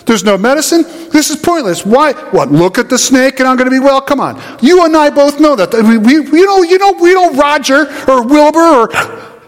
there's 0.05 0.23
no 0.23 0.37
medicine. 0.37 0.83
This 1.11 1.29
is 1.29 1.37
pointless. 1.37 1.85
Why? 1.85 2.13
What? 2.31 2.51
Look 2.51 2.77
at 2.77 2.89
the 2.89 2.97
snake 2.97 3.39
and 3.39 3.47
I'm 3.47 3.57
going 3.57 3.69
to 3.69 3.71
be 3.71 3.79
well. 3.79 4.01
Come 4.01 4.19
on. 4.19 4.41
You 4.61 4.85
and 4.85 4.95
I 4.95 5.09
both 5.09 5.39
know 5.39 5.55
that. 5.55 5.71
We, 5.73 5.97
we, 5.97 6.13
you 6.13 6.45
know, 6.45 6.63
you 6.63 6.77
know, 6.77 6.93
we 6.93 7.13
know 7.13 7.31
Roger 7.33 7.87
or 8.07 8.25
Wilbur 8.25 8.59
or 8.59 8.89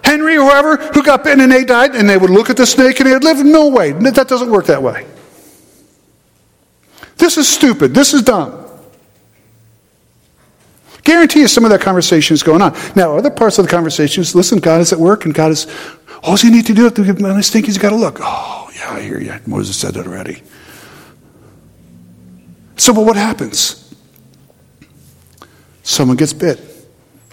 Henry 0.04 0.38
or 0.38 0.44
whoever 0.44 0.78
who 0.78 1.04
got 1.04 1.24
bitten 1.24 1.42
and 1.42 1.52
they 1.52 1.64
died 1.64 1.96
and 1.96 2.10
they 2.10 2.18
would 2.18 2.30
look 2.30 2.50
at 2.50 2.58
the 2.58 2.66
snake 2.66 3.00
and 3.00 3.08
they 3.08 3.14
would 3.14 3.24
live. 3.24 3.44
No 3.46 3.70
way. 3.70 3.92
That 3.92 4.28
doesn't 4.28 4.50
work 4.50 4.66
that 4.66 4.82
way. 4.82 5.06
This 7.18 7.38
is 7.38 7.48
stupid. 7.48 7.94
This 7.94 8.14
is 8.14 8.24
dumb. 8.24 8.61
Guarantee 11.04 11.42
you 11.42 11.48
some 11.48 11.66
of 11.66 11.72
that 11.72 11.82
conversation 11.82 12.34
is 12.34 12.44
going 12.44 12.62
on. 12.62 12.78
Now, 12.96 13.18
other 13.18 13.32
parts 13.32 13.58
of 13.58 13.66
the 13.66 13.72
conversation 13.72 14.22
is 14.22 14.36
listen, 14.36 14.60
God 14.60 14.82
is 14.82 14.94
at 14.94 15.00
work 15.00 15.26
and 15.26 15.34
God 15.34 15.52
is, 15.52 15.68
all 16.24 16.38
you 16.38 16.52
need 16.52 16.66
to 16.68 16.74
do 16.74 16.86
is 16.86 17.76
you 17.76 17.82
got 17.82 17.90
to 17.90 17.96
look. 17.96 18.20
Oh, 18.22 18.70
yeah, 18.76 18.92
I 18.92 19.02
hear 19.02 19.20
you. 19.20 19.34
Moses 19.48 19.76
said 19.78 19.96
that 19.96 20.06
already. 20.06 20.44
So, 22.78 22.94
but 22.94 23.06
what 23.06 23.16
happens? 23.16 23.94
Someone 25.84 26.18
gets 26.18 26.34
bit. 26.34 26.60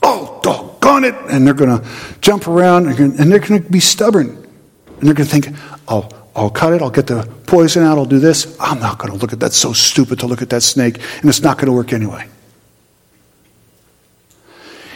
Oh, 0.03 0.41
doggone 0.43 1.05
it. 1.05 1.15
And 1.31 1.47
they're 1.47 1.55
going 1.55 1.79
to 1.79 1.87
jump 2.21 2.49
around 2.49 2.87
and 2.87 3.33
they're 3.33 3.39
going 3.39 3.63
to 3.63 3.71
be 3.71 3.81
stubborn. 3.81 4.29
And 4.29 5.07
they're 5.07 5.15
going 5.15 5.29
to 5.29 5.41
think, 5.41 5.57
oh, 5.87 6.09
I'll 6.35 6.51
cut 6.51 6.73
it, 6.73 6.83
I'll 6.83 6.91
get 6.91 7.09
the 7.09 7.29
poison 7.47 7.83
out, 7.83 7.99
I'll 7.99 8.05
do 8.05 8.21
this. 8.21 8.57
I'm 8.61 8.79
not 8.79 8.99
going 8.99 9.13
to 9.13 9.19
look 9.19 9.33
at 9.33 9.41
that. 9.41 9.47
That's 9.47 9.57
so 9.57 9.73
stupid 9.73 10.21
to 10.21 10.27
look 10.27 10.41
at 10.41 10.51
that 10.51 10.63
snake, 10.63 10.99
and 11.21 11.29
it's 11.29 11.41
not 11.41 11.57
going 11.57 11.67
to 11.67 11.73
work 11.73 11.93
anyway. 11.93 12.29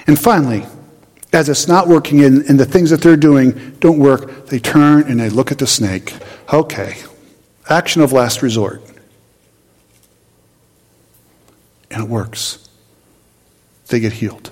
And 0.07 0.19
finally, 0.19 0.67
as 1.33 1.49
it's 1.49 1.67
not 1.67 1.89
working 1.89 2.25
and, 2.25 2.45
and 2.49 2.61
the 2.61 2.67
things 2.67 2.91
that 2.91 3.01
they're 3.01 3.17
doing 3.17 3.77
don't 3.81 3.99
work, 3.99 4.47
they 4.47 4.59
turn 4.59 5.05
and 5.05 5.19
they 5.19 5.31
look 5.31 5.51
at 5.51 5.59
the 5.59 5.67
snake. 5.67 6.15
Okay, 6.53 6.97
action 7.69 8.03
of 8.03 8.13
last 8.13 8.43
resort. 8.43 8.83
And 11.91 12.03
it 12.03 12.09
works. 12.09 12.69
They 13.89 14.01
get 14.01 14.13
healed. 14.15 14.51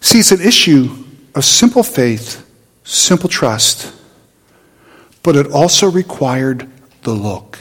See, 0.00 0.18
it's 0.20 0.32
an 0.32 0.40
issue 0.40 1.04
of 1.34 1.44
simple 1.44 1.82
faith, 1.82 2.48
simple 2.84 3.28
trust, 3.28 3.92
but 5.22 5.36
it 5.36 5.48
also 5.50 5.90
required 5.90 6.70
the 7.02 7.12
look. 7.12 7.58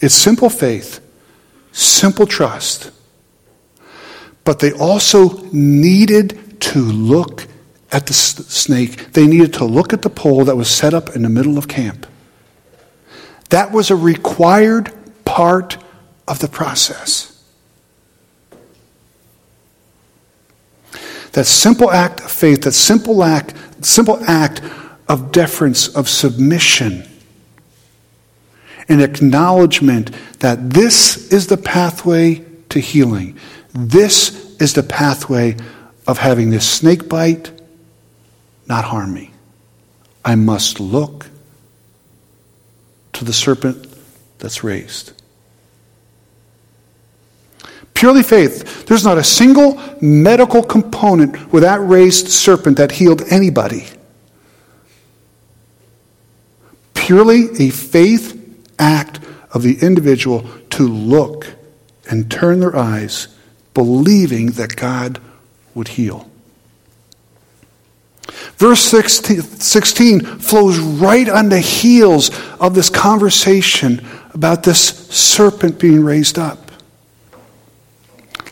It's 0.00 0.14
simple 0.14 0.50
faith, 0.50 1.00
simple 1.72 2.26
trust. 2.26 2.90
But 4.44 4.60
they 4.60 4.72
also 4.72 5.42
needed 5.52 6.60
to 6.60 6.80
look 6.80 7.46
at 7.90 8.06
the 8.06 8.14
snake. 8.14 9.12
They 9.12 9.26
needed 9.26 9.54
to 9.54 9.64
look 9.64 9.92
at 9.92 10.02
the 10.02 10.10
pole 10.10 10.44
that 10.44 10.56
was 10.56 10.70
set 10.70 10.94
up 10.94 11.16
in 11.16 11.22
the 11.22 11.28
middle 11.28 11.58
of 11.58 11.68
camp. 11.68 12.06
That 13.50 13.72
was 13.72 13.90
a 13.90 13.96
required 13.96 14.92
part 15.24 15.78
of 16.26 16.38
the 16.38 16.48
process. 16.48 17.34
That 21.32 21.46
simple 21.46 21.90
act 21.90 22.20
of 22.20 22.30
faith, 22.30 22.62
that 22.62 22.72
simple 22.72 23.22
act, 23.22 23.54
simple 23.84 24.22
act 24.24 24.60
of 25.08 25.32
deference, 25.32 25.88
of 25.88 26.08
submission 26.08 27.07
an 28.88 29.00
acknowledgement 29.00 30.10
that 30.40 30.70
this 30.70 31.32
is 31.32 31.46
the 31.46 31.56
pathway 31.56 32.44
to 32.70 32.78
healing. 32.78 33.38
This 33.74 34.56
is 34.60 34.74
the 34.74 34.82
pathway 34.82 35.56
of 36.06 36.18
having 36.18 36.50
this 36.50 36.68
snake 36.68 37.08
bite 37.08 37.50
not 38.66 38.84
harm 38.84 39.14
me. 39.14 39.30
I 40.24 40.34
must 40.34 40.80
look 40.80 41.26
to 43.14 43.24
the 43.24 43.32
serpent 43.32 43.86
that's 44.38 44.62
raised. 44.62 45.12
Purely 47.94 48.22
faith. 48.22 48.86
There's 48.86 49.04
not 49.04 49.18
a 49.18 49.24
single 49.24 49.80
medical 50.00 50.62
component 50.62 51.52
with 51.52 51.64
that 51.64 51.80
raised 51.80 52.28
serpent 52.28 52.76
that 52.76 52.92
healed 52.92 53.22
anybody. 53.30 53.86
Purely 56.94 57.48
a 57.58 57.70
faith 57.70 58.37
act 58.78 59.20
of 59.52 59.62
the 59.62 59.78
individual 59.80 60.48
to 60.70 60.86
look 60.86 61.54
and 62.10 62.30
turn 62.30 62.60
their 62.60 62.76
eyes, 62.76 63.28
believing 63.74 64.52
that 64.52 64.76
God 64.76 65.20
would 65.74 65.88
heal. 65.88 66.30
Verse 68.56 68.80
16, 68.82 70.22
flows 70.22 70.78
right 70.78 71.28
on 71.28 71.48
the 71.48 71.60
heels 71.60 72.30
of 72.60 72.74
this 72.74 72.90
conversation 72.90 74.04
about 74.34 74.64
this 74.64 74.80
serpent 75.08 75.78
being 75.78 76.02
raised 76.02 76.38
up. 76.38 76.70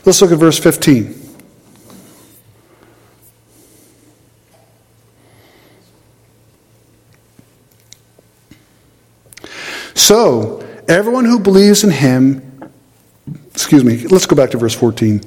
Let's 0.05 0.21
look 0.21 0.31
at 0.31 0.39
verse 0.39 0.57
15. 0.57 1.15
So, 10.07 10.65
everyone 10.87 11.25
who 11.25 11.37
believes 11.37 11.83
in 11.83 11.89
him, 11.89 12.41
excuse 13.51 13.83
me, 13.83 14.07
let's 14.07 14.25
go 14.25 14.37
back 14.37 14.51
to 14.51 14.57
verse 14.57 14.73
14. 14.73 15.19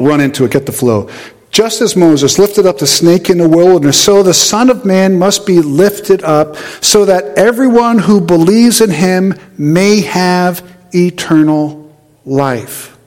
Run 0.00 0.20
into 0.20 0.44
it, 0.44 0.50
get 0.50 0.66
the 0.66 0.72
flow. 0.72 1.08
Just 1.52 1.80
as 1.80 1.94
Moses 1.94 2.36
lifted 2.36 2.66
up 2.66 2.78
the 2.78 2.86
snake 2.88 3.30
in 3.30 3.38
the 3.38 3.48
wilderness, 3.48 4.02
so 4.02 4.24
the 4.24 4.34
Son 4.34 4.70
of 4.70 4.84
Man 4.84 5.16
must 5.16 5.46
be 5.46 5.60
lifted 5.60 6.24
up, 6.24 6.56
so 6.80 7.04
that 7.04 7.38
everyone 7.38 8.00
who 8.00 8.20
believes 8.20 8.80
in 8.80 8.90
him 8.90 9.34
may 9.56 10.00
have 10.00 10.68
eternal 10.92 11.96
life. 12.24 12.98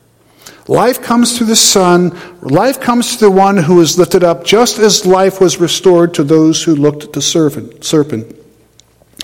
Life 0.69 1.01
comes 1.01 1.37
through 1.37 1.47
the 1.47 1.57
Son. 1.57 2.17
Life 2.39 2.79
comes 2.79 3.17
to 3.17 3.25
the 3.25 3.31
one 3.31 3.57
who 3.57 3.81
is 3.81 3.99
lifted 3.99 4.23
up, 4.23 4.45
just 4.45 4.79
as 4.79 5.05
life 5.05 5.41
was 5.41 5.59
restored 5.59 6.13
to 6.13 6.23
those 6.23 6.63
who 6.63 6.73
looked 6.73 7.03
at 7.03 7.11
the 7.11 7.21
serpent. 7.21 8.36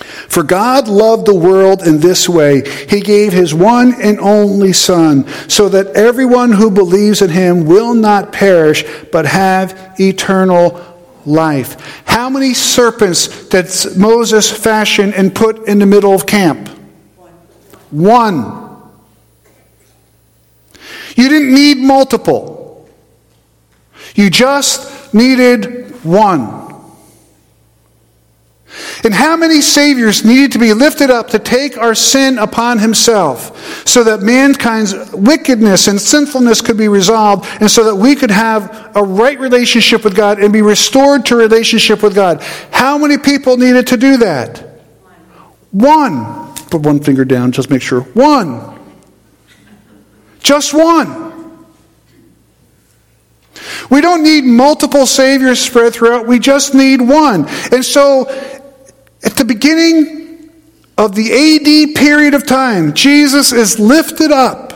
For 0.01 0.43
God 0.43 0.87
loved 0.87 1.27
the 1.27 1.35
world 1.35 1.85
in 1.85 1.99
this 1.99 2.27
way. 2.27 2.67
He 2.89 2.99
gave 2.99 3.31
his 3.31 3.53
one 3.53 3.93
and 4.01 4.19
only 4.19 4.73
Son, 4.73 5.27
so 5.47 5.69
that 5.69 5.87
everyone 5.95 6.51
who 6.51 6.71
believes 6.71 7.21
in 7.21 7.29
him 7.29 7.65
will 7.65 7.93
not 7.93 8.31
perish, 8.31 8.83
but 9.11 9.25
have 9.25 9.95
eternal 9.99 10.81
life. 11.25 12.03
How 12.05 12.29
many 12.29 12.53
serpents 12.53 13.47
did 13.49 13.67
Moses 13.95 14.51
fashion 14.51 15.13
and 15.13 15.33
put 15.33 15.67
in 15.67 15.79
the 15.79 15.85
middle 15.85 16.13
of 16.13 16.25
camp? 16.25 16.69
One. 17.91 18.61
You 21.15 21.29
didn't 21.29 21.53
need 21.53 21.77
multiple. 21.77 22.89
You 24.15 24.31
just 24.31 25.13
needed 25.13 26.03
one. 26.03 26.62
And 29.03 29.13
how 29.13 29.35
many 29.35 29.61
Saviors 29.61 30.23
needed 30.23 30.51
to 30.53 30.59
be 30.59 30.73
lifted 30.73 31.09
up 31.09 31.29
to 31.29 31.39
take 31.39 31.77
our 31.77 31.95
sin 31.95 32.37
upon 32.37 32.79
Himself 32.79 33.87
so 33.87 34.03
that 34.03 34.21
mankind's 34.21 34.93
wickedness 35.11 35.87
and 35.87 35.99
sinfulness 35.99 36.61
could 36.61 36.77
be 36.77 36.87
resolved 36.87 37.45
and 37.59 37.69
so 37.69 37.83
that 37.85 37.95
we 37.95 38.15
could 38.15 38.31
have 38.31 38.91
a 38.95 39.03
right 39.03 39.39
relationship 39.39 40.03
with 40.03 40.15
God 40.15 40.39
and 40.39 40.53
be 40.53 40.61
restored 40.61 41.25
to 41.27 41.35
relationship 41.35 42.03
with 42.03 42.15
God? 42.15 42.41
How 42.71 42.97
many 42.97 43.17
people 43.17 43.57
needed 43.57 43.87
to 43.87 43.97
do 43.97 44.17
that? 44.17 44.59
One. 45.71 46.53
Put 46.69 46.81
one 46.81 46.99
finger 46.99 47.25
down, 47.25 47.51
just 47.51 47.69
make 47.69 47.81
sure. 47.81 48.01
One. 48.01 48.79
Just 50.41 50.73
one. 50.73 51.23
We 53.89 54.01
don't 54.01 54.23
need 54.23 54.43
multiple 54.43 55.05
Saviors 55.05 55.59
spread 55.59 55.93
throughout. 55.93 56.27
We 56.27 56.39
just 56.39 56.73
need 56.73 57.01
one. 57.01 57.47
And 57.71 57.83
so 57.83 58.25
at 59.23 59.35
the 59.35 59.45
beginning 59.45 60.49
of 60.97 61.15
the 61.15 61.31
AD 61.31 61.95
period 61.95 62.33
of 62.33 62.45
time, 62.45 62.93
Jesus 62.93 63.51
is 63.51 63.79
lifted 63.79 64.31
up. 64.31 64.72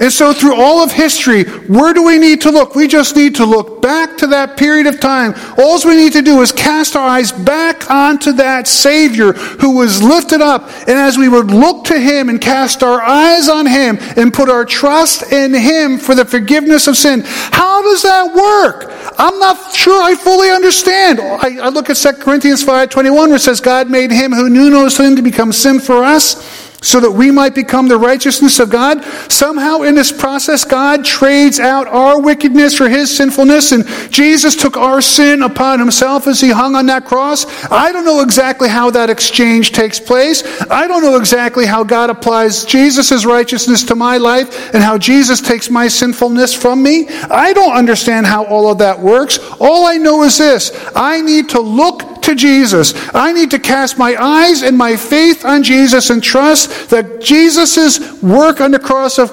And 0.00 0.10
so, 0.10 0.32
through 0.32 0.54
all 0.54 0.82
of 0.82 0.92
history, 0.92 1.44
where 1.44 1.92
do 1.92 2.02
we 2.02 2.18
need 2.18 2.40
to 2.42 2.50
look? 2.50 2.74
We 2.74 2.88
just 2.88 3.14
need 3.16 3.34
to 3.34 3.44
look 3.44 3.82
back 3.82 4.16
to 4.18 4.26
that 4.28 4.56
period 4.56 4.86
of 4.86 4.98
time. 4.98 5.34
All 5.58 5.78
we 5.84 5.94
need 5.94 6.14
to 6.14 6.22
do 6.22 6.40
is 6.40 6.52
cast 6.52 6.96
our 6.96 7.06
eyes 7.06 7.32
back 7.32 7.90
onto 7.90 8.32
that 8.32 8.66
Savior 8.66 9.34
who 9.34 9.76
was 9.76 10.02
lifted 10.02 10.40
up. 10.40 10.70
And 10.80 10.90
as 10.90 11.18
we 11.18 11.28
would 11.28 11.50
look 11.50 11.84
to 11.86 12.00
Him 12.00 12.30
and 12.30 12.40
cast 12.40 12.82
our 12.82 13.02
eyes 13.02 13.50
on 13.50 13.66
Him 13.66 13.98
and 14.16 14.32
put 14.32 14.48
our 14.48 14.64
trust 14.64 15.32
in 15.32 15.52
Him 15.52 15.98
for 15.98 16.14
the 16.14 16.24
forgiveness 16.24 16.86
of 16.86 16.96
sin, 16.96 17.22
how 17.26 17.82
does 17.82 18.02
that 18.02 18.34
work? 18.34 18.90
I'm 19.18 19.38
not 19.38 19.74
sure 19.74 20.02
I 20.02 20.14
fully 20.14 20.50
understand. 20.50 21.20
I, 21.20 21.66
I 21.66 21.68
look 21.68 21.90
at 21.90 21.96
2 21.96 22.12
Corinthians 22.14 22.64
5.21 22.64 23.12
where 23.12 23.34
it 23.34 23.40
says, 23.40 23.60
God 23.60 23.90
made 23.90 24.10
Him 24.10 24.32
who 24.32 24.48
knew 24.48 24.70
no 24.70 24.88
sin 24.88 25.16
to 25.16 25.22
become 25.22 25.52
sin 25.52 25.78
for 25.78 26.04
us 26.04 26.59
so 26.82 27.00
that 27.00 27.10
we 27.10 27.30
might 27.30 27.54
become 27.54 27.88
the 27.88 27.98
righteousness 27.98 28.58
of 28.58 28.70
God. 28.70 29.04
Somehow 29.30 29.82
in 29.82 29.94
this 29.94 30.12
process, 30.12 30.64
God 30.64 31.04
trades 31.04 31.60
out 31.60 31.86
our 31.86 32.20
wickedness 32.20 32.76
for 32.76 32.88
his 32.88 33.14
sinfulness, 33.14 33.72
and 33.72 33.86
Jesus 34.10 34.56
took 34.56 34.76
our 34.76 35.00
sin 35.00 35.42
upon 35.42 35.78
himself 35.78 36.26
as 36.26 36.40
he 36.40 36.50
hung 36.50 36.74
on 36.74 36.86
that 36.86 37.04
cross. 37.04 37.46
I 37.70 37.92
don't 37.92 38.04
know 38.04 38.22
exactly 38.22 38.68
how 38.68 38.90
that 38.90 39.10
exchange 39.10 39.72
takes 39.72 40.00
place. 40.00 40.42
I 40.70 40.86
don't 40.86 41.02
know 41.02 41.16
exactly 41.16 41.66
how 41.66 41.84
God 41.84 42.10
applies 42.10 42.64
Jesus' 42.64 43.24
righteousness 43.24 43.82
to 43.84 43.94
my 43.94 44.16
life 44.16 44.74
and 44.74 44.82
how 44.82 44.98
Jesus 44.98 45.40
takes 45.40 45.70
my 45.70 45.88
sinfulness 45.88 46.54
from 46.54 46.82
me. 46.82 47.08
I 47.08 47.52
don't 47.52 47.76
understand 47.76 48.26
how 48.26 48.44
all 48.44 48.70
of 48.70 48.78
that 48.78 48.98
works. 48.98 49.38
All 49.60 49.86
I 49.86 49.96
know 49.96 50.22
is 50.22 50.38
this 50.38 50.72
I 50.94 51.20
need 51.20 51.50
to 51.50 51.60
look 51.60 52.02
to 52.30 52.36
Jesus. 52.36 52.94
I 53.14 53.32
need 53.32 53.50
to 53.50 53.58
cast 53.58 53.98
my 53.98 54.16
eyes 54.16 54.62
and 54.62 54.76
my 54.76 54.96
faith 54.96 55.44
on 55.44 55.62
Jesus 55.62 56.10
and 56.10 56.22
trust 56.22 56.90
that 56.90 57.20
Jesus' 57.20 58.22
work 58.22 58.60
on 58.60 58.70
the 58.70 58.78
cross 58.78 59.18
of, 59.18 59.30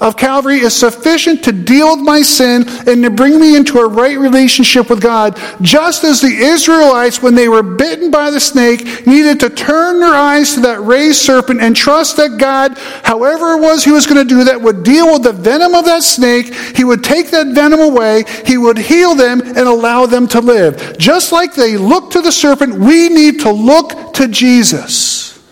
of 0.00 0.16
Calvary 0.16 0.60
is 0.60 0.74
sufficient 0.74 1.42
to 1.44 1.52
deal 1.52 1.96
with 1.96 2.04
my 2.04 2.22
sin 2.22 2.64
and 2.86 3.02
to 3.02 3.10
bring 3.10 3.40
me 3.40 3.56
into 3.56 3.78
a 3.78 3.88
right 3.88 4.18
relationship 4.18 4.90
with 4.90 5.00
God. 5.00 5.40
Just 5.62 6.04
as 6.04 6.20
the 6.20 6.28
Israelites, 6.28 7.22
when 7.22 7.34
they 7.34 7.48
were 7.48 7.62
bitten 7.62 8.10
by 8.10 8.30
the 8.30 8.40
snake, 8.40 9.06
needed 9.06 9.40
to 9.40 9.50
turn 9.50 10.00
their 10.00 10.14
eyes 10.14 10.54
to 10.54 10.60
that 10.60 10.80
raised 10.82 11.20
serpent 11.20 11.60
and 11.60 11.74
trust 11.74 12.16
that 12.18 12.38
God, 12.38 12.76
however 13.02 13.52
it 13.52 13.60
was 13.60 13.84
he 13.84 13.90
was 13.90 14.06
going 14.06 14.26
to 14.26 14.34
do 14.34 14.44
that, 14.44 14.60
would 14.60 14.84
deal 14.84 15.12
with 15.12 15.22
the 15.22 15.32
venom 15.32 15.74
of 15.74 15.84
that 15.86 16.02
snake. 16.02 16.54
He 16.76 16.84
would 16.84 17.02
take 17.02 17.30
that 17.30 17.48
venom 17.54 17.80
away. 17.80 18.24
He 18.44 18.58
would 18.58 18.78
heal 18.78 19.14
them 19.14 19.40
and 19.40 19.58
allow 19.58 20.06
them 20.06 20.28
to 20.28 20.40
live. 20.40 20.98
Just 20.98 21.32
like 21.32 21.54
they 21.54 21.76
looked 21.76 22.12
to 22.12 22.20
the 22.20 22.33
serpent, 22.34 22.74
we 22.74 23.08
need 23.08 23.40
to 23.40 23.50
look 23.50 24.14
to 24.14 24.28
Jesus 24.28 25.42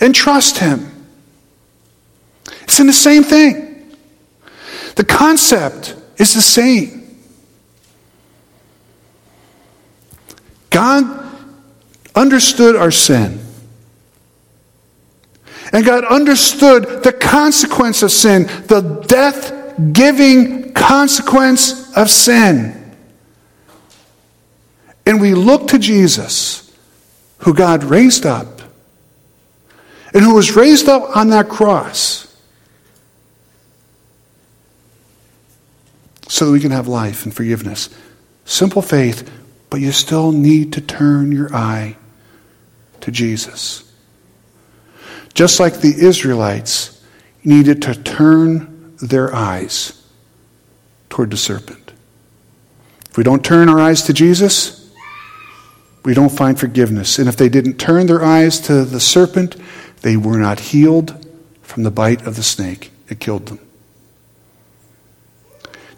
and 0.00 0.14
trust 0.14 0.58
him. 0.58 0.90
It's 2.62 2.80
in 2.80 2.86
the 2.86 2.92
same 2.92 3.22
thing. 3.22 3.92
The 4.96 5.04
concept 5.04 5.96
is 6.18 6.34
the 6.34 6.42
same. 6.42 7.00
God 10.70 11.24
understood 12.14 12.76
our 12.76 12.90
sin. 12.90 13.40
And 15.72 15.84
God 15.84 16.04
understood 16.04 17.02
the 17.02 17.12
consequence 17.12 18.02
of 18.02 18.12
sin, 18.12 18.44
the 18.66 19.04
death 19.08 19.52
giving 19.92 20.72
consequence 20.72 21.96
of 21.96 22.10
sin. 22.10 22.83
And 25.06 25.20
we 25.20 25.34
look 25.34 25.68
to 25.68 25.78
Jesus, 25.78 26.72
who 27.38 27.54
God 27.54 27.84
raised 27.84 28.24
up, 28.24 28.62
and 30.12 30.22
who 30.22 30.34
was 30.34 30.56
raised 30.56 30.88
up 30.88 31.16
on 31.16 31.30
that 31.30 31.48
cross 31.48 32.24
so 36.28 36.46
that 36.46 36.52
we 36.52 36.60
can 36.60 36.70
have 36.70 36.88
life 36.88 37.24
and 37.24 37.34
forgiveness. 37.34 37.90
Simple 38.44 38.82
faith, 38.82 39.30
but 39.70 39.80
you 39.80 39.92
still 39.92 40.32
need 40.32 40.72
to 40.72 40.80
turn 40.80 41.32
your 41.32 41.54
eye 41.54 41.96
to 43.00 43.10
Jesus. 43.10 43.92
Just 45.34 45.60
like 45.60 45.80
the 45.80 45.94
Israelites 45.96 47.02
needed 47.42 47.82
to 47.82 47.94
turn 47.94 48.96
their 48.96 49.34
eyes 49.34 50.00
toward 51.10 51.30
the 51.30 51.36
serpent. 51.36 51.92
If 53.10 53.16
we 53.16 53.24
don't 53.24 53.44
turn 53.44 53.68
our 53.68 53.80
eyes 53.80 54.02
to 54.02 54.12
Jesus, 54.12 54.83
we 56.04 56.14
don't 56.14 56.30
find 56.30 56.58
forgiveness. 56.58 57.18
And 57.18 57.28
if 57.28 57.36
they 57.36 57.48
didn't 57.48 57.78
turn 57.78 58.06
their 58.06 58.22
eyes 58.22 58.60
to 58.60 58.84
the 58.84 59.00
serpent, 59.00 59.56
they 60.02 60.16
were 60.16 60.38
not 60.38 60.60
healed 60.60 61.26
from 61.62 61.82
the 61.82 61.90
bite 61.90 62.26
of 62.26 62.36
the 62.36 62.42
snake. 62.42 62.92
It 63.08 63.20
killed 63.20 63.46
them. 63.46 63.58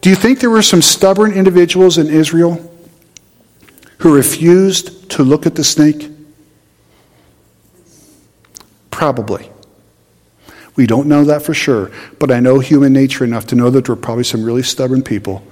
Do 0.01 0.11
you 0.11 0.17
think 0.17 0.39
there 0.39 0.51
were 0.51 0.63
some 0.63 0.83
stubborn 0.83 1.33
individuals 1.33 1.99
in 1.99 2.07
Israel 2.09 2.73
who 3.99 4.15
refused 4.15 5.11
to 5.11 5.25
look 5.25 5.47
at 5.47 5.57
the 5.57 5.65
snake? 5.65 6.11
Probably. 8.91 9.51
We 10.77 10.87
don't 10.87 11.09
know 11.09 11.25
that 11.25 11.43
for 11.43 11.55
sure, 11.55 11.91
but 12.21 12.31
I 12.31 12.39
know 12.39 12.61
human 12.61 12.93
nature 12.93 13.25
enough 13.25 13.47
to 13.49 13.57
know 13.57 13.71
that 13.71 13.87
there 13.87 13.95
were 13.95 14.01
probably 14.01 14.25
some 14.25 14.45
really 14.45 14.63
stubborn 14.63 15.03
people 15.03 15.43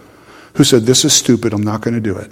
who 0.54 0.64
said, 0.64 0.82
This 0.82 1.04
is 1.04 1.12
stupid, 1.12 1.52
I'm 1.52 1.62
not 1.62 1.80
going 1.80 1.94
to 1.94 2.00
do 2.00 2.16
it. 2.16 2.30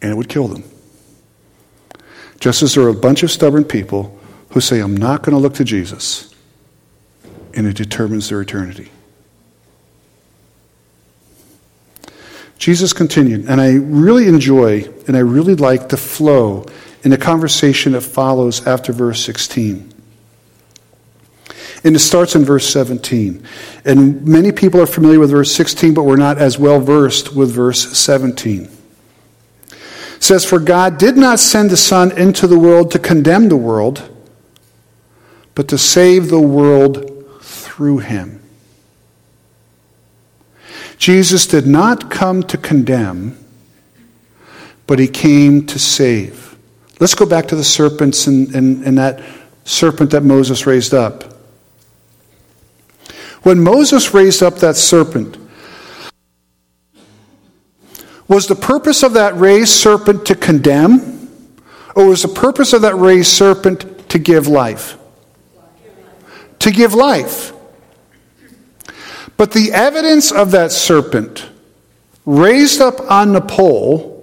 And 0.00 0.10
it 0.10 0.14
would 0.14 0.28
kill 0.28 0.48
them. 0.48 0.64
Just 2.40 2.62
as 2.62 2.74
there 2.74 2.84
are 2.84 2.88
a 2.88 2.94
bunch 2.94 3.22
of 3.22 3.30
stubborn 3.30 3.64
people 3.64 4.18
who 4.50 4.60
say, 4.60 4.80
I'm 4.80 4.96
not 4.96 5.22
going 5.22 5.34
to 5.34 5.40
look 5.40 5.54
to 5.54 5.64
Jesus, 5.64 6.34
and 7.54 7.66
it 7.66 7.76
determines 7.76 8.28
their 8.28 8.40
eternity. 8.40 8.90
Jesus 12.58 12.92
continued, 12.92 13.48
and 13.48 13.60
I 13.60 13.74
really 13.74 14.26
enjoy 14.26 14.82
and 15.06 15.16
I 15.16 15.20
really 15.20 15.54
like 15.54 15.88
the 15.88 15.96
flow 15.96 16.66
in 17.04 17.10
the 17.10 17.18
conversation 17.18 17.92
that 17.92 18.00
follows 18.00 18.66
after 18.66 18.92
verse 18.92 19.24
16. 19.24 19.94
And 21.84 21.94
it 21.94 22.00
starts 22.00 22.34
in 22.34 22.44
verse 22.44 22.68
17. 22.68 23.46
And 23.84 24.26
many 24.26 24.50
people 24.50 24.80
are 24.80 24.86
familiar 24.86 25.20
with 25.20 25.30
verse 25.30 25.54
16, 25.54 25.94
but 25.94 26.02
we're 26.02 26.16
not 26.16 26.38
as 26.38 26.58
well 26.58 26.80
versed 26.80 27.34
with 27.34 27.52
verse 27.52 27.96
17 27.96 28.68
says, 30.20 30.44
For 30.44 30.58
God 30.58 30.98
did 30.98 31.16
not 31.16 31.38
send 31.38 31.70
the 31.70 31.76
Son 31.76 32.10
into 32.12 32.46
the 32.46 32.58
world 32.58 32.90
to 32.92 32.98
condemn 32.98 33.48
the 33.48 33.56
world, 33.56 34.08
but 35.54 35.68
to 35.68 35.78
save 35.78 36.28
the 36.28 36.40
world 36.40 37.40
through 37.42 37.98
him. 37.98 38.42
Jesus 40.98 41.46
did 41.46 41.66
not 41.66 42.10
come 42.10 42.42
to 42.44 42.58
condemn, 42.58 43.38
but 44.86 44.98
he 44.98 45.06
came 45.06 45.64
to 45.66 45.78
save. 45.78 46.56
Let's 46.98 47.14
go 47.14 47.24
back 47.24 47.46
to 47.48 47.56
the 47.56 47.64
serpents 47.64 48.26
and, 48.26 48.52
and, 48.54 48.84
and 48.84 48.98
that 48.98 49.22
serpent 49.64 50.10
that 50.10 50.24
Moses 50.24 50.66
raised 50.66 50.92
up. 50.92 51.24
When 53.42 53.60
Moses 53.60 54.12
raised 54.12 54.42
up 54.42 54.56
that 54.56 54.76
serpent, 54.76 55.36
was 58.28 58.46
the 58.46 58.54
purpose 58.54 59.02
of 59.02 59.14
that 59.14 59.34
raised 59.36 59.72
serpent 59.72 60.26
to 60.26 60.34
condemn, 60.34 61.30
or 61.96 62.06
was 62.06 62.22
the 62.22 62.28
purpose 62.28 62.74
of 62.74 62.82
that 62.82 62.94
raised 62.94 63.32
serpent 63.32 64.08
to 64.10 64.18
give 64.18 64.46
life? 64.46 64.98
To 66.60 66.70
give 66.70 66.92
life. 66.92 67.52
But 69.38 69.52
the 69.52 69.72
evidence 69.72 70.30
of 70.30 70.50
that 70.50 70.72
serpent 70.72 71.48
raised 72.26 72.80
up 72.80 73.00
on 73.10 73.32
the 73.32 73.40
pole 73.40 74.14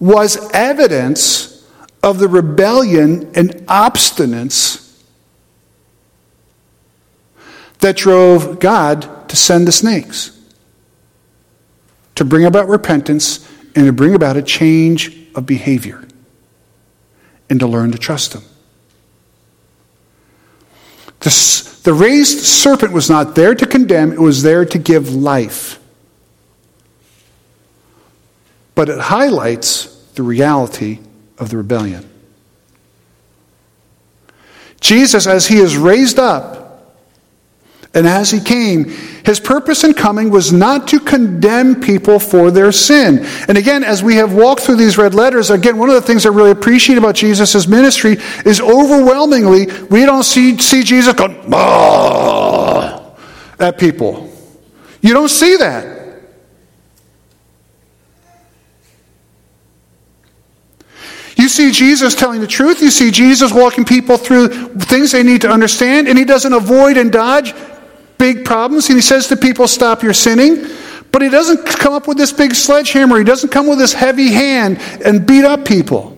was 0.00 0.50
evidence 0.52 1.68
of 2.02 2.18
the 2.18 2.28
rebellion 2.28 3.30
and 3.34 3.50
obstinance 3.66 4.78
that 7.80 7.96
drove 7.96 8.58
God 8.58 9.28
to 9.28 9.36
send 9.36 9.68
the 9.68 9.72
snakes 9.72 10.41
to 12.14 12.24
bring 12.24 12.44
about 12.44 12.68
repentance 12.68 13.48
and 13.74 13.86
to 13.86 13.92
bring 13.92 14.14
about 14.14 14.36
a 14.36 14.42
change 14.42 15.16
of 15.34 15.46
behavior 15.46 16.06
and 17.48 17.60
to 17.60 17.66
learn 17.66 17.92
to 17.92 17.98
trust 17.98 18.34
Him. 18.34 18.42
The, 21.20 21.80
the 21.84 21.94
raised 21.94 22.40
serpent 22.40 22.92
was 22.92 23.08
not 23.08 23.34
there 23.34 23.54
to 23.54 23.66
condemn, 23.66 24.12
it 24.12 24.20
was 24.20 24.42
there 24.42 24.64
to 24.64 24.78
give 24.78 25.14
life. 25.14 25.78
But 28.74 28.88
it 28.88 28.98
highlights 28.98 29.86
the 30.14 30.22
reality 30.22 30.98
of 31.38 31.50
the 31.50 31.58
rebellion. 31.58 32.08
Jesus, 34.80 35.26
as 35.26 35.46
he 35.46 35.58
is 35.58 35.76
raised 35.76 36.18
up, 36.18 36.61
And 37.94 38.06
as 38.06 38.30
he 38.30 38.40
came, 38.40 38.84
his 39.24 39.38
purpose 39.38 39.84
in 39.84 39.92
coming 39.92 40.30
was 40.30 40.50
not 40.50 40.88
to 40.88 40.98
condemn 40.98 41.80
people 41.80 42.18
for 42.18 42.50
their 42.50 42.72
sin. 42.72 43.26
And 43.48 43.58
again, 43.58 43.84
as 43.84 44.02
we 44.02 44.14
have 44.16 44.32
walked 44.32 44.62
through 44.62 44.76
these 44.76 44.96
red 44.96 45.14
letters, 45.14 45.50
again, 45.50 45.76
one 45.76 45.90
of 45.90 45.94
the 45.94 46.00
things 46.00 46.24
I 46.24 46.30
really 46.30 46.52
appreciate 46.52 46.96
about 46.96 47.14
Jesus' 47.14 47.66
ministry 47.66 48.16
is 48.46 48.62
overwhelmingly, 48.62 49.66
we 49.90 50.06
don't 50.06 50.22
see, 50.22 50.56
see 50.56 50.82
Jesus 50.82 51.12
going, 51.12 51.36
at 53.58 53.78
people. 53.78 54.32
You 55.02 55.12
don't 55.12 55.28
see 55.28 55.56
that. 55.58 56.00
You 61.36 61.48
see 61.48 61.72
Jesus 61.72 62.14
telling 62.14 62.40
the 62.40 62.46
truth. 62.46 62.80
You 62.80 62.90
see 62.90 63.10
Jesus 63.10 63.52
walking 63.52 63.84
people 63.84 64.16
through 64.16 64.48
things 64.78 65.12
they 65.12 65.22
need 65.22 65.42
to 65.42 65.50
understand, 65.50 66.08
and 66.08 66.16
he 66.16 66.24
doesn't 66.24 66.52
avoid 66.52 66.96
and 66.96 67.12
dodge 67.12 67.52
big 68.22 68.44
problems. 68.44 68.88
And 68.88 68.96
he 68.96 69.02
says 69.02 69.26
to 69.28 69.36
people, 69.36 69.66
Stop 69.66 70.04
your 70.04 70.14
sinning. 70.14 70.64
But 71.10 71.22
he 71.22 71.28
doesn't 71.28 71.66
come 71.66 71.92
up 71.92 72.06
with 72.06 72.16
this 72.16 72.32
big 72.32 72.54
sledgehammer. 72.54 73.18
He 73.18 73.24
doesn't 73.24 73.50
come 73.50 73.66
with 73.66 73.78
this 73.78 73.92
heavy 73.92 74.30
hand 74.30 74.78
and 75.04 75.26
beat 75.26 75.44
up 75.44 75.64
people. 75.64 76.16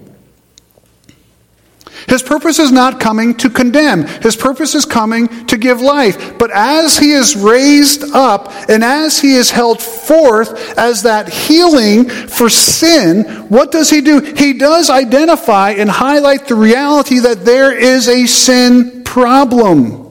His 2.06 2.22
purpose 2.22 2.58
is 2.58 2.70
not 2.70 3.00
coming 3.00 3.34
to 3.36 3.48
condemn. 3.48 4.06
His 4.20 4.36
purpose 4.36 4.74
is 4.74 4.84
coming 4.84 5.46
to 5.46 5.56
give 5.56 5.80
life. 5.80 6.38
But 6.38 6.50
as 6.50 6.98
he 6.98 7.12
is 7.12 7.34
raised 7.34 8.04
up 8.14 8.52
and 8.68 8.84
as 8.84 9.18
he 9.18 9.34
is 9.34 9.50
held 9.50 9.80
forth 9.80 10.78
as 10.78 11.04
that 11.04 11.30
healing 11.30 12.10
for 12.10 12.50
sin, 12.50 13.24
what 13.48 13.72
does 13.72 13.88
he 13.88 14.02
do? 14.02 14.20
He 14.20 14.52
does 14.52 14.90
identify 14.90 15.70
and 15.70 15.88
highlight 15.88 16.48
the 16.48 16.54
reality 16.54 17.20
that 17.20 17.46
there 17.46 17.74
is 17.74 18.08
a 18.08 18.26
sin 18.26 19.02
problem. 19.04 20.03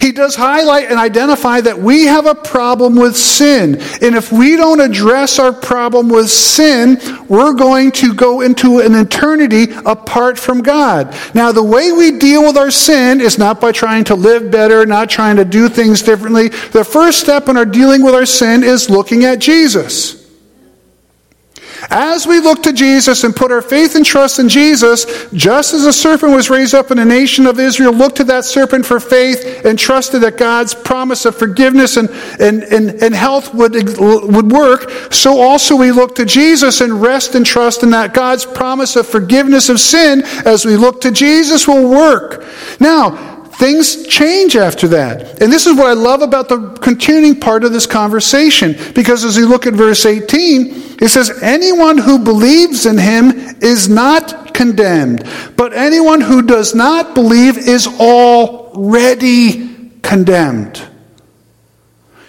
He 0.00 0.12
does 0.12 0.34
highlight 0.34 0.90
and 0.90 0.98
identify 0.98 1.60
that 1.60 1.78
we 1.78 2.06
have 2.06 2.24
a 2.24 2.34
problem 2.34 2.96
with 2.96 3.16
sin. 3.16 3.80
And 4.00 4.14
if 4.14 4.32
we 4.32 4.56
don't 4.56 4.80
address 4.80 5.38
our 5.38 5.52
problem 5.52 6.08
with 6.08 6.30
sin, 6.30 6.98
we're 7.28 7.52
going 7.52 7.92
to 7.92 8.14
go 8.14 8.40
into 8.40 8.80
an 8.80 8.94
eternity 8.94 9.66
apart 9.84 10.38
from 10.38 10.62
God. 10.62 11.14
Now, 11.34 11.52
the 11.52 11.62
way 11.62 11.92
we 11.92 12.18
deal 12.18 12.42
with 12.42 12.56
our 12.56 12.70
sin 12.70 13.20
is 13.20 13.38
not 13.38 13.60
by 13.60 13.72
trying 13.72 14.04
to 14.04 14.14
live 14.14 14.50
better, 14.50 14.86
not 14.86 15.10
trying 15.10 15.36
to 15.36 15.44
do 15.44 15.68
things 15.68 16.00
differently. 16.00 16.48
The 16.48 16.84
first 16.84 17.20
step 17.20 17.48
in 17.48 17.58
our 17.58 17.66
dealing 17.66 18.02
with 18.02 18.14
our 18.14 18.26
sin 18.26 18.62
is 18.62 18.88
looking 18.88 19.24
at 19.24 19.38
Jesus. 19.38 20.19
As 21.88 22.26
we 22.26 22.40
look 22.40 22.62
to 22.64 22.72
Jesus 22.72 23.24
and 23.24 23.34
put 23.34 23.50
our 23.50 23.62
faith 23.62 23.94
and 23.94 24.04
trust 24.04 24.38
in 24.38 24.48
Jesus, 24.48 25.26
just 25.32 25.72
as 25.72 25.86
a 25.86 25.92
serpent 25.92 26.32
was 26.32 26.50
raised 26.50 26.74
up 26.74 26.90
in 26.90 26.98
the 26.98 27.04
nation 27.04 27.46
of 27.46 27.58
Israel, 27.58 27.92
looked 27.92 28.16
to 28.16 28.24
that 28.24 28.44
serpent 28.44 28.84
for 28.84 29.00
faith 29.00 29.64
and 29.64 29.78
trusted 29.78 30.20
that 30.22 30.36
God's 30.36 30.74
promise 30.74 31.24
of 31.24 31.36
forgiveness 31.36 31.96
and, 31.96 32.10
and, 32.38 32.62
and, 32.64 33.02
and 33.02 33.14
health 33.14 33.54
would, 33.54 33.74
would 33.98 34.50
work, 34.50 34.90
so 35.12 35.40
also 35.40 35.76
we 35.76 35.92
look 35.92 36.14
to 36.16 36.26
Jesus 36.26 36.80
and 36.80 37.00
rest 37.00 37.34
and 37.34 37.46
trust 37.46 37.82
in 37.82 37.90
that 37.90 38.12
God's 38.12 38.44
promise 38.44 38.96
of 38.96 39.06
forgiveness 39.06 39.68
of 39.68 39.80
sin 39.80 40.22
as 40.44 40.64
we 40.64 40.76
look 40.76 41.00
to 41.02 41.10
Jesus 41.10 41.66
will 41.66 41.88
work. 41.88 42.44
Now, 42.78 43.39
Things 43.60 44.06
change 44.06 44.56
after 44.56 44.88
that. 44.88 45.42
And 45.42 45.52
this 45.52 45.66
is 45.66 45.76
what 45.76 45.88
I 45.88 45.92
love 45.92 46.22
about 46.22 46.48
the 46.48 46.70
continuing 46.80 47.38
part 47.38 47.62
of 47.62 47.72
this 47.72 47.86
conversation. 47.86 48.74
Because 48.94 49.22
as 49.22 49.36
you 49.36 49.46
look 49.46 49.66
at 49.66 49.74
verse 49.74 50.06
18, 50.06 50.96
it 50.98 51.10
says, 51.10 51.30
Anyone 51.42 51.98
who 51.98 52.18
believes 52.18 52.86
in 52.86 52.96
him 52.96 53.28
is 53.60 53.86
not 53.86 54.54
condemned, 54.54 55.28
but 55.58 55.74
anyone 55.74 56.22
who 56.22 56.40
does 56.40 56.74
not 56.74 57.14
believe 57.14 57.58
is 57.58 57.86
already 57.86 59.90
condemned. 60.00 60.82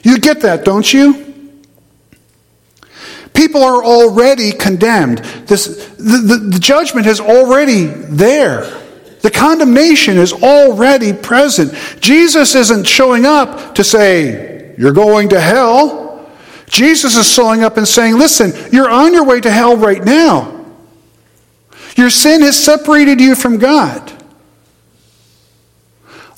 You 0.03 0.19
get 0.19 0.41
that, 0.41 0.65
don't 0.65 0.93
you? 0.93 1.33
People 3.33 3.63
are 3.63 3.81
already 3.81 4.51
condemned. 4.51 5.19
This, 5.47 5.93
the, 5.95 6.17
the, 6.17 6.37
the 6.55 6.59
judgment 6.59 7.07
is 7.07 7.21
already 7.21 7.85
there. 7.85 8.80
The 9.21 9.31
condemnation 9.31 10.17
is 10.17 10.33
already 10.33 11.13
present. 11.13 11.73
Jesus 11.99 12.55
isn't 12.55 12.87
showing 12.87 13.25
up 13.25 13.75
to 13.75 13.83
say, 13.83 14.73
You're 14.77 14.93
going 14.93 15.29
to 15.29 15.39
hell. 15.39 16.31
Jesus 16.67 17.15
is 17.15 17.31
showing 17.31 17.63
up 17.63 17.77
and 17.77 17.87
saying, 17.87 18.17
Listen, 18.17 18.53
you're 18.71 18.89
on 18.89 19.13
your 19.13 19.25
way 19.25 19.39
to 19.41 19.51
hell 19.51 19.77
right 19.77 20.03
now. 20.03 20.65
Your 21.95 22.09
sin 22.09 22.41
has 22.41 22.61
separated 22.61 23.19
you 23.19 23.35
from 23.35 23.57
God. 23.57 24.11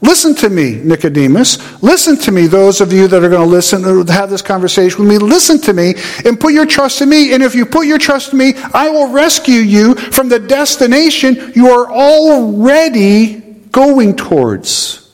Listen 0.04 0.36
to 0.36 0.50
me, 0.50 0.82
Nicodemus. 0.84 1.82
Listen 1.82 2.18
to 2.18 2.32
me, 2.34 2.46
those 2.46 2.82
of 2.82 2.92
you 2.92 3.08
that 3.08 3.24
are 3.24 3.30
going 3.30 3.42
to 3.42 3.48
listen, 3.48 3.86
uh, 3.86 4.06
have 4.12 4.30
this 4.30 4.42
conversation 4.42 5.00
with 5.00 5.08
me. 5.08 5.18
Listen 5.18 5.58
to 5.62 5.72
me 5.72 5.94
and 6.26 6.38
put 6.38 6.52
your 6.52 6.66
trust 6.66 7.02
in 7.02 7.08
me. 7.08 7.34
And 7.34 7.42
if 7.42 7.56
you 7.56 7.66
put 7.66 7.88
your 7.88 7.98
trust 7.98 8.34
in 8.34 8.40
me, 8.40 8.54
I 8.74 8.90
will 8.90 9.14
rescue 9.14 9.62
you 9.62 9.96
from 9.96 10.28
the 10.28 10.40
destination 10.40 11.54
you 11.56 11.70
are 11.70 11.90
already 11.90 13.36
going 13.72 14.18
towards. 14.18 15.10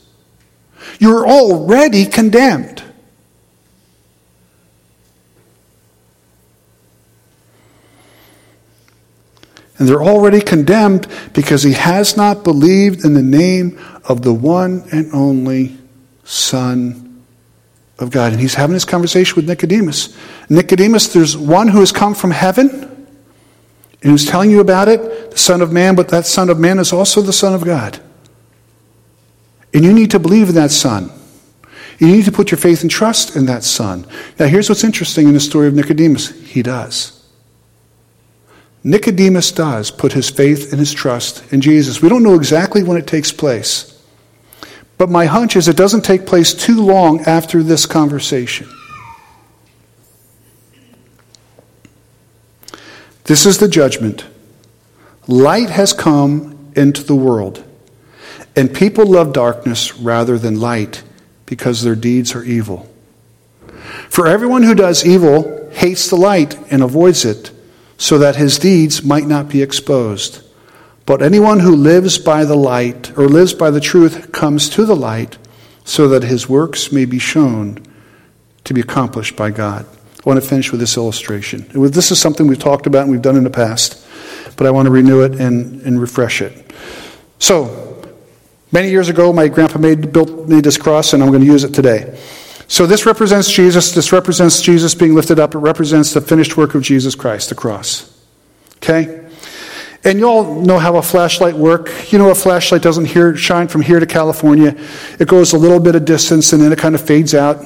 You're 0.98 1.28
already 1.28 2.08
condemned. 2.08 2.84
And 9.80 9.88
they're 9.88 10.04
already 10.04 10.42
condemned 10.42 11.08
because 11.34 11.64
he 11.64 11.72
has 11.74 12.18
not 12.18 12.44
believed 12.44 13.06
in 13.06 13.14
the 13.14 13.24
name 13.24 13.80
of 14.04 14.22
the 14.22 14.34
one 14.34 14.84
and 14.92 15.10
only 15.14 15.78
Son 16.26 17.24
of 17.98 18.12
God. 18.12 18.34
And 18.34 18.42
he's 18.42 18.56
having 18.56 18.74
this 18.74 18.86
conversation 18.86 19.36
with 19.38 19.48
Nicodemus. 19.48 20.18
Nicodemus, 20.50 21.08
there's 21.08 21.38
one 21.38 21.70
who 21.70 21.80
has 21.80 21.92
come 21.94 22.14
from 22.14 22.32
heaven 22.32 22.70
and 24.02 24.12
who's 24.12 24.26
telling 24.26 24.52
you 24.52 24.60
about 24.60 24.88
it, 24.88 25.32
the 25.32 25.38
Son 25.38 25.62
of 25.62 25.72
Man, 25.72 25.96
but 25.96 26.10
that 26.10 26.26
Son 26.26 26.50
of 26.50 26.60
Man 26.60 26.78
is 26.78 26.94
also 26.94 27.22
the 27.22 27.34
Son 27.34 27.54
of 27.54 27.64
God. 27.64 28.00
And 29.74 29.84
you 29.84 29.94
need 29.94 30.12
to 30.12 30.20
believe 30.20 30.50
in 30.50 30.56
that 30.56 30.72
Son. 30.72 31.12
You 32.00 32.08
need 32.08 32.26
to 32.26 32.32
put 32.32 32.52
your 32.52 32.58
faith 32.58 32.82
and 32.82 32.90
trust 32.90 33.36
in 33.36 33.46
that 33.48 33.64
Son. 33.64 34.06
Now, 34.40 34.48
here's 34.48 34.70
what's 34.70 34.84
interesting 34.84 35.28
in 35.28 35.34
the 35.34 35.40
story 35.40 35.68
of 35.68 35.74
Nicodemus 35.74 36.30
he 36.44 36.64
does. 36.64 37.19
Nicodemus 38.84 39.52
does 39.52 39.92
put 39.92 40.14
his 40.14 40.30
faith 40.30 40.72
and 40.72 40.80
his 40.80 40.94
trust 40.94 41.52
in 41.52 41.62
Jesus. 41.62 42.02
We 42.02 42.10
don't 42.10 42.24
know 42.24 42.36
exactly 42.36 42.84
when 42.84 42.98
it 42.98 43.08
takes 43.08 43.32
place. 43.32 44.00
But 44.98 45.10
my 45.10 45.26
hunch 45.26 45.56
is 45.56 45.68
it 45.68 45.78
doesn't 45.78 46.04
take 46.04 46.26
place 46.26 46.54
too 46.54 46.82
long 46.84 47.22
after 47.22 47.64
this 47.64 47.86
conversation. 47.86 48.70
This 53.26 53.46
is 53.46 53.60
the 53.60 53.68
judgment. 53.68 54.26
Light 55.28 55.70
has 55.70 55.94
come 55.94 56.72
into 56.76 57.04
the 57.04 57.16
world, 57.16 57.64
and 58.56 58.74
people 58.74 59.06
love 59.06 59.34
darkness 59.34 59.96
rather 59.98 60.38
than 60.38 60.60
light 60.60 61.04
because 61.46 61.84
their 61.84 61.96
deeds 61.96 62.34
are 62.34 62.44
evil. 62.44 62.92
For 64.10 64.28
everyone 64.28 64.64
who 64.64 64.74
does 64.74 65.06
evil 65.06 65.70
hates 65.72 66.10
the 66.10 66.16
light 66.16 66.58
and 66.72 66.82
avoids 66.82 67.24
it 67.26 67.52
so 68.00 68.18
that 68.18 68.38
his 68.38 68.58
deeds 68.58 69.04
might 69.04 69.28
not 69.28 69.50
be 69.50 69.62
exposed. 69.62 70.42
But 71.06 71.22
anyone 71.22 71.60
who 71.60 71.76
lives 71.76 72.18
by 72.18 72.46
the 72.46 72.56
light, 72.56 73.16
or 73.18 73.28
lives 73.28 73.54
by 73.54 73.70
the 73.70 73.82
truth, 73.82 74.32
comes 74.32 74.70
to 74.70 74.86
the 74.86 74.96
light, 74.96 75.38
so 75.84 76.08
that 76.08 76.24
his 76.24 76.48
works 76.48 76.94
may 76.94 77.04
be 77.04 77.20
shown 77.20 77.86
to 78.64 78.74
be 78.74 78.82
accomplished 78.82 79.36
by 79.36 79.52
God. 79.52 79.86
I 79.86 80.22
want 80.30 80.42
to 80.42 80.48
finish 80.48 80.72
with 80.72 80.80
this 80.80 80.96
illustration. 80.96 81.68
This 81.74 82.10
is 82.10 82.20
something 82.20 82.48
we've 82.48 82.58
talked 82.58 82.88
about 82.88 83.04
and 83.04 83.12
we've 83.12 83.22
done 83.22 83.36
in 83.36 83.44
the 83.44 83.50
past, 83.50 84.06
but 84.56 84.66
I 84.66 84.72
want 84.72 84.86
to 84.86 84.92
renew 84.92 85.22
it 85.24 85.36
and, 85.40 85.82
and 85.82 86.00
refresh 86.00 86.42
it. 86.42 86.74
So, 87.38 88.02
many 88.72 88.92
years 88.92 89.10
ago, 89.10 89.34
my 89.34 89.50
grandpa 89.50 89.78
made, 89.78 90.14
built, 90.14 90.48
made 90.48 90.64
this 90.64 90.78
cross, 90.78 91.12
and 91.12 91.22
I'm 91.22 91.30
going 91.30 91.42
to 91.42 91.48
use 91.48 91.66
it 91.66 91.74
today. 91.74 92.18
So 92.70 92.86
this 92.86 93.08
represents 93.08 93.52
Jesus. 93.52 93.92
This 93.92 94.14
represents 94.14 94.62
Jesus 94.62 94.94
being 94.94 95.16
lifted 95.16 95.40
up. 95.40 95.56
It 95.56 95.58
represents 95.58 96.14
the 96.14 96.22
finished 96.22 96.56
work 96.56 96.76
of 96.76 96.84
Jesus 96.84 97.16
Christ, 97.16 97.50
the 97.50 97.56
cross. 97.56 98.16
Okay? 98.78 99.28
And 100.04 100.20
you 100.20 100.30
all 100.30 100.62
know 100.62 100.78
how 100.78 100.96
a 100.96 101.02
flashlight 101.02 101.56
works. 101.56 102.14
You 102.14 102.20
know 102.20 102.30
a 102.30 102.36
flashlight 102.36 102.84
doesn't 102.84 103.06
here, 103.06 103.36
shine 103.36 103.68
from 103.68 103.82
here 103.82 104.00
to 104.00 104.06
California. 104.06 104.76
It 105.20 105.28
goes 105.28 105.54
a 105.54 105.58
little 105.58 105.80
bit 105.80 105.96
of 105.96 106.06
distance 106.06 106.54
and 106.54 106.62
then 106.62 106.72
it 106.72 106.78
kind 106.78 106.94
of 106.94 107.02
fades 107.02 107.34
out. 107.34 107.58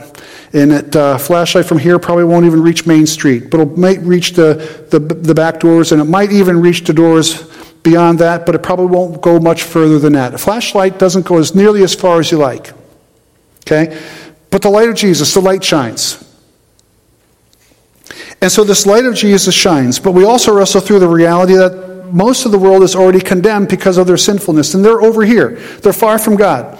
And 0.54 0.72
that 0.72 0.95
uh, 0.95 1.18
flashlight 1.18 1.66
from 1.66 1.80
here 1.80 1.99
probably 1.99 2.24
won't 2.24 2.45
even 2.45 2.62
reach 2.62 2.88
Main 2.88 3.06
Street, 3.06 3.49
but 3.51 3.60
it 3.60 3.78
might 3.78 3.99
reach 3.99 4.34
the, 4.34 4.86
the, 4.89 4.99
the 4.99 5.36
back 5.36 5.60
doors 5.60 5.91
and 5.91 6.01
it 6.01 6.06
might 6.06 6.32
even 6.32 6.62
reach 6.62 6.86
the 6.86 6.93
doors 6.93 7.43
beyond 7.84 8.20
that, 8.20 8.45
but 8.45 8.56
it 8.56 8.64
probably 8.64 8.86
won't 8.86 9.22
go 9.22 9.38
much 9.39 9.64
further 9.64 9.99
than 9.99 10.14
that. 10.14 10.34
A 10.34 10.38
flashlight 10.38 10.97
doesn't 10.97 11.26
go 11.26 11.39
as 11.39 11.54
nearly 11.54 11.84
as 11.84 11.93
far 11.93 12.20
as 12.20 12.32
you 12.32 12.38
like. 12.38 12.72
Okay? 13.62 13.99
But 14.54 14.62
the 14.62 14.70
light 14.70 14.88
of 14.88 14.93
Jesus, 14.93 15.34
the 15.34 15.41
light 15.41 15.64
shines. 15.64 16.24
And 18.39 18.51
so 18.51 18.64
this 18.64 18.86
light 18.86 19.04
of 19.04 19.16
Jesus 19.16 19.56
shines, 19.56 19.97
but 19.97 20.12
we 20.12 20.26
also 20.26 20.54
wrestle 20.54 20.80
through 20.80 20.99
the 20.99 21.08
reality 21.08 21.56
that 21.56 22.12
most 22.12 22.45
of 22.45 22.51
the 22.51 22.60
world 22.60 22.84
is 22.84 22.95
already 22.95 23.20
condemned 23.20 23.68
because 23.68 23.97
of 23.97 24.06
their 24.06 24.16
sinfulness, 24.16 24.76
and 24.76 24.86
they're 24.86 25.01
over 25.01 25.24
here. 25.24 25.56
They're 25.82 25.91
far 25.91 26.20
from 26.20 26.36
God. 26.36 26.78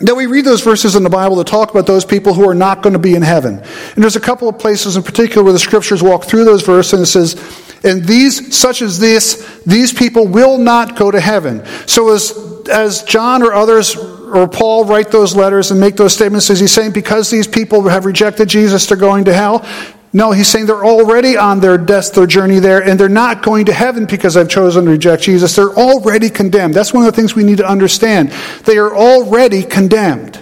Now, 0.00 0.14
we 0.14 0.24
read 0.24 0.46
those 0.46 0.62
verses 0.62 0.96
in 0.96 1.02
the 1.02 1.10
Bible 1.10 1.36
that 1.36 1.46
talk 1.46 1.70
about 1.72 1.86
those 1.86 2.06
people 2.06 2.32
who 2.32 2.48
are 2.48 2.54
not 2.54 2.80
going 2.80 2.94
to 2.94 2.98
be 2.98 3.14
in 3.14 3.20
heaven. 3.20 3.58
And 3.58 4.02
there's 4.02 4.16
a 4.16 4.20
couple 4.20 4.48
of 4.48 4.58
places 4.58 4.96
in 4.96 5.02
particular 5.02 5.44
where 5.44 5.52
the 5.52 5.58
scriptures 5.58 6.02
walk 6.02 6.24
through 6.24 6.46
those 6.46 6.62
verses 6.62 6.94
and 6.94 7.02
it 7.02 7.06
says, 7.06 7.84
and 7.84 8.02
these, 8.02 8.56
such 8.56 8.80
as 8.80 8.98
this, 8.98 9.60
these 9.66 9.92
people 9.92 10.26
will 10.26 10.56
not 10.56 10.96
go 10.96 11.10
to 11.10 11.20
heaven. 11.20 11.66
So 11.86 12.14
as, 12.14 12.66
as 12.72 13.02
John 13.02 13.42
or 13.42 13.52
others 13.52 13.94
or 14.36 14.46
Paul 14.46 14.84
write 14.84 15.10
those 15.10 15.34
letters 15.34 15.70
and 15.70 15.80
make 15.80 15.96
those 15.96 16.12
statements, 16.12 16.50
is 16.50 16.60
he 16.60 16.66
saying 16.66 16.92
because 16.92 17.30
these 17.30 17.46
people 17.46 17.88
have 17.88 18.04
rejected 18.04 18.48
Jesus, 18.48 18.84
they're 18.84 18.98
going 18.98 19.24
to 19.24 19.32
hell? 19.32 19.66
No, 20.12 20.32
he's 20.32 20.48
saying 20.48 20.66
they're 20.66 20.84
already 20.84 21.36
on 21.36 21.60
their 21.60 21.78
death, 21.78 22.12
their 22.12 22.26
journey 22.26 22.58
there, 22.58 22.82
and 22.82 23.00
they're 23.00 23.08
not 23.08 23.42
going 23.42 23.66
to 23.66 23.72
heaven 23.72 24.04
because 24.04 24.36
I've 24.36 24.48
chosen 24.48 24.84
to 24.84 24.90
reject 24.90 25.22
Jesus. 25.22 25.56
They're 25.56 25.70
already 25.70 26.28
condemned. 26.28 26.74
That's 26.74 26.92
one 26.92 27.06
of 27.06 27.12
the 27.12 27.16
things 27.16 27.34
we 27.34 27.44
need 27.44 27.58
to 27.58 27.68
understand. 27.68 28.30
They 28.64 28.76
are 28.76 28.94
already 28.94 29.62
condemned. 29.62 30.38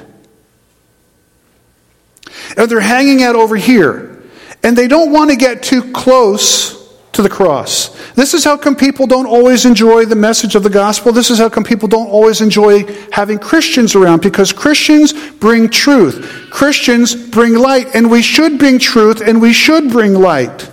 And 2.57 2.68
they're 2.68 2.80
hanging 2.80 3.22
out 3.22 3.36
over 3.36 3.57
here. 3.57 4.22
And 4.62 4.76
they 4.76 4.88
don't 4.88 5.12
want 5.12 5.30
to 5.30 5.36
get 5.36 5.62
too 5.62 5.92
close 5.92 6.84
to 7.14 7.22
the 7.22 7.28
cross. 7.28 7.88
This 8.12 8.34
is 8.34 8.44
how 8.44 8.56
come 8.56 8.76
people 8.76 9.06
don't 9.06 9.26
always 9.26 9.64
enjoy 9.64 10.04
the 10.04 10.16
message 10.16 10.54
of 10.54 10.62
the 10.62 10.70
gospel. 10.70 11.12
This 11.12 11.30
is 11.30 11.38
how 11.38 11.48
come 11.48 11.64
people 11.64 11.88
don't 11.88 12.08
always 12.08 12.40
enjoy 12.40 12.84
having 13.10 13.38
Christians 13.38 13.94
around 13.94 14.22
because 14.22 14.52
Christians 14.52 15.12
bring 15.12 15.68
truth. 15.68 16.48
Christians 16.50 17.14
bring 17.14 17.54
light, 17.54 17.94
and 17.94 18.10
we 18.10 18.22
should 18.22 18.58
bring 18.58 18.78
truth 18.78 19.20
and 19.20 19.40
we 19.40 19.52
should 19.52 19.90
bring 19.90 20.14
light. 20.14 20.70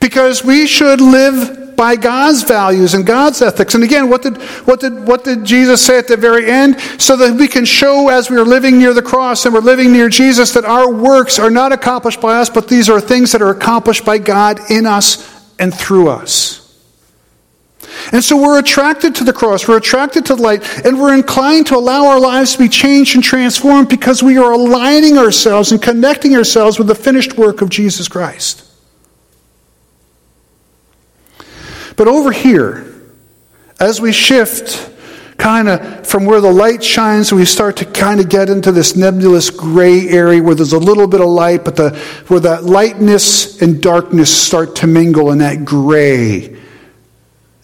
Because 0.00 0.44
we 0.44 0.66
should 0.66 1.00
live 1.00 1.69
by 1.80 1.96
God's 1.96 2.42
values 2.42 2.92
and 2.92 3.06
God's 3.06 3.40
ethics. 3.40 3.74
And 3.74 3.82
again, 3.82 4.10
what 4.10 4.20
did, 4.20 4.36
what 4.66 4.80
did, 4.80 5.06
what 5.06 5.24
did 5.24 5.46
Jesus 5.46 5.80
say 5.80 5.96
at 5.96 6.08
the 6.08 6.16
very 6.18 6.44
end? 6.44 6.78
So 6.98 7.16
that 7.16 7.34
we 7.34 7.48
can 7.48 7.64
show 7.64 8.10
as 8.10 8.28
we 8.28 8.36
are 8.36 8.44
living 8.44 8.76
near 8.76 8.92
the 8.92 9.00
cross 9.00 9.46
and 9.46 9.54
we're 9.54 9.62
living 9.62 9.90
near 9.90 10.10
Jesus 10.10 10.52
that 10.52 10.66
our 10.66 10.92
works 10.92 11.38
are 11.38 11.48
not 11.48 11.72
accomplished 11.72 12.20
by 12.20 12.34
us, 12.34 12.50
but 12.50 12.68
these 12.68 12.90
are 12.90 13.00
things 13.00 13.32
that 13.32 13.40
are 13.40 13.48
accomplished 13.48 14.04
by 14.04 14.18
God 14.18 14.60
in 14.70 14.84
us 14.84 15.42
and 15.58 15.72
through 15.72 16.10
us. 16.10 16.60
And 18.12 18.22
so 18.22 18.36
we're 18.36 18.58
attracted 18.58 19.14
to 19.14 19.24
the 19.24 19.32
cross, 19.32 19.66
we're 19.66 19.78
attracted 19.78 20.26
to 20.26 20.34
the 20.34 20.42
light, 20.42 20.84
and 20.84 21.00
we're 21.00 21.14
inclined 21.14 21.68
to 21.68 21.76
allow 21.76 22.08
our 22.08 22.20
lives 22.20 22.52
to 22.52 22.58
be 22.58 22.68
changed 22.68 23.14
and 23.14 23.24
transformed 23.24 23.88
because 23.88 24.22
we 24.22 24.36
are 24.36 24.52
aligning 24.52 25.16
ourselves 25.16 25.72
and 25.72 25.80
connecting 25.80 26.36
ourselves 26.36 26.76
with 26.76 26.88
the 26.88 26.94
finished 26.94 27.38
work 27.38 27.62
of 27.62 27.70
Jesus 27.70 28.06
Christ. 28.06 28.69
But 32.00 32.08
over 32.08 32.32
here, 32.32 32.94
as 33.78 34.00
we 34.00 34.10
shift 34.10 34.90
kind 35.36 35.68
of 35.68 36.06
from 36.06 36.24
where 36.24 36.40
the 36.40 36.50
light 36.50 36.82
shines, 36.82 37.30
we 37.30 37.44
start 37.44 37.76
to 37.76 37.84
kind 37.84 38.20
of 38.20 38.30
get 38.30 38.48
into 38.48 38.72
this 38.72 38.96
nebulous 38.96 39.50
gray 39.50 40.08
area 40.08 40.42
where 40.42 40.54
there's 40.54 40.72
a 40.72 40.78
little 40.78 41.06
bit 41.06 41.20
of 41.20 41.26
light, 41.26 41.62
but 41.62 41.76
the, 41.76 41.90
where 42.28 42.40
that 42.40 42.64
lightness 42.64 43.60
and 43.60 43.82
darkness 43.82 44.34
start 44.34 44.76
to 44.76 44.86
mingle 44.86 45.30
and 45.30 45.42
that 45.42 45.66
gray 45.66 46.58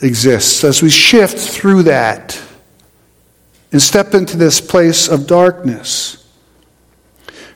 exists. 0.02 0.64
As 0.64 0.82
we 0.82 0.90
shift 0.90 1.38
through 1.38 1.84
that 1.84 2.38
and 3.72 3.80
step 3.80 4.12
into 4.12 4.36
this 4.36 4.60
place 4.60 5.08
of 5.08 5.26
darkness, 5.26 6.30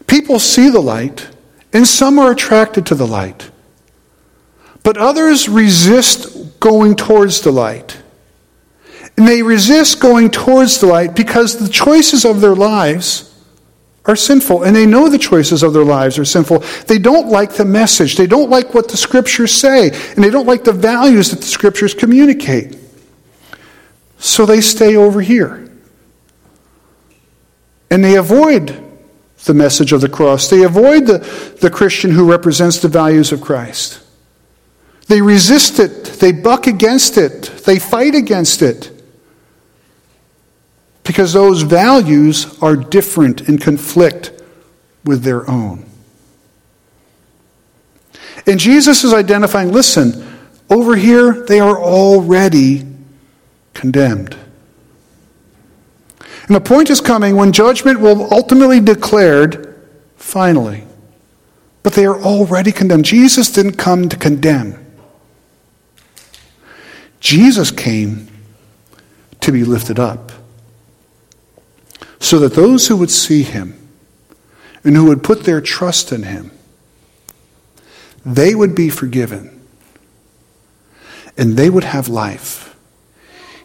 people 0.06 0.38
see 0.38 0.70
the 0.70 0.80
light, 0.80 1.28
and 1.74 1.86
some 1.86 2.18
are 2.18 2.30
attracted 2.30 2.86
to 2.86 2.94
the 2.94 3.06
light. 3.06 3.50
But 4.82 4.96
others 4.96 5.46
resist 5.46 6.39
going 6.60 6.94
towards 6.94 7.40
the 7.40 7.50
light. 7.50 8.00
And 9.16 9.26
they 9.26 9.42
resist 9.42 10.00
going 10.00 10.30
towards 10.30 10.80
the 10.80 10.86
light 10.86 11.16
because 11.16 11.58
the 11.58 11.68
choices 11.68 12.24
of 12.24 12.40
their 12.40 12.54
lives 12.54 13.26
are 14.06 14.16
sinful. 14.16 14.62
And 14.62 14.74
they 14.74 14.86
know 14.86 15.08
the 15.08 15.18
choices 15.18 15.62
of 15.62 15.72
their 15.72 15.84
lives 15.84 16.18
are 16.18 16.24
sinful. 16.24 16.60
They 16.86 16.98
don't 16.98 17.28
like 17.28 17.52
the 17.52 17.64
message. 17.64 18.16
They 18.16 18.26
don't 18.26 18.50
like 18.50 18.72
what 18.72 18.88
the 18.88 18.96
scriptures 18.96 19.52
say. 19.52 19.90
And 19.90 20.24
they 20.24 20.30
don't 20.30 20.46
like 20.46 20.64
the 20.64 20.72
values 20.72 21.30
that 21.30 21.40
the 21.40 21.46
scriptures 21.46 21.92
communicate. 21.92 22.78
So 24.18 24.46
they 24.46 24.60
stay 24.60 24.96
over 24.96 25.20
here. 25.20 25.70
And 27.90 28.04
they 28.04 28.16
avoid 28.16 28.86
the 29.44 29.54
message 29.54 29.92
of 29.92 30.00
the 30.00 30.08
cross. 30.08 30.48
They 30.48 30.62
avoid 30.62 31.06
the, 31.06 31.18
the 31.60 31.70
Christian 31.70 32.10
who 32.10 32.30
represents 32.30 32.78
the 32.78 32.88
values 32.88 33.32
of 33.32 33.40
Christ. 33.40 34.00
They 35.10 35.20
resist 35.20 35.80
it, 35.80 36.04
they 36.04 36.30
buck 36.30 36.68
against 36.68 37.18
it, 37.18 37.42
they 37.66 37.80
fight 37.80 38.14
against 38.14 38.62
it. 38.62 38.92
Because 41.02 41.32
those 41.32 41.62
values 41.62 42.56
are 42.62 42.76
different 42.76 43.48
and 43.48 43.60
conflict 43.60 44.30
with 45.04 45.24
their 45.24 45.50
own. 45.50 45.84
And 48.46 48.60
Jesus 48.60 49.02
is 49.02 49.12
identifying 49.12 49.72
listen, 49.72 50.38
over 50.70 50.94
here 50.94 51.44
they 51.44 51.58
are 51.58 51.76
already 51.76 52.86
condemned. 53.74 54.36
And 56.46 56.54
the 56.54 56.60
point 56.60 56.88
is 56.88 57.00
coming 57.00 57.34
when 57.34 57.50
judgment 57.50 57.98
will 57.98 58.32
ultimately 58.32 58.78
be 58.78 58.94
declared 58.94 59.74
finally. 60.14 60.84
But 61.82 61.94
they 61.94 62.06
are 62.06 62.22
already 62.22 62.70
condemned. 62.70 63.06
Jesus 63.06 63.50
didn't 63.50 63.74
come 63.74 64.08
to 64.08 64.16
condemn. 64.16 64.79
Jesus 67.20 67.70
came 67.70 68.28
to 69.40 69.52
be 69.52 69.64
lifted 69.64 69.98
up 69.98 70.32
so 72.18 72.38
that 72.38 72.54
those 72.54 72.88
who 72.88 72.96
would 72.96 73.10
see 73.10 73.42
him 73.42 73.76
and 74.84 74.96
who 74.96 75.06
would 75.06 75.22
put 75.22 75.44
their 75.44 75.60
trust 75.60 76.12
in 76.12 76.22
him, 76.22 76.50
they 78.24 78.54
would 78.54 78.74
be 78.74 78.88
forgiven 78.88 79.60
and 81.36 81.56
they 81.56 81.70
would 81.70 81.84
have 81.84 82.08
life. 82.08 82.76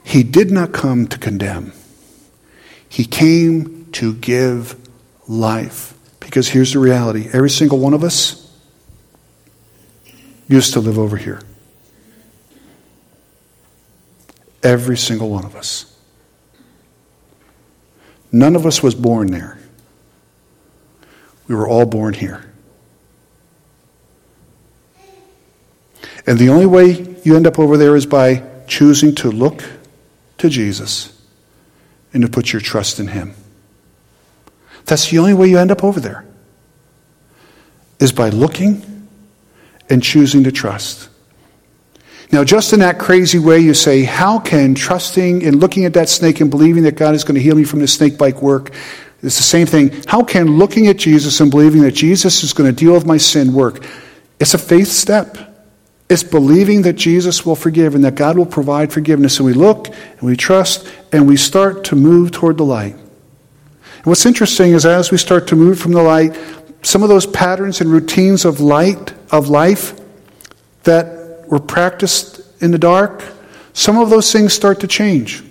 He 0.03 0.24
did 0.24 0.51
not 0.51 0.72
come 0.72 1.08
to 1.08 1.18
condemn, 1.18 1.74
he 2.88 3.06
came 3.06 3.88
to 3.93 4.14
give 4.14 4.76
life. 5.28 5.93
Because 6.20 6.49
here's 6.49 6.74
the 6.74 6.80
reality 6.80 7.30
every 7.32 7.49
single 7.49 7.80
one 7.80 7.93
of 7.93 8.03
us 8.03 8.41
used 10.47 10.74
to 10.74 10.80
live 10.80 10.97
over 10.97 11.18
here. 11.18 11.41
Every 14.66 14.97
single 14.97 15.30
one 15.30 15.45
of 15.45 15.55
us. 15.55 15.95
None 18.32 18.55
of 18.55 18.66
us 18.66 18.82
was 18.82 18.95
born 18.95 19.28
there. 19.28 19.59
We 21.47 21.53
were 21.53 21.68
all 21.68 21.86
born 21.86 22.16
here. 22.16 22.51
And 26.26 26.39
the 26.39 26.49
only 26.49 26.66
way 26.66 27.16
you 27.24 27.36
end 27.36 27.45
up 27.45 27.59
over 27.59 27.78
there 27.78 27.95
is 27.95 28.07
by 28.07 28.43
choosing 28.66 29.13
to 29.16 29.30
look 29.30 29.63
to 30.39 30.49
Jesus 30.49 31.16
and 32.11 32.24
to 32.24 32.28
put 32.28 32.51
your 32.51 32.59
trust 32.59 32.99
in 32.99 33.09
Him. 33.09 33.36
That's 34.86 35.11
the 35.11 35.20
only 35.20 35.36
way 35.36 35.47
you 35.47 35.59
end 35.59 35.70
up 35.70 35.84
over 35.84 35.99
there, 35.99 36.26
is 37.99 38.11
by 38.11 38.30
looking 38.30 39.07
and 39.91 40.01
choosing 40.01 40.43
to 40.45 40.51
trust. 40.51 41.09
Now, 42.32 42.43
just 42.43 42.73
in 42.73 42.80
that 42.80 42.99
crazy 42.99 43.39
way, 43.39 43.59
you 43.59 43.73
say, 43.73 44.03
How 44.03 44.39
can 44.39 44.76
trusting 44.76 45.43
and 45.43 45.59
looking 45.59 45.86
at 45.86 45.93
that 45.93 46.09
snake 46.09 46.41
and 46.41 46.49
believing 46.49 46.84
that 46.84 46.95
God 46.95 47.15
is 47.15 47.23
going 47.23 47.36
to 47.36 47.41
heal 47.41 47.55
me 47.55 47.63
from 47.63 47.80
this 47.80 47.93
snake 47.93 48.17
bite 48.17 48.38
work? 48.38 48.71
It's 49.21 49.38
the 49.38 49.43
same 49.43 49.65
thing. 49.65 50.03
How 50.07 50.23
can 50.23 50.57
looking 50.57 50.88
at 50.88 50.97
Jesus 50.97 51.39
and 51.39 51.49
believing 51.49 51.82
that 51.82 51.93
Jesus 51.93 52.43
is 52.43 52.53
going 52.53 52.73
to 52.73 52.76
deal 52.76 52.93
with 52.93 53.05
my 53.05 53.17
sin 53.17 53.53
work? 53.53 53.84
It's 54.39 54.53
a 54.53 54.57
faith 54.57 54.88
step. 54.88 55.38
It's 56.07 56.23
believing 56.23 56.84
that 56.84 56.93
Jesus 56.93 57.45
will 57.45 57.55
forgive 57.55 57.95
and 57.95 58.03
that 58.03 58.13
God 58.13 58.38
will 58.38 58.45
provide 58.45 58.93
forgiveness. 58.93 59.38
And 59.38 59.45
we 59.47 59.53
look 59.53 59.88
and 59.88 60.21
we 60.21 60.36
trust 60.36 60.88
and 61.11 61.28
we 61.28 61.38
start 61.38 61.86
to 61.86 61.95
move 61.95 62.32
toward 62.32 62.57
the 62.57 62.65
light. 62.65 62.93
And 62.93 64.05
what's 64.05 64.26
interesting 64.26 64.73
is 64.73 64.86
as 64.86 65.11
we 65.11 65.17
start 65.17 65.47
to 65.47 65.55
move 65.55 65.80
from 65.80 65.93
the 65.93 66.03
light, 66.03 66.38
some 66.84 67.01
of 67.01 67.09
those 67.09 67.26
patterns 67.26 67.82
and 67.82 67.91
routines 67.91 68.45
of 68.45 68.59
light, 68.59 69.13
of 69.32 69.49
life, 69.49 69.99
that 70.84 71.24
were 71.48 71.60
practiced 71.60 72.41
in 72.62 72.72
the 72.72 72.78
dark, 72.78 73.24
some 73.74 73.98
of 73.98 74.10
those 74.10 74.32
things 74.32 74.54
start 74.54 74.80
to 74.80 74.88
change. 74.88 75.43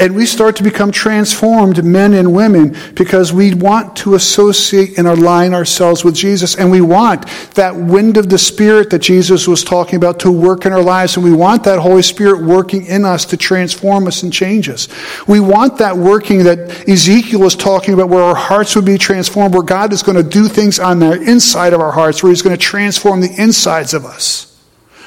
And 0.00 0.14
we 0.14 0.26
start 0.26 0.54
to 0.56 0.62
become 0.62 0.92
transformed 0.92 1.82
men 1.82 2.14
and 2.14 2.32
women 2.32 2.76
because 2.94 3.32
we 3.32 3.52
want 3.52 3.96
to 3.96 4.14
associate 4.14 4.96
and 4.96 5.08
align 5.08 5.52
ourselves 5.54 6.04
with 6.04 6.14
Jesus. 6.14 6.54
And 6.54 6.70
we 6.70 6.80
want 6.80 7.26
that 7.54 7.74
wind 7.74 8.16
of 8.16 8.28
the 8.28 8.38
Spirit 8.38 8.90
that 8.90 9.00
Jesus 9.00 9.48
was 9.48 9.64
talking 9.64 9.96
about 9.96 10.20
to 10.20 10.30
work 10.30 10.66
in 10.66 10.72
our 10.72 10.82
lives. 10.82 11.16
And 11.16 11.24
we 11.24 11.32
want 11.32 11.64
that 11.64 11.80
Holy 11.80 12.02
Spirit 12.02 12.44
working 12.44 12.86
in 12.86 13.04
us 13.04 13.24
to 13.26 13.36
transform 13.36 14.06
us 14.06 14.22
and 14.22 14.32
change 14.32 14.68
us. 14.68 14.86
We 15.26 15.40
want 15.40 15.78
that 15.78 15.96
working 15.96 16.44
that 16.44 16.88
Ezekiel 16.88 17.40
was 17.40 17.56
talking 17.56 17.92
about 17.92 18.08
where 18.08 18.22
our 18.22 18.36
hearts 18.36 18.76
would 18.76 18.86
be 18.86 18.98
transformed, 18.98 19.52
where 19.52 19.64
God 19.64 19.92
is 19.92 20.04
going 20.04 20.22
to 20.22 20.28
do 20.28 20.46
things 20.46 20.78
on 20.78 21.00
the 21.00 21.20
inside 21.20 21.72
of 21.72 21.80
our 21.80 21.92
hearts, 21.92 22.22
where 22.22 22.30
He's 22.30 22.42
going 22.42 22.56
to 22.56 22.62
transform 22.62 23.20
the 23.20 23.34
insides 23.36 23.94
of 23.94 24.04
us. 24.04 24.48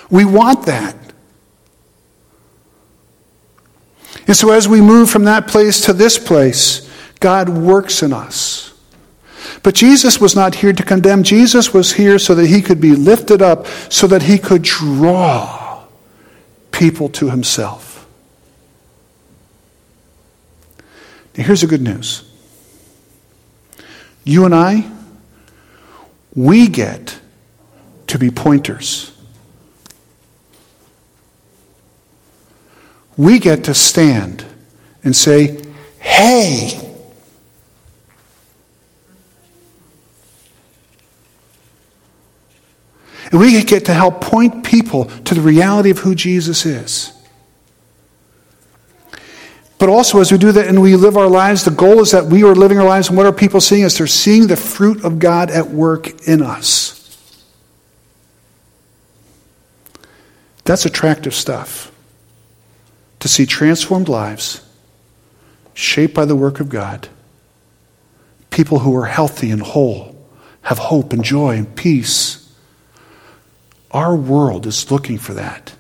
We 0.09 0.25
want 0.25 0.65
that. 0.65 0.97
And 4.32 4.38
so 4.38 4.51
as 4.51 4.65
we 4.65 4.79
move 4.79 5.09
from 5.09 5.25
that 5.25 5.45
place 5.45 5.82
to 5.88 5.91
this 5.91 6.17
place, 6.17 6.89
God 7.19 7.49
works 7.49 8.01
in 8.01 8.13
us. 8.13 8.73
But 9.61 9.75
Jesus 9.75 10.21
was 10.21 10.38
not 10.38 10.55
here 10.55 10.71
to 10.71 10.84
condemn. 10.84 11.21
Jesus 11.21 11.73
was 11.73 11.91
here 11.91 12.17
so 12.17 12.34
that 12.36 12.47
he 12.47 12.61
could 12.61 12.79
be 12.79 12.95
lifted 12.95 13.41
up, 13.41 13.67
so 13.89 14.07
that 14.07 14.21
he 14.21 14.38
could 14.38 14.61
draw 14.61 15.84
people 16.71 17.09
to 17.09 17.29
himself. 17.29 18.07
Now, 21.36 21.43
here's 21.43 21.59
the 21.59 21.67
good 21.67 21.82
news 21.82 22.23
you 24.23 24.45
and 24.45 24.55
I, 24.55 24.89
we 26.34 26.69
get 26.69 27.19
to 28.07 28.17
be 28.17 28.32
pointers. 28.32 29.11
We 33.18 33.39
get 33.39 33.66
to 33.66 33.74
stand 33.74 34.45
and 35.03 35.16
say, 35.16 35.64
hey, 35.99 36.91
And 43.32 43.39
we 43.39 43.64
get 43.64 43.86
to 43.86 43.93
help 43.93 44.22
point 44.22 44.66
people 44.66 45.05
to 45.05 45.34
the 45.34 45.41
reality 45.41 45.89
of 45.89 45.99
who 45.99 46.14
Jesus 46.14 46.66
is. 46.66 47.14
But 49.80 49.89
also, 49.89 50.20
as 50.20 50.32
we 50.32 50.38
do 50.38 50.51
that 50.51 50.68
and 50.68 50.82
we 50.82 50.95
live 50.95 51.18
our 51.18 51.30
lives, 51.30 51.66
the 51.66 51.72
goal 51.72 52.01
is 52.01 52.12
that 52.12 52.26
we 52.26 52.43
are 52.43 52.53
living 52.53 52.78
our 52.78 52.86
lives, 52.86 53.07
and 53.07 53.18
what 53.18 53.26
are 53.26 53.32
people 53.32 53.62
seeing? 53.62 53.84
Is 53.84 53.97
they're 53.97 54.05
seeing 54.05 54.47
the 54.47 54.55
fruit 54.55 55.03
of 55.03 55.18
God 55.18 55.49
at 55.49 55.70
work 55.70 56.28
in 56.28 56.43
us. 56.43 56.97
That's 60.66 60.86
attractive 60.86 61.34
stuff. 61.34 61.90
To 63.22 63.28
see 63.28 63.45
transformed 63.45 64.09
lives 64.09 64.63
shaped 65.74 66.13
by 66.13 66.26
the 66.26 66.36
work 66.36 66.59
of 66.59 66.69
God. 66.69 67.07
People 68.49 68.80
who 68.80 68.95
are 68.95 69.05
healthy 69.05 69.49
and 69.49 69.61
whole, 69.61 70.15
have 70.63 70.78
hope 70.78 71.13
and 71.13 71.24
joy 71.24 71.55
and 71.55 71.76
peace. 71.76 72.53
Our 73.91 74.15
world 74.15 74.67
is 74.67 74.91
looking 74.91 75.17
for 75.17 75.34
that. 75.34 75.74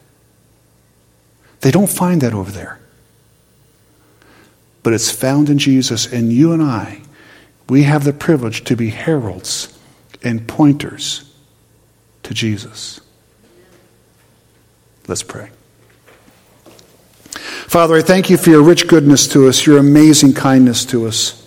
They 1.59 1.69
don't 1.71 1.89
find 1.89 2.21
that 2.21 2.33
over 2.33 2.49
there 2.49 2.81
but 4.83 4.93
it's 4.93 5.11
found 5.11 5.49
in 5.49 5.57
Jesus. 5.57 6.11
And 6.11 6.31
you 6.31 6.53
and 6.53 6.61
I, 6.61 7.01
we 7.69 7.83
have 7.83 8.03
the 8.03 8.13
privilege 8.13 8.63
to 8.65 8.75
be 8.75 8.89
heralds 8.89 9.77
and 10.23 10.47
pointers 10.47 11.31
to 12.23 12.33
Jesus. 12.33 12.99
Let's 15.07 15.23
pray. 15.23 15.49
Father, 17.31 17.95
I 17.95 18.01
thank 18.01 18.29
you 18.29 18.37
for 18.37 18.49
your 18.49 18.63
rich 18.63 18.87
goodness 18.87 19.27
to 19.29 19.47
us, 19.47 19.65
your 19.65 19.77
amazing 19.77 20.33
kindness 20.33 20.85
to 20.85 21.07
us. 21.07 21.37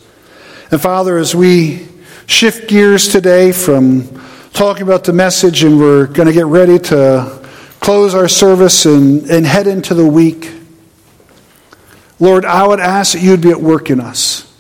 And 0.71 0.81
Father, 0.81 1.19
as 1.19 1.35
we 1.35 1.89
shift 2.27 2.69
gears 2.69 3.09
today 3.09 3.53
from 3.53 4.21
talking 4.53 4.83
about 4.83 5.05
the 5.05 5.13
message 5.13 5.65
and 5.65 5.79
we're 5.79 6.07
going 6.07 6.27
to 6.27 6.33
get 6.33 6.47
ready 6.47 6.79
to 6.79 7.45
close 7.81 8.15
our 8.15 8.29
service 8.29 8.87
and, 8.87 9.29
and 9.31 9.45
head 9.45 9.67
into 9.67 9.95
the 9.95 10.07
week. 10.07 10.53
Lord, 12.19 12.45
I 12.45 12.67
would 12.67 12.81
ask 12.81 13.13
that 13.13 13.23
you'd 13.23 13.43
be 13.43 13.51
at 13.51 13.61
work 13.61 13.91
in 13.91 14.01
us. 14.01 14.51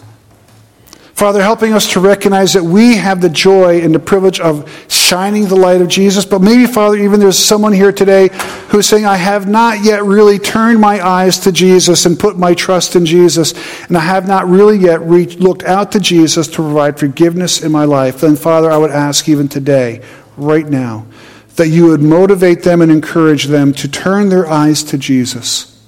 Father, 1.15 1.41
helping 1.41 1.73
us 1.73 1.93
to 1.93 2.01
recognize 2.01 2.53
that 2.55 2.65
we 2.65 2.97
have 2.97 3.21
the 3.21 3.31
joy 3.31 3.81
and 3.81 3.95
the 3.95 4.01
privilege 4.01 4.41
of 4.41 4.69
shining 4.89 5.47
the 5.47 5.55
light 5.55 5.81
of 5.81 5.87
Jesus. 5.89 6.25
But 6.25 6.43
maybe, 6.43 6.67
Father, 6.67 6.97
even 6.97 7.21
there's 7.21 7.39
someone 7.39 7.73
here 7.73 7.93
today 7.93 8.31
who's 8.75 8.89
saying, 8.89 9.07
I 9.07 9.15
have 9.15 9.47
not 9.47 9.85
yet 9.85 10.03
really 10.03 10.37
turned 10.41 10.81
my 10.81 11.01
eyes 11.01 11.39
to 11.41 11.53
Jesus 11.53 12.07
and 12.07 12.19
put 12.19 12.37
my 12.37 12.55
trust 12.55 12.97
in 12.97 13.07
Jesus, 13.07 13.55
and 13.87 13.97
I 13.97 14.01
have 14.01 14.27
not 14.27 14.49
really 14.49 14.77
yet 14.79 15.01
reached, 15.03 15.39
looked 15.39 15.63
out 15.63 15.93
to 15.93 16.01
Jesus 16.01 16.49
to 16.49 16.57
provide 16.57 16.99
forgiveness 16.99 17.63
in 17.63 17.71
my 17.71 17.85
life. 17.85 18.21
Then, 18.21 18.35
Father, 18.35 18.69
I 18.73 18.77
would 18.77 18.91
ask 18.91 19.29
even 19.29 19.47
today, 19.47 20.03
right 20.37 20.67
now, 20.67 21.07
that 21.55 21.69
you 21.69 21.87
would 21.87 22.03
motivate 22.03 22.65
them 22.65 22.83
and 22.83 22.91
encourage 22.91 23.45
them 23.45 23.73
to 23.75 23.89
turn 23.89 24.29
their 24.29 24.49
eyes 24.49 24.83
to 24.83 24.99
Jesus 24.99 25.81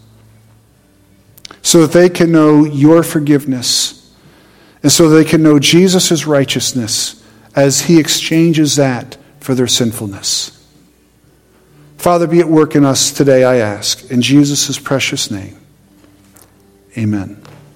so 1.63 1.85
that 1.85 1.91
they 1.91 2.09
can 2.09 2.31
know 2.31 2.65
your 2.65 3.03
forgiveness 3.03 4.15
and 4.85 4.93
so 4.93 5.09
they 5.09 5.25
can 5.25 5.43
know 5.43 5.59
Jesus' 5.59 6.25
righteousness 6.25 7.21
as 7.57 7.81
he 7.81 7.99
exchanges 7.99 8.77
that 8.77 9.17
for 9.41 9.57
their 9.57 9.67
sinfulness. 9.67 10.56
Father, 12.07 12.29
be 12.29 12.39
at 12.39 12.47
work 12.47 12.77
in 12.77 12.85
us 12.85 13.11
today, 13.11 13.43
I 13.43 13.57
ask. 13.57 14.13
In 14.13 14.23
Jesus' 14.23 14.79
precious 14.79 15.29
name, 15.29 15.59
amen. 16.97 17.43